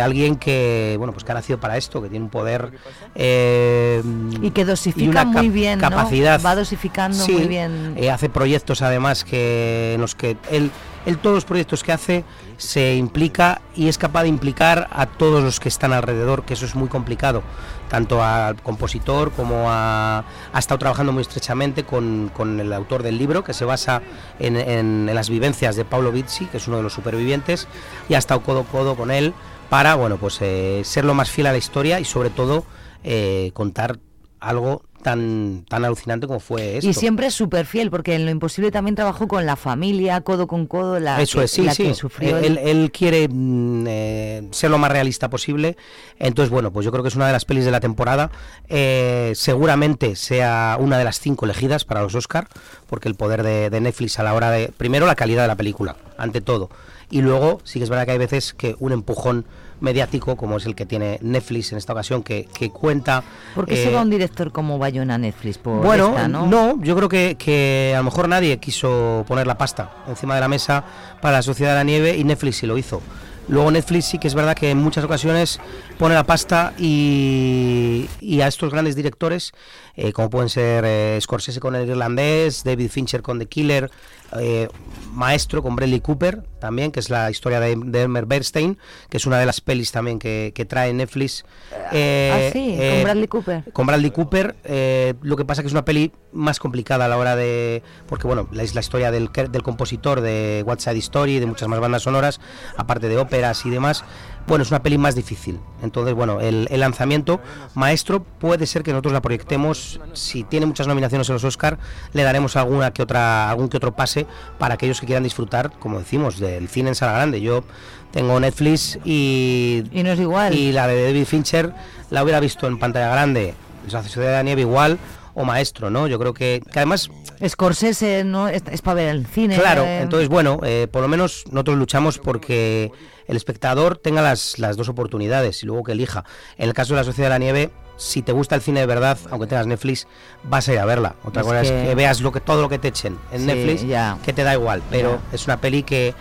alguien 0.00 0.36
que, 0.36 0.94
bueno, 0.98 1.12
pues 1.12 1.24
que 1.24 1.32
ha 1.32 1.34
nacido 1.34 1.58
para 1.60 1.76
esto, 1.76 2.00
que 2.00 2.08
tiene 2.08 2.24
un 2.24 2.30
poder 2.30 2.70
eh, 3.14 4.02
Y 4.40 4.50
que 4.52 4.64
dosifica 4.64 5.22
una 5.22 5.24
muy 5.24 5.48
bien, 5.50 5.80
¿no? 5.80 5.90
capacidad. 5.90 6.40
Va 6.42 6.54
dosificando 6.54 7.18
Sí, 7.18 7.32
muy 7.32 7.48
bien. 7.48 7.94
eh, 7.98 8.10
hace 8.10 8.30
proyectos 8.30 8.80
además 8.82 9.24
que 9.24 9.94
en 9.94 10.00
los 10.00 10.14
que 10.14 10.36
él, 10.50 10.70
él 11.04 11.18
todos 11.18 11.34
los 11.34 11.44
proyectos 11.44 11.82
que 11.82 11.92
hace 11.92 12.24
se 12.56 12.96
implica 12.96 13.60
y 13.74 13.88
es 13.88 13.98
capaz 13.98 14.22
de 14.22 14.28
implicar 14.28 14.88
a 14.92 15.06
todos 15.06 15.42
los 15.44 15.60
que 15.60 15.68
están 15.68 15.92
alrededor, 15.92 16.44
que 16.44 16.54
eso 16.54 16.64
es 16.64 16.74
muy 16.74 16.88
complicado, 16.88 17.42
tanto 17.88 18.22
al 18.24 18.60
compositor 18.62 19.32
como 19.32 19.66
a... 19.70 20.24
Ha 20.52 20.58
estado 20.58 20.78
trabajando 20.78 21.12
muy 21.12 21.20
estrechamente 21.22 21.84
con, 21.84 22.30
con 22.34 22.58
el 22.60 22.72
autor 22.72 23.02
del 23.02 23.18
libro, 23.18 23.44
que 23.44 23.52
se 23.52 23.64
basa 23.64 24.00
en, 24.38 24.56
en- 24.56 25.14
las 25.14 25.28
vivencias 25.28 25.76
de 25.76 25.84
Paulo 25.84 26.12
Bizzi, 26.12 26.46
que 26.46 26.56
es 26.56 26.66
uno 26.68 26.78
de 26.78 26.82
los 26.82 26.92
supervivientes, 26.92 27.68
y 28.08 28.14
ha 28.14 28.18
estado 28.18 28.40
codo 28.42 28.60
a 28.60 28.64
codo 28.64 28.96
con 28.96 29.10
él 29.10 29.34
para, 29.68 29.94
bueno, 29.94 30.16
pues 30.16 30.38
eh, 30.40 30.82
ser 30.84 31.04
lo 31.04 31.14
más 31.14 31.30
fiel 31.30 31.48
a 31.48 31.52
la 31.52 31.58
historia 31.58 32.00
y 32.00 32.04
sobre 32.04 32.30
todo 32.30 32.64
eh, 33.04 33.50
contar 33.52 33.98
algo 34.40 34.82
tan, 35.06 35.64
tan 35.68 35.84
alucinante 35.84 36.26
como 36.26 36.40
fue 36.40 36.78
esto. 36.78 36.90
Y 36.90 36.92
siempre 36.92 37.28
es 37.28 37.34
súper 37.34 37.64
fiel, 37.64 37.92
porque 37.92 38.16
en 38.16 38.24
Lo 38.24 38.32
Imposible 38.32 38.72
también 38.72 38.96
trabajó 38.96 39.28
con 39.28 39.46
la 39.46 39.54
familia, 39.54 40.20
codo 40.22 40.48
con 40.48 40.66
codo, 40.66 40.98
la, 40.98 41.22
Eso 41.22 41.38
que, 41.38 41.44
es, 41.44 41.52
sí, 41.52 41.62
la 41.62 41.74
sí. 41.74 41.84
que 41.84 41.94
sufrió. 41.94 42.38
él, 42.38 42.58
él 42.58 42.90
quiere 42.90 43.28
mm, 43.30 43.84
eh, 43.86 44.48
ser 44.50 44.72
lo 44.72 44.78
más 44.78 44.90
realista 44.90 45.30
posible. 45.30 45.76
Entonces, 46.18 46.50
bueno, 46.50 46.72
pues 46.72 46.84
yo 46.84 46.90
creo 46.90 47.04
que 47.04 47.08
es 47.08 47.14
una 47.14 47.28
de 47.28 47.32
las 47.32 47.44
pelis 47.44 47.64
de 47.64 47.70
la 47.70 47.78
temporada. 47.78 48.32
Eh, 48.68 49.30
seguramente 49.36 50.16
sea 50.16 50.76
una 50.80 50.98
de 50.98 51.04
las 51.04 51.20
cinco 51.20 51.44
elegidas 51.44 51.84
para 51.84 52.02
los 52.02 52.16
Oscar, 52.16 52.48
porque 52.88 53.08
el 53.08 53.14
poder 53.14 53.44
de, 53.44 53.70
de 53.70 53.80
Netflix 53.80 54.18
a 54.18 54.24
la 54.24 54.34
hora 54.34 54.50
de. 54.50 54.72
Primero, 54.76 55.06
la 55.06 55.14
calidad 55.14 55.42
de 55.42 55.48
la 55.48 55.56
película, 55.56 55.94
ante 56.18 56.40
todo. 56.40 56.68
Y 57.10 57.22
luego, 57.22 57.60
sí 57.62 57.78
que 57.78 57.84
es 57.84 57.90
verdad 57.90 58.06
que 58.06 58.10
hay 58.10 58.18
veces 58.18 58.54
que 58.54 58.74
un 58.80 58.90
empujón 58.90 59.46
mediático, 59.80 60.36
como 60.36 60.56
es 60.56 60.66
el 60.66 60.74
que 60.74 60.86
tiene 60.86 61.18
Netflix 61.22 61.72
en 61.72 61.78
esta 61.78 61.92
ocasión, 61.92 62.22
que, 62.22 62.46
que 62.52 62.70
cuenta. 62.70 63.22
¿Por 63.54 63.66
qué 63.66 63.74
eh, 63.74 63.84
se 63.84 63.92
va 63.92 64.02
un 64.02 64.10
director 64.10 64.52
como 64.52 64.78
Bayona 64.78 65.14
a 65.14 65.18
Netflix? 65.18 65.58
Por 65.58 65.82
bueno, 65.82 66.10
esta, 66.10 66.28
¿no? 66.28 66.46
¿no? 66.46 66.82
yo 66.82 66.96
creo 66.96 67.08
que, 67.08 67.36
que 67.38 67.92
a 67.94 67.98
lo 67.98 68.04
mejor 68.04 68.28
nadie 68.28 68.58
quiso 68.58 69.24
poner 69.28 69.46
la 69.46 69.58
pasta 69.58 69.90
encima 70.08 70.34
de 70.34 70.40
la 70.40 70.48
mesa 70.48 70.84
para 71.20 71.38
la 71.38 71.42
Sociedad 71.42 71.72
de 71.72 71.76
la 71.76 71.84
Nieve 71.84 72.16
y 72.16 72.24
Netflix 72.24 72.56
sí 72.56 72.66
lo 72.66 72.78
hizo. 72.78 73.00
Luego 73.48 73.70
Netflix 73.70 74.06
sí 74.06 74.18
que 74.18 74.26
es 74.26 74.34
verdad 74.34 74.56
que 74.56 74.70
en 74.70 74.78
muchas 74.78 75.04
ocasiones 75.04 75.60
pone 75.98 76.14
la 76.14 76.24
pasta 76.24 76.72
y, 76.78 78.08
y 78.20 78.40
a 78.40 78.48
estos 78.48 78.72
grandes 78.72 78.96
directores, 78.96 79.52
eh, 79.94 80.12
como 80.12 80.30
pueden 80.30 80.48
ser 80.48 80.84
eh, 80.84 81.18
Scorsese 81.20 81.60
con 81.60 81.76
el 81.76 81.88
irlandés, 81.88 82.64
David 82.64 82.90
Fincher 82.90 83.22
con 83.22 83.38
The 83.38 83.46
Killer, 83.46 83.90
eh, 84.38 84.68
Maestro 85.12 85.62
con 85.62 85.76
Bradley 85.76 86.00
Cooper 86.00 86.42
también, 86.60 86.92
que 86.92 87.00
es 87.00 87.10
la 87.10 87.30
historia 87.30 87.58
de, 87.60 87.76
de 87.76 88.02
Elmer 88.02 88.26
Bernstein, 88.26 88.78
que 89.08 89.16
es 89.16 89.26
una 89.26 89.38
de 89.38 89.46
las 89.46 89.60
pelis 89.60 89.92
también 89.92 90.18
que, 90.18 90.52
que 90.54 90.64
trae 90.64 90.92
Netflix. 90.92 91.44
Eh, 91.92 92.48
ah, 92.50 92.52
sí, 92.52 92.76
eh, 92.78 92.96
con 92.96 93.04
Bradley 93.04 93.28
Cooper. 93.28 93.64
con 93.72 93.86
Bradley 93.86 94.10
Cooper. 94.10 94.56
eh, 94.64 95.14
lo 95.22 95.36
que 95.36 95.44
pasa 95.44 95.62
que 95.62 95.68
es 95.68 95.72
una 95.72 95.84
peli 95.84 96.12
más 96.32 96.58
complicada 96.58 97.06
a 97.06 97.08
la 97.08 97.16
hora 97.16 97.36
de. 97.36 97.82
Porque, 98.08 98.26
bueno, 98.26 98.48
es 98.58 98.74
la 98.74 98.80
historia 98.80 99.10
del, 99.10 99.30
del 99.32 99.62
compositor 99.62 100.20
de 100.20 100.62
What's 100.66 100.84
Side 100.84 100.98
Story, 100.98 101.38
de 101.38 101.46
muchas 101.46 101.68
más 101.68 101.80
bandas 101.80 102.02
sonoras, 102.02 102.40
aparte 102.76 103.08
de 103.08 103.16
óperas 103.16 103.64
y 103.64 103.70
demás. 103.70 104.04
Bueno, 104.46 104.62
es 104.62 104.70
una 104.70 104.82
peli 104.82 104.96
más 104.96 105.14
difícil. 105.14 105.58
Entonces, 105.82 106.14
bueno, 106.14 106.40
el, 106.40 106.68
el 106.70 106.80
lanzamiento 106.80 107.40
maestro 107.74 108.22
puede 108.22 108.66
ser 108.66 108.82
que 108.82 108.92
nosotros 108.92 109.12
la 109.12 109.20
proyectemos. 109.20 110.00
Si 110.12 110.44
tiene 110.44 110.66
muchas 110.66 110.86
nominaciones 110.86 111.28
en 111.28 111.34
los 111.34 111.44
Oscar, 111.44 111.78
le 112.12 112.22
daremos 112.22 112.56
alguna 112.56 112.92
que 112.92 113.02
otra, 113.02 113.50
algún 113.50 113.68
que 113.68 113.76
otro 113.76 113.96
pase 113.96 114.26
para 114.58 114.74
aquellos 114.74 115.00
que 115.00 115.06
quieran 115.06 115.24
disfrutar, 115.24 115.72
como 115.78 115.98
decimos, 115.98 116.38
del 116.38 116.68
cine 116.68 116.90
en 116.90 116.94
sala 116.94 117.12
grande. 117.12 117.40
Yo 117.40 117.64
tengo 118.12 118.38
Netflix 118.38 118.98
y. 119.04 119.84
Y 119.90 120.02
no 120.02 120.10
es 120.10 120.20
igual. 120.20 120.54
Y 120.54 120.72
la 120.72 120.86
de 120.86 121.04
David 121.06 121.24
Fincher 121.26 121.72
la 122.10 122.22
hubiera 122.22 122.40
visto 122.40 122.66
en 122.66 122.78
pantalla 122.78 123.08
grande, 123.08 123.54
La 123.90 124.02
Sociedad 124.02 124.28
de 124.28 124.36
la 124.36 124.42
Nieve 124.42 124.60
igual, 124.62 124.98
o 125.38 125.44
maestro, 125.44 125.90
¿no? 125.90 126.06
Yo 126.08 126.18
creo 126.18 126.32
que, 126.32 126.62
que 126.72 126.78
además 126.78 127.10
Scorsese 127.46 128.24
no 128.24 128.48
es, 128.48 128.62
es 128.70 128.80
para 128.82 128.94
ver 128.94 129.08
el 129.10 129.26
cine. 129.26 129.56
Claro, 129.56 129.82
eh, 129.84 130.00
entonces 130.00 130.28
bueno, 130.30 130.58
eh, 130.64 130.88
por 130.90 131.02
lo 131.02 131.08
menos 131.08 131.44
nosotros 131.50 131.76
luchamos 131.76 132.18
porque 132.18 132.90
el 133.28 133.36
espectador 133.36 133.98
tenga 133.98 134.22
las, 134.22 134.58
las 134.58 134.76
dos 134.78 134.88
oportunidades 134.88 135.62
y 135.62 135.66
luego 135.66 135.84
que 135.84 135.92
elija. 135.92 136.24
En 136.56 136.68
el 136.68 136.74
caso 136.74 136.94
de 136.94 137.00
la 137.00 137.04
Sociedad 137.04 137.28
de 137.28 137.34
la 137.34 137.38
Nieve, 137.38 137.70
si 137.98 138.22
te 138.22 138.32
gusta 138.32 138.54
el 138.54 138.62
cine 138.62 138.80
de 138.80 138.86
verdad, 138.86 139.18
aunque 139.30 139.46
tengas 139.46 139.66
Netflix, 139.66 140.06
vas 140.42 140.66
a 140.68 140.72
ir 140.72 140.78
a 140.78 140.86
verla. 140.86 141.16
Otra 141.22 141.42
Es 141.42 141.46
cosa 141.46 141.60
es 141.60 141.70
que- 141.70 141.94
veas 141.94 142.20
lo 142.22 142.32
que, 142.32 142.40
todo 142.40 142.62
lo 142.62 142.68
que 142.70 142.78
te 142.78 142.88
echen 142.88 143.18
en 143.30 143.40
Sí, 143.40 143.46
Netflix, 143.46 143.86
ya. 143.86 144.16
que 144.24 144.32
te 144.32 144.42
da 144.42 144.54
igual, 144.54 144.82
pero 144.90 145.18
es 145.32 145.44
una 145.44 145.60
peli 145.60 145.82
que, 145.82 146.14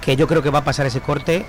que 0.00 0.16
yo 0.16 0.26
creo 0.26 0.42
que 0.42 0.50
va 0.50 0.60
a 0.60 0.64
pasar 0.64 0.86
ese 0.86 1.00
corte 1.00 1.44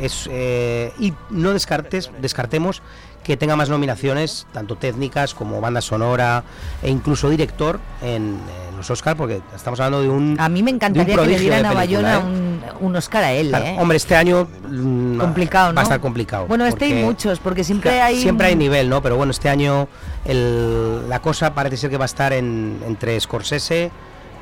es, 0.00 0.28
eh, 0.30 0.92
y 1.00 1.12
no 1.30 1.52
descartes, 1.52 2.10
descartemos 2.20 2.82
que 3.28 3.36
tenga 3.36 3.56
más 3.56 3.68
nominaciones, 3.68 4.46
tanto 4.54 4.76
técnicas 4.76 5.34
como 5.34 5.60
banda 5.60 5.82
sonora 5.82 6.44
e 6.82 6.88
incluso 6.88 7.28
director 7.28 7.78
en, 8.00 8.38
en 8.70 8.76
los 8.78 8.90
Oscars, 8.90 9.18
porque 9.18 9.42
estamos 9.54 9.78
hablando 9.80 10.00
de 10.00 10.08
un. 10.08 10.36
A 10.40 10.48
mí 10.48 10.62
me 10.62 10.70
encantaría 10.70 11.14
que 11.14 11.26
le 11.26 11.38
dieran 11.38 11.66
a 11.66 11.74
Bayona 11.74 12.20
un, 12.20 12.62
un 12.80 12.96
Oscar 12.96 13.24
a 13.24 13.32
él, 13.34 13.50
Claro, 13.50 13.66
¿eh? 13.66 13.76
Hombre, 13.78 13.98
este 13.98 14.16
año 14.16 14.48
mm, 14.66 15.18
complicado, 15.18 15.72
¿no? 15.72 15.76
va 15.76 15.82
a 15.82 15.84
estar 15.84 16.00
complicado. 16.00 16.46
Bueno, 16.46 16.64
este 16.64 16.86
hay 16.86 17.04
muchos, 17.04 17.38
porque 17.38 17.64
siempre 17.64 18.00
hay... 18.00 18.18
Siempre 18.22 18.46
hay 18.46 18.56
nivel, 18.56 18.88
¿no? 18.88 19.02
Pero 19.02 19.16
bueno, 19.18 19.30
este 19.30 19.50
año 19.50 19.88
el- 20.24 21.06
la 21.06 21.20
cosa 21.20 21.52
parece 21.52 21.76
ser 21.76 21.90
que 21.90 21.98
va 21.98 22.04
a 22.04 22.06
estar 22.06 22.32
en- 22.32 22.78
entre 22.86 23.20
Scorsese, 23.20 23.90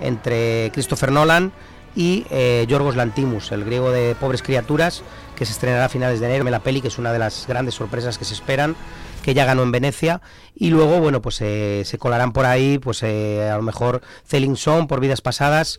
entre 0.01 0.71
Christopher 0.73 1.11
Nolan 1.11 1.51
y 1.97 2.25
eh, 2.31 2.65
Yorgos 2.69 2.95
Lantimos, 2.95 3.51
el 3.51 3.65
griego 3.65 3.91
de 3.91 4.15
Pobres 4.15 4.43
Criaturas, 4.43 5.03
que 5.37 5.47
se 5.47 5.53
estrenará 5.53 5.85
a 5.85 5.89
finales 5.89 6.19
de 6.19 6.27
enero. 6.27 6.45
La 6.45 6.61
peli, 6.61 6.81
que 6.81 6.89
es 6.89 6.99
una 6.99 7.13
de 7.13 7.19
las 7.19 7.47
grandes 7.47 7.75
sorpresas 7.75 8.19
que 8.19 8.25
se 8.25 8.35
esperan, 8.35 8.75
que 9.23 9.35
ya 9.35 9.45
ganó 9.45 9.63
en 9.63 9.71
Venecia. 9.71 10.21
Y 10.55 10.71
luego, 10.71 10.99
bueno, 10.99 11.23
pues 11.23 11.41
eh, 11.41 11.83
se 11.85 11.99
colarán 11.99 12.33
por 12.33 12.47
ahí, 12.47 12.79
pues 12.79 13.03
eh, 13.03 13.49
a 13.49 13.57
lo 13.57 13.63
mejor 13.63 14.03
Celine 14.25 14.57
Song 14.57 14.89
por 14.89 15.01
Vidas 15.01 15.21
Pasadas, 15.21 15.79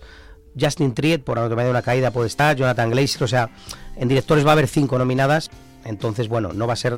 Justin 0.60 0.94
Triet 0.94 1.24
por 1.24 1.38
Anatomía 1.38 1.66
de 1.66 1.72
una 1.72 1.82
Caída 1.82 2.12
puede 2.12 2.28
estar, 2.28 2.56
Jonathan 2.56 2.90
Glazer, 2.90 3.24
o 3.24 3.28
sea, 3.28 3.50
en 3.96 4.08
directores 4.08 4.46
va 4.46 4.50
a 4.50 4.54
haber 4.54 4.68
cinco 4.68 4.98
nominadas, 4.98 5.50
entonces, 5.86 6.28
bueno, 6.28 6.54
no 6.54 6.68
va 6.68 6.74
a 6.74 6.78
ser 6.78 6.98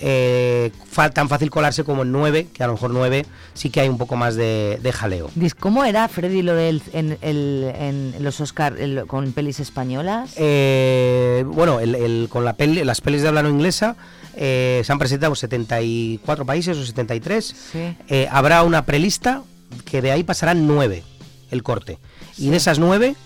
eh, 0.00 0.70
tan 1.14 1.28
fácil 1.28 1.50
colarse 1.50 1.84
como 1.84 2.02
en 2.02 2.12
nueve, 2.12 2.48
que 2.52 2.62
a 2.62 2.66
lo 2.66 2.74
mejor 2.74 2.90
nueve 2.90 3.26
sí 3.54 3.70
que 3.70 3.80
hay 3.80 3.88
un 3.88 3.98
poco 3.98 4.16
más 4.16 4.34
de, 4.34 4.78
de 4.82 4.92
jaleo. 4.92 5.30
¿Cómo 5.60 5.84
era 5.84 6.08
Freddy 6.08 6.42
lo 6.42 6.54
del, 6.54 6.82
en, 6.92 7.18
el- 7.22 7.72
en 7.78 8.14
los 8.20 8.40
Oscar 8.40 8.76
el- 8.78 9.06
con 9.06 9.32
pelis 9.32 9.60
españolas? 9.60 10.32
Eh, 10.36 11.44
bueno, 11.46 11.80
el- 11.80 11.94
el- 11.94 12.28
con 12.30 12.44
la 12.44 12.54
peli- 12.54 12.84
las 12.84 13.00
pelis 13.00 13.22
de 13.22 13.28
habla 13.28 13.42
no 13.42 13.48
inglesa 13.50 13.96
eh, 14.40 14.82
se 14.84 14.92
han 14.92 14.98
presentado 14.98 15.34
74 15.34 16.46
países 16.46 16.76
o 16.76 16.84
73. 16.84 17.44
Sí. 17.72 17.96
Eh, 18.08 18.28
habrá 18.30 18.62
una 18.62 18.84
prelista 18.86 19.42
que 19.84 20.00
de 20.00 20.12
ahí 20.12 20.22
pasarán 20.22 20.66
nueve 20.66 21.02
el 21.50 21.62
corte. 21.62 21.98
Y 22.36 22.50
de 22.50 22.56
esas 22.58 22.78
nueve, 22.78 23.16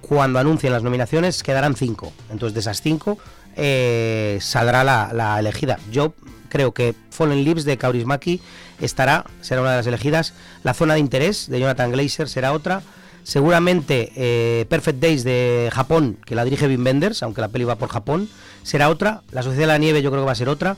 cuando 0.00 0.38
anuncien 0.38 0.72
las 0.72 0.82
nominaciones, 0.82 1.42
quedarán 1.42 1.74
cinco. 1.74 2.12
Entonces, 2.30 2.54
de 2.54 2.60
esas 2.60 2.80
cinco, 2.82 3.18
eh, 3.56 4.38
saldrá 4.40 4.84
la, 4.84 5.10
la 5.12 5.38
elegida. 5.38 5.78
Yo 5.90 6.14
creo 6.48 6.72
que 6.72 6.94
Fallen 7.10 7.44
Leaves 7.44 7.64
de 7.64 7.76
Kaurismäki 7.76 8.40
estará, 8.80 9.24
será 9.40 9.60
una 9.62 9.70
de 9.72 9.76
las 9.78 9.86
elegidas. 9.86 10.34
La 10.62 10.74
zona 10.74 10.94
de 10.94 11.00
interés 11.00 11.48
de 11.48 11.58
Jonathan 11.60 11.90
Glazer 11.92 12.28
será 12.28 12.52
otra. 12.52 12.82
Seguramente 13.24 14.12
eh, 14.14 14.66
Perfect 14.68 15.00
Days 15.00 15.24
de 15.24 15.68
Japón, 15.72 16.16
que 16.24 16.36
la 16.36 16.44
dirige 16.44 16.68
Wim 16.68 16.84
Wenders, 16.84 17.24
aunque 17.24 17.40
la 17.40 17.48
peli 17.48 17.64
va 17.64 17.74
por 17.74 17.88
Japón, 17.88 18.28
será 18.62 18.88
otra. 18.88 19.22
La 19.32 19.42
Sociedad 19.42 19.62
de 19.64 19.66
la 19.72 19.78
Nieve 19.78 20.00
yo 20.00 20.10
creo 20.12 20.22
que 20.22 20.26
va 20.26 20.32
a 20.32 20.36
ser 20.36 20.48
otra. 20.48 20.76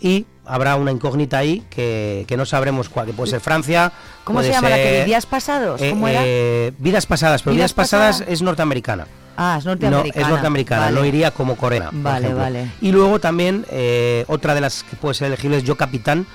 Y 0.00 0.24
habrá 0.46 0.76
una 0.76 0.92
incógnita 0.92 1.36
ahí 1.36 1.62
que, 1.68 2.24
que 2.26 2.38
no 2.38 2.46
sabremos 2.46 2.88
cuál, 2.88 3.04
que 3.04 3.12
puede 3.12 3.30
ser 3.30 3.40
Francia. 3.40 3.92
¿Cómo 4.24 4.42
se 4.42 4.50
llama 4.50 4.70
la 4.70 4.76
que 4.76 4.82
ser, 4.84 5.00
vi? 5.00 5.10
¿Días 5.10 5.26
pasados? 5.26 5.78
eh, 5.82 5.90
¿Cómo 5.90 6.08
era? 6.08 6.22
eh, 6.24 6.72
Vidas 6.78 7.04
pasadas, 7.04 7.42
pero 7.42 7.52
Vidas 7.54 7.72
Vidas, 7.72 7.74
pasadas, 7.74 8.16
pasadas. 8.20 8.32
es 8.32 8.40
norteamericana. 8.40 9.06
Ah, 9.36 9.56
es 9.58 9.64
norteamericana. 9.64 10.20
No, 10.20 10.26
es 10.26 10.28
norteamericana, 10.30 10.82
Vale. 10.86 10.94
no 11.00 11.04
iría 11.06 11.30
como 11.30 11.56
coreana. 11.56 11.90
Vale, 11.92 12.34
vale. 12.34 12.70
Y 12.80 12.92
luego 12.92 13.18
también 13.20 13.64
eh, 13.70 14.24
otra 14.28 14.54
de 14.54 14.60
las 14.60 14.82
que 14.82 14.96
puede 14.96 15.14
ser 15.14 15.28
elegible 15.28 15.56
es 15.58 15.64
Yo 15.64 15.76
Capitán, 15.76 16.26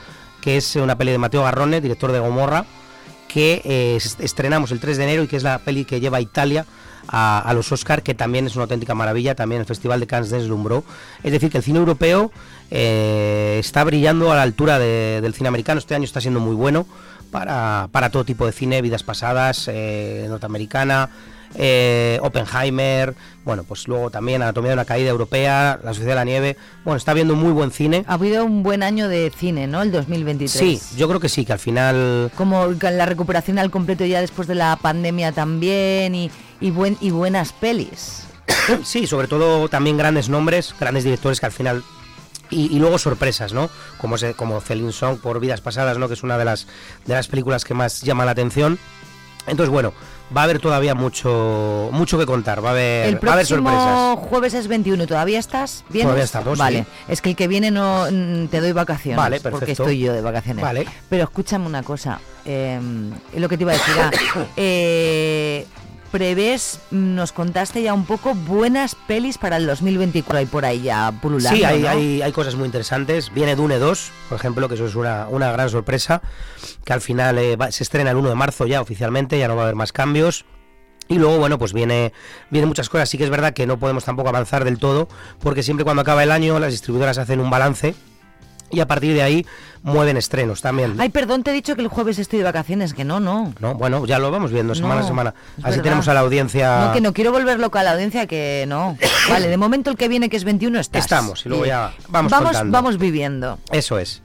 que 0.42 0.58
es 0.58 0.76
una 0.76 0.98
peli 0.98 1.12
de 1.12 1.18
Mateo 1.18 1.44
Garrone, 1.44 1.82
director 1.82 2.12
de 2.12 2.20
Gomorra, 2.20 2.66
que 3.28 3.62
eh, 3.66 3.96
est- 3.98 4.22
estrenamos 4.22 4.72
el 4.72 4.80
3 4.80 4.98
de 4.98 5.04
enero 5.04 5.24
y 5.24 5.28
que 5.28 5.38
es 5.38 5.44
la 5.44 5.60
peli 5.60 5.86
que 5.86 6.00
lleva 6.00 6.18
a 6.18 6.22
Italia 6.22 6.66
a, 7.08 7.40
a 7.40 7.54
los 7.54 7.72
Oscar, 7.72 8.02
que 8.02 8.16
también 8.16 8.48
es 8.48 8.56
una 8.56 8.64
auténtica 8.64 8.96
maravilla, 8.96 9.36
también 9.36 9.62
el 9.62 9.68
Festival 9.68 10.00
de 10.00 10.08
Cannes 10.08 10.32
deslumbró. 10.32 10.84
Es 11.24 11.32
decir, 11.32 11.52
que 11.52 11.58
el 11.60 11.64
cine 11.64 11.78
europeo 11.80 12.32
eh, 12.72 13.58
está 13.60 13.84
brillando 13.84 14.32
a 14.32 14.36
la 14.36 14.42
altura 14.42 14.80
de- 14.80 15.20
del 15.22 15.34
cine 15.36 15.50
americano, 15.50 15.78
este 15.80 15.94
año 15.96 16.06
está 16.06 16.22
siendo 16.22 16.40
muy 16.40 16.56
bueno 16.56 16.88
para, 17.32 17.90
para 17.92 18.10
todo 18.10 18.24
tipo 18.26 18.46
de 18.46 18.52
cine, 18.54 18.82
vidas 18.82 19.04
pasadas, 19.04 19.68
norteamericana, 20.28 21.10
eh, 21.58 22.20
Oppenheimer, 22.22 23.16
bueno, 23.44 23.64
pues 23.64 23.88
luego 23.88 24.10
también 24.10 24.42
Anatomía 24.42 24.72
de 24.72 24.76
una 24.76 24.86
caída 24.86 25.10
europea, 25.10 25.80
La 25.84 25.94
Sociedad 25.94 26.12
de 26.12 26.16
la 26.16 26.26
Nieve, 26.26 26.58
bueno, 26.84 26.98
está 26.98 27.14
viendo 27.14 27.36
muy 27.36 27.52
buen 27.52 27.72
cine. 27.72 28.04
Ha 28.08 28.16
habido 28.16 28.46
un 28.46 28.64
buen 28.64 28.84
año 28.84 29.08
de 29.08 29.32
cine, 29.36 29.68
¿no? 29.68 29.82
El 29.82 29.92
2023. 29.92 30.52
Sí, 30.52 30.98
yo 30.98 31.08
creo 31.08 31.20
que 31.20 31.30
sí, 31.30 31.46
que 31.46 31.54
al 31.54 31.60
final 31.60 32.32
Como 32.36 32.68
la 32.68 33.06
recuperación 33.06 33.60
al 33.60 33.72
completo 33.72 34.06
ya 34.06 34.22
después 34.22 34.48
de 34.48 34.56
la 34.56 34.76
pandemia 34.82 35.32
también 35.32 36.16
y, 36.16 36.32
y, 36.60 36.72
buen, 36.72 36.98
y 37.02 37.12
buenas 37.12 37.54
pelis. 37.54 38.24
sí, 38.84 39.08
sobre 39.08 39.28
todo 39.28 39.70
también 39.70 39.98
grandes 39.98 40.30
nombres, 40.30 40.76
grandes 40.80 41.04
directores 41.04 41.40
que 41.40 41.46
al 41.46 41.52
final 41.52 41.84
y, 42.50 42.76
y 42.76 42.80
luego 42.80 42.98
sorpresas, 42.98 43.54
¿no? 43.54 43.70
Como 43.98 44.16
ese, 44.16 44.34
como 44.34 44.62
Celine 44.62 44.92
Song 44.92 45.20
por 45.20 45.40
Vidas 45.40 45.62
Pasadas, 45.62 45.98
¿no? 45.98 46.08
Que 46.08 46.14
es 46.14 46.24
una 46.24 46.38
de 46.38 46.46
las 46.46 46.68
de 47.06 47.14
las 47.14 47.28
películas 47.28 47.66
que 47.66 47.74
más 47.74 48.02
llama 48.02 48.26
la 48.26 48.32
atención. 48.32 48.78
Entonces, 49.48 49.70
bueno, 49.70 49.94
va 50.36 50.42
a 50.42 50.44
haber 50.46 50.60
todavía 50.60 50.96
mucho 50.96 51.90
mucho 51.92 52.18
que 52.18 52.26
contar, 52.26 52.64
va 52.64 52.70
a 52.70 52.72
haber 52.72 53.08
El 53.08 53.16
va 53.26 53.32
a 53.32 53.34
haber 53.34 53.46
sorpresas. 53.46 53.74
próximo 53.84 54.18
jueves 54.30 54.54
es 54.54 54.68
21, 54.68 55.08
¿todavía 55.08 55.40
estás? 55.40 55.84
¿Vienes? 55.90 56.06
Todavía 56.06 56.24
estamos, 56.24 56.58
Vale, 56.58 56.80
sí. 56.80 56.86
es 57.10 57.22
que 57.22 57.30
el 57.32 57.36
que 57.36 57.48
viene 57.48 57.72
no 57.72 58.06
mm, 58.12 58.48
te 58.48 58.62
doy 58.62 58.72
vacaciones. 58.72 59.18
Vale, 59.18 59.40
Porque 59.40 59.60
perfecto. 59.60 59.84
estoy 59.84 60.00
yo 60.00 60.14
de 60.14 60.22
vacaciones. 60.22 60.64
Vale. 60.64 60.86
Pero 61.10 61.24
escúchame 61.26 61.66
una 61.68 61.84
cosa, 61.84 62.20
eh, 62.46 62.80
lo 63.36 63.50
que 63.50 63.58
te 63.58 63.64
iba 63.64 63.74
a 63.74 63.76
decir. 63.76 63.96
ah, 64.00 64.12
eh, 64.58 65.66
prevés, 66.20 66.80
nos 66.92 67.34
contaste 67.34 67.82
ya 67.84 67.94
un 67.94 68.06
poco 68.06 68.34
buenas 68.36 68.96
pelis 68.96 69.38
para 69.38 69.58
el 69.58 69.68
2024 69.68 70.40
y 70.42 70.46
por 70.46 70.64
ahí 70.64 70.82
ya 70.84 71.12
pululando, 71.22 71.58
Sí, 71.58 71.66
hay, 71.66 71.82
¿no? 71.82 71.90
hay, 71.90 72.22
hay 72.22 72.32
cosas 72.32 72.56
muy 72.56 72.66
interesantes. 72.68 73.34
Viene 73.34 73.58
Dune 73.58 73.80
2, 73.80 74.12
por 74.30 74.38
ejemplo, 74.38 74.70
que 74.70 74.76
eso 74.76 74.86
es 74.86 74.96
una, 74.96 75.28
una 75.28 75.52
gran 75.52 75.70
sorpresa, 75.70 76.22
que 76.86 76.94
al 76.94 77.02
final 77.02 77.38
eh, 77.38 77.58
va- 77.58 77.70
se 77.70 77.84
estrena 77.84 78.12
el 78.12 78.16
1 78.18 78.30
de 78.30 78.36
marzo 78.36 78.66
ya 78.66 78.80
oficialmente, 78.80 79.38
ya 79.38 79.50
no 79.50 79.58
va 79.58 79.64
a 79.64 79.66
haber 79.66 79.76
más 79.76 79.92
cambios. 79.92 80.46
Y 81.10 81.16
luego, 81.20 81.38
bueno, 81.38 81.60
pues 81.60 81.74
viene, 81.74 82.14
viene 82.50 82.66
muchas 82.66 82.88
cosas. 82.88 83.10
Sí 83.10 83.18
que 83.18 83.26
es 83.26 83.30
verdad 83.30 83.54
que 83.54 83.68
no 83.68 83.78
podemos 83.78 84.06
tampoco 84.06 84.30
avanzar 84.30 84.64
del 84.64 84.80
todo, 84.80 85.10
porque 85.42 85.64
siempre 85.64 85.84
cuando 85.84 86.02
acaba 86.02 86.24
el 86.24 86.32
año 86.32 86.58
las 86.60 86.72
distribuidoras 86.72 87.18
hacen 87.18 87.42
un 87.42 87.50
balance 87.50 87.94
y 88.76 88.80
a 88.82 88.88
partir 88.88 89.14
de 89.14 89.22
ahí 89.24 89.46
mueven 89.84 90.18
estrenos 90.18 90.62
también. 90.62 90.96
Ay, 91.00 91.10
perdón, 91.10 91.44
te 91.44 91.52
he 91.52 91.54
dicho 91.54 91.76
que 91.76 91.82
el 91.82 91.88
jueves 91.88 92.20
estoy 92.20 92.40
de 92.40 92.46
vacaciones, 92.46 92.94
que 92.94 93.04
no, 93.06 93.20
no. 93.20 93.54
No, 93.60 93.76
bueno, 93.76 94.06
ya 94.06 94.20
lo 94.20 94.30
vamos 94.32 94.52
viendo 94.52 94.76
semana 94.76 94.96
No, 94.96 95.02
a 95.02 95.08
semana. 95.08 95.34
Así 95.58 95.64
verdad. 95.72 95.84
tenemos 95.84 96.08
a 96.08 96.14
la 96.14 96.20
audiencia. 96.20 96.86
No, 96.88 96.94
que 96.94 97.02
no 97.02 97.14
quiero 97.14 97.32
volver 97.32 97.60
loca 97.60 97.80
a 97.80 97.84
la 97.84 97.94
audiencia, 97.94 98.28
que 98.28 98.66
no. 98.68 98.98
Vale, 99.30 99.48
de 99.48 99.58
momento 99.58 99.90
el 99.92 99.98
que 99.98 100.08
viene, 100.08 100.30
que 100.30 100.38
es 100.38 100.44
21, 100.44 100.80
estás. 100.80 101.04
Estamos, 101.06 101.46
y 101.46 101.50
luego 101.50 101.66
ya 101.66 101.94
vamos 102.10 102.32
vamos, 102.32 102.50
contando. 102.50 102.72
vamos 102.72 102.98
viviendo. 103.00 103.60
Eso 103.72 103.98
es. 103.98 104.22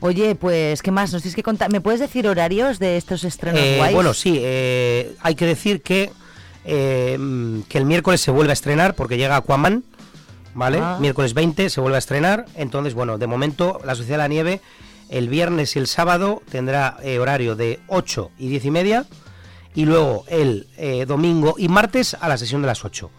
Oye, 0.00 0.34
pues, 0.34 0.82
¿qué 0.82 0.90
más? 0.90 1.12
Nos 1.12 1.22
tienes 1.22 1.34
que 1.34 1.42
contar. 1.42 1.70
¿Me 1.70 1.80
puedes 1.80 2.00
decir 2.00 2.28
horarios 2.28 2.78
de 2.78 2.96
estos 2.98 3.24
estrenos 3.24 3.60
Eh, 3.60 3.76
guays? 3.78 3.94
bueno, 3.94 4.12
sí, 4.14 4.38
eh, 4.40 5.16
hay 5.22 5.34
que 5.34 5.46
decir 5.46 5.82
que, 5.82 6.12
eh, 6.66 7.18
que 7.68 7.78
el 7.78 7.86
miércoles 7.86 8.20
se 8.20 8.30
vuelve 8.30 8.52
a 8.52 8.54
estrenar 8.54 8.94
porque 8.94 9.16
llega 9.16 9.36
Aquaman, 9.36 9.84
¿vale? 10.56 10.80
Ah. 10.82 10.98
Miércoles 11.00 11.34
20 11.34 11.70
se 11.70 11.80
vuelve 11.80 11.96
a 11.96 11.98
estrenar. 12.00 12.46
Entonces, 12.56 12.94
bueno, 12.94 13.18
de 13.18 13.26
momento 13.28 13.80
La 13.84 13.94
Sociedad 13.94 14.16
de 14.16 14.24
la 14.24 14.28
Nieve 14.28 14.60
el 15.08 15.28
viernes 15.28 15.76
y 15.76 15.78
el 15.78 15.86
sábado 15.86 16.42
tendrá 16.50 16.96
eh, 17.02 17.20
horario 17.20 17.54
de 17.54 17.78
8 17.86 18.32
y 18.38 18.48
10 18.48 18.64
y 18.64 18.70
media 18.72 19.06
y 19.74 19.84
luego 19.84 20.24
el 20.26 20.66
eh, 20.78 21.04
domingo 21.06 21.54
y 21.58 21.68
martes 21.68 22.16
a 22.18 22.28
la 22.28 22.38
sesión 22.38 22.62
de 22.62 22.66
las 22.66 22.84
8. 22.84 23.10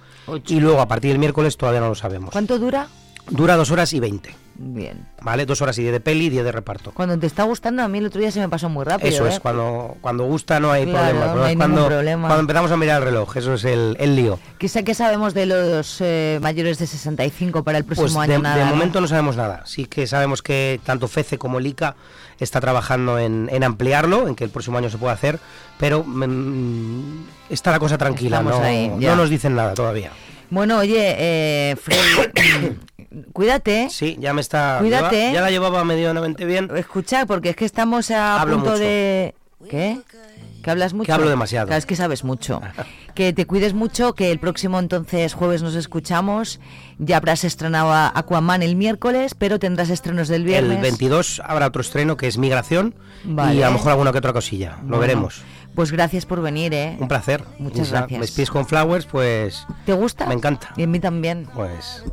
Y 0.47 0.59
luego 0.59 0.81
a 0.81 0.87
partir 0.87 1.11
del 1.11 1.19
miércoles 1.19 1.55
todavía 1.55 1.79
no 1.79 1.87
lo 1.87 1.95
sabemos. 1.95 2.31
¿Cuánto 2.31 2.59
dura? 2.59 2.89
Dura 3.29 3.55
dos 3.55 3.71
horas 3.71 3.93
y 3.93 3.99
20, 4.01 4.35
Bien. 4.59 5.05
¿vale? 5.21 5.45
Dos 5.45 5.61
horas 5.61 5.77
y 5.77 5.81
10 5.81 5.93
de 5.93 5.99
peli 5.99 6.25
y 6.25 6.29
10 6.29 6.43
de 6.45 6.51
reparto. 6.51 6.91
Cuando 6.91 7.17
te 7.19 7.27
está 7.27 7.43
gustando, 7.43 7.83
a 7.83 7.87
mí 7.87 7.99
el 7.99 8.07
otro 8.07 8.19
día 8.19 8.31
se 8.31 8.39
me 8.39 8.49
pasó 8.49 8.69
muy 8.69 8.83
rápido. 8.85 9.07
Eso 9.09 9.25
¿eh? 9.27 9.29
es, 9.29 9.39
cuando, 9.39 9.95
cuando 10.01 10.23
gusta 10.25 10.59
no 10.59 10.71
hay 10.71 10.85
Claro, 10.85 11.09
problema. 11.19 11.35
No 11.35 11.43
hay 11.43 11.51
es 11.53 11.57
cuando, 11.57 11.85
problema. 11.87 12.27
cuando 12.27 12.41
empezamos 12.41 12.71
a 12.71 12.77
mirar 12.77 12.97
el 13.01 13.05
reloj, 13.09 13.37
eso 13.37 13.53
es 13.53 13.63
el, 13.65 13.95
el 13.99 14.15
lío. 14.15 14.39
¿Qué, 14.57 14.67
sa- 14.67 14.81
qué 14.83 14.95
sabemos 14.95 15.33
de 15.35 15.45
los 15.45 15.97
eh, 16.01 16.39
mayores 16.41 16.79
de 16.79 16.87
65 16.87 17.63
para 17.63 17.77
el 17.77 17.83
próximo 17.85 18.05
Pues 18.07 18.17
año? 18.17 18.33
de, 18.33 18.39
nada, 18.39 18.55
de 18.57 18.63
¿no? 18.65 18.69
momento 18.71 18.99
no 18.99 19.07
sabemos 19.07 19.35
nada. 19.37 19.61
Sí 19.65 19.85
que 19.85 20.07
sabemos 20.07 20.41
que 20.41 20.79
tanto 20.83 21.07
FECE 21.07 21.37
como 21.37 21.59
el 21.59 21.67
ICA 21.67 21.95
está 22.39 22.59
trabajando 22.59 23.19
en, 23.19 23.49
en 23.51 23.63
ampliarlo, 23.63 24.27
en 24.27 24.35
que 24.35 24.43
el 24.43 24.49
próximo 24.49 24.77
año 24.79 24.89
se 24.89 24.97
pueda 24.97 25.13
hacer, 25.13 25.39
pero 25.79 26.03
mm, 26.03 27.25
está 27.49 27.71
la 27.71 27.79
cosa 27.79 27.97
tranquila, 27.97 28.37
Estamos 28.37 28.59
no, 28.59 28.65
ahí, 28.65 28.89
no 28.89 29.15
nos 29.15 29.29
dicen 29.29 29.55
nada 29.55 29.73
todavía. 29.73 30.11
Bueno, 30.49 30.77
oye, 30.79 31.15
eh, 31.17 31.75
Freddy, 31.75 32.77
Cuídate. 33.33 33.89
Sí, 33.89 34.17
ya 34.19 34.33
me 34.33 34.41
está. 34.41 34.77
Cuídate. 34.79 35.15
lleva- 35.17 35.33
ya 35.33 35.41
la 35.41 35.49
llevaba 35.51 35.83
medianamente 35.83 36.45
bien. 36.45 36.69
Escucha, 36.75 37.25
porque 37.25 37.49
es 37.49 37.55
que 37.55 37.65
estamos 37.65 38.11
a 38.11 38.41
Hablo 38.41 38.55
punto 38.55 38.71
mucho. 38.71 38.81
de... 38.83 39.35
¿Qué? 39.69 39.99
¿Que 40.63 40.71
hablas 40.71 40.93
mucho? 40.93 41.05
Que 41.07 41.11
hablo 41.13 41.29
demasiado. 41.29 41.67
Claro, 41.67 41.79
es 41.79 41.85
que 41.85 41.95
sabes 41.95 42.23
mucho. 42.23 42.61
que 43.15 43.33
te 43.33 43.45
cuides 43.47 43.73
mucho, 43.73 44.13
que 44.13 44.31
el 44.31 44.39
próximo 44.39 44.77
entonces 44.79 45.33
jueves 45.33 45.63
nos 45.63 45.75
escuchamos. 45.75 46.59
Ya 46.99 47.17
habrás 47.17 47.43
estrenado 47.43 47.91
a 47.91 48.11
Aquaman 48.13 48.61
el 48.61 48.75
miércoles, 48.75 49.33
pero 49.33 49.57
tendrás 49.59 49.89
estrenos 49.89 50.27
del 50.27 50.43
viernes. 50.43 50.75
El 50.75 50.81
22 50.83 51.41
habrá 51.45 51.67
otro 51.67 51.81
estreno 51.81 52.17
que 52.17 52.27
es 52.27 52.37
Migración 52.37 52.93
Vale. 53.23 53.55
y 53.55 53.63
a 53.63 53.67
lo 53.67 53.73
mejor 53.73 53.91
alguna 53.93 54.11
que 54.11 54.17
otra 54.19 54.33
cosilla. 54.33 54.71
Lo 54.81 54.89
Bueno, 54.89 54.99
veremos. 54.99 55.41
Pues 55.77 55.91
gracias 55.91 56.25
por 56.25 56.41
venir, 56.41 56.73
¿eh? 56.73 56.97
Un 56.99 57.07
placer. 57.07 57.43
Muchas 57.59 57.89
Isa, 57.89 57.97
gracias. 57.99 58.19
Me 58.19 58.25
despides 58.25 58.49
con 58.49 58.65
Flowers, 58.65 59.05
pues. 59.05 59.63
¿Te 59.85 59.93
gusta? 59.93 60.25
Me 60.25 60.33
encanta. 60.33 60.73
Y 60.75 60.81
a 60.81 60.87
mí 60.87 60.99
también. 60.99 61.47
Pues. 61.53 62.03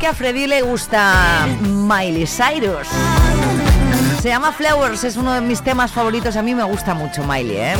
Que 0.00 0.06
a 0.06 0.14
Freddy 0.14 0.46
le 0.46 0.62
gusta 0.62 1.46
Miley 1.60 2.26
Cyrus. 2.26 2.88
Se 4.22 4.28
llama 4.30 4.50
Flowers, 4.50 5.04
es 5.04 5.16
uno 5.16 5.34
de 5.34 5.42
mis 5.42 5.62
temas 5.62 5.92
favoritos. 5.92 6.36
A 6.36 6.42
mí 6.42 6.54
me 6.54 6.64
gusta 6.64 6.94
mucho 6.94 7.22
Miley, 7.22 7.56
¿eh? 7.58 7.74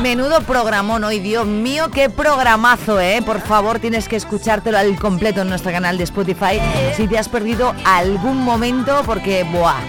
Menudo 0.00 0.40
programón 0.42 1.02
hoy, 1.02 1.18
Dios 1.18 1.46
mío, 1.46 1.90
qué 1.90 2.08
programazo, 2.08 3.00
¿eh? 3.00 3.22
Por 3.26 3.40
favor, 3.40 3.80
tienes 3.80 4.08
que 4.08 4.14
escuchártelo 4.14 4.78
al 4.78 4.96
completo 4.98 5.42
en 5.42 5.48
nuestro 5.48 5.72
canal 5.72 5.98
de 5.98 6.04
Spotify 6.04 6.60
si 6.96 7.08
te 7.08 7.18
has 7.18 7.28
perdido 7.28 7.74
algún 7.84 8.38
momento, 8.38 9.02
porque, 9.04 9.42
¡buah! 9.42 9.80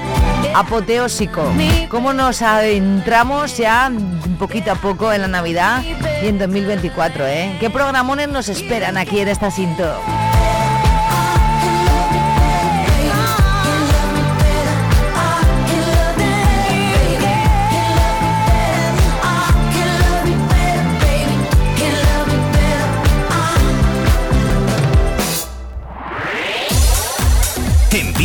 Apoteósico. 0.55 1.43
¿Cómo 1.89 2.13
nos 2.13 2.41
adentramos 2.41 3.57
ya 3.57 3.91
poquito 4.39 4.71
a 4.71 4.75
poco 4.75 5.13
en 5.13 5.21
la 5.21 5.27
Navidad 5.27 5.83
y 6.21 6.27
en 6.27 6.39
2024, 6.39 7.27
¿eh? 7.27 7.57
¿Qué 7.59 7.69
programones 7.69 8.27
nos 8.27 8.49
esperan 8.49 8.97
aquí 8.97 9.19
en 9.19 9.27
esta 9.27 9.51
cinta? 9.51 9.97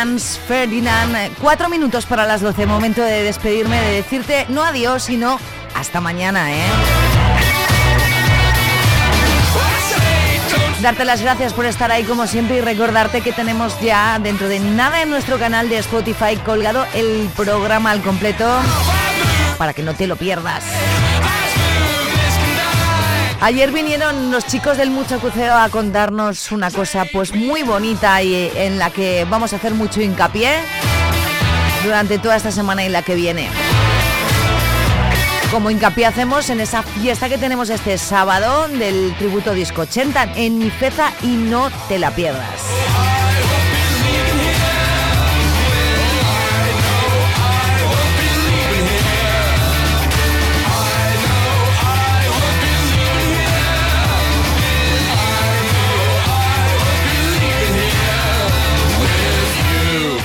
Ferdinand. 0.00 1.36
Cuatro 1.40 1.68
minutos 1.68 2.06
para 2.06 2.26
las 2.26 2.40
12. 2.40 2.64
Momento 2.64 3.02
de 3.02 3.22
despedirme, 3.22 3.78
de 3.80 3.92
decirte 3.96 4.46
no 4.48 4.64
adiós, 4.64 5.02
sino 5.02 5.38
hasta 5.74 6.00
mañana, 6.00 6.50
¿eh? 6.52 6.64
Darte 10.80 11.04
las 11.04 11.20
gracias 11.20 11.52
por 11.52 11.66
estar 11.66 11.92
ahí 11.92 12.04
como 12.04 12.26
siempre 12.26 12.56
y 12.56 12.60
recordarte 12.62 13.20
que 13.20 13.32
tenemos 13.32 13.78
ya 13.80 14.18
dentro 14.18 14.48
de 14.48 14.58
nada 14.58 15.02
en 15.02 15.10
nuestro 15.10 15.38
canal 15.38 15.68
de 15.68 15.76
Spotify 15.78 16.36
colgado 16.44 16.86
el 16.94 17.28
programa 17.36 17.90
al 17.90 18.00
completo 18.00 18.48
para 19.58 19.74
que 19.74 19.82
no 19.82 19.92
te 19.92 20.06
lo 20.06 20.16
pierdas. 20.16 20.64
Ayer 23.42 23.72
vinieron 23.72 24.30
los 24.30 24.46
chicos 24.46 24.76
del 24.76 24.90
Mucho 24.90 25.18
Cuceo 25.18 25.56
a 25.56 25.70
contarnos 25.70 26.52
una 26.52 26.70
cosa 26.70 27.06
pues 27.10 27.34
muy 27.34 27.62
bonita 27.62 28.22
y 28.22 28.34
eh, 28.34 28.66
en 28.66 28.78
la 28.78 28.90
que 28.90 29.24
vamos 29.24 29.54
a 29.54 29.56
hacer 29.56 29.72
mucho 29.72 30.02
hincapié 30.02 30.50
durante 31.82 32.18
toda 32.18 32.36
esta 32.36 32.50
semana 32.50 32.84
y 32.84 32.90
la 32.90 33.00
que 33.00 33.14
viene. 33.14 33.48
Como 35.50 35.70
hincapié 35.70 36.04
hacemos 36.04 36.50
en 36.50 36.60
esa 36.60 36.82
fiesta 36.82 37.30
que 37.30 37.38
tenemos 37.38 37.70
este 37.70 37.96
sábado 37.96 38.68
del 38.68 39.14
tributo 39.16 39.54
Disco 39.54 39.82
80 39.82 40.34
en 40.36 40.58
Nifeza 40.58 41.10
y 41.22 41.28
no 41.28 41.70
te 41.88 41.98
la 41.98 42.10
pierdas. 42.10 42.60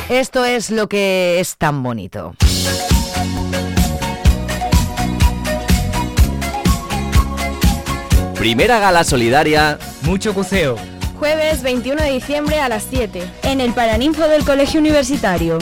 Esto 0.09 0.45
es 0.45 0.69
lo 0.69 0.87
que 0.87 1.39
es 1.39 1.57
tan 1.57 1.81
bonito. 1.81 2.35
Primera 8.35 8.77
gala 8.77 9.03
solidaria. 9.03 9.79
Mucho 10.03 10.31
buceo. 10.31 10.75
Jueves 11.17 11.63
21 11.63 12.03
de 12.03 12.11
diciembre 12.11 12.59
a 12.59 12.69
las 12.69 12.85
7. 12.87 13.23
En 13.43 13.61
el 13.61 13.73
Paraninfo 13.73 14.27
del 14.27 14.45
Colegio 14.45 14.79
Universitario. 14.79 15.57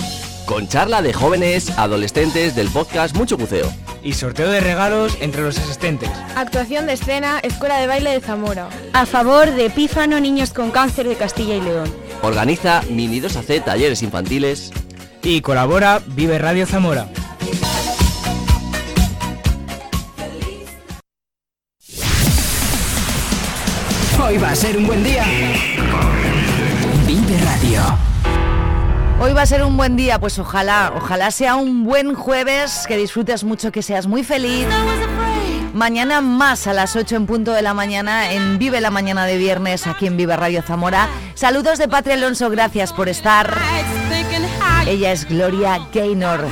Con 0.46 0.68
charla 0.68 1.02
de 1.02 1.14
jóvenes, 1.14 1.70
adolescentes 1.78 2.54
del 2.54 2.68
podcast 2.68 3.16
Mucho 3.16 3.38
Buceo. 3.38 3.72
Y 4.04 4.12
sorteo 4.12 4.50
de 4.50 4.60
regalos 4.60 5.18
entre 5.22 5.44
los 5.44 5.58
asistentes. 5.58 6.10
Actuación 6.36 6.86
de 6.88 6.94
escena, 6.94 7.40
Escuela 7.40 7.80
de 7.80 7.88
Baile 7.88 8.10
de 8.10 8.20
Zamora. 8.20 8.68
A 8.92 9.06
favor 9.06 9.52
de 9.52 9.70
Pífano 9.70 10.20
Niños 10.20 10.52
con 10.52 10.72
Cáncer 10.72 11.08
de 11.08 11.16
Castilla 11.16 11.56
y 11.56 11.62
León. 11.62 12.03
Organiza 12.24 12.82
Mini 12.90 13.20
2AC 13.20 13.66
Talleres 13.66 14.02
Infantiles. 14.02 14.72
Y 15.22 15.42
colabora 15.42 16.02
Vive 16.08 16.40
Radio 16.40 16.66
Zamora. 16.66 17.10
Hoy 24.26 24.38
va 24.38 24.52
a 24.52 24.56
ser 24.56 24.78
un 24.78 24.88
buen 24.88 25.04
día. 25.04 25.26
Vive 27.06 27.38
Radio. 27.44 27.82
Hoy 29.20 29.34
va 29.34 29.42
a 29.42 29.46
ser 29.46 29.64
un 29.64 29.76
buen 29.76 29.98
día, 29.98 30.18
pues 30.18 30.40
ojalá, 30.40 30.94
ojalá 30.96 31.30
sea 31.30 31.56
un 31.56 31.84
buen 31.84 32.16
jueves, 32.16 32.86
que 32.88 32.96
disfrutes 32.96 33.44
mucho, 33.44 33.72
que 33.72 33.82
seas 33.82 34.08
muy 34.08 34.24
feliz. 34.24 34.66
Mañana 35.74 36.22
más 36.22 36.68
a 36.68 36.74
las 36.74 36.96
8 36.96 37.16
en 37.16 37.26
punto 37.26 37.52
de 37.52 37.64
la 37.64 37.74
mañana 37.74 38.32
en 38.32 38.60
Vive 38.60 38.80
la 38.80 38.92
Mañana 38.92 39.26
de 39.26 39.38
Viernes 39.38 39.88
aquí 39.88 40.06
en 40.06 40.18
Vive 40.18 40.38
Radio 40.38 40.62
Zamora. 40.62 41.10
Saludos 41.34 41.80
de 41.80 41.88
Patria 41.88 42.14
Alonso, 42.14 42.52
gracias 42.52 42.94
por 42.94 43.10
estar. 43.10 43.58
Ella 44.86 45.12
es 45.12 45.28
Gloria 45.28 45.80
Gaynor. 45.92 46.48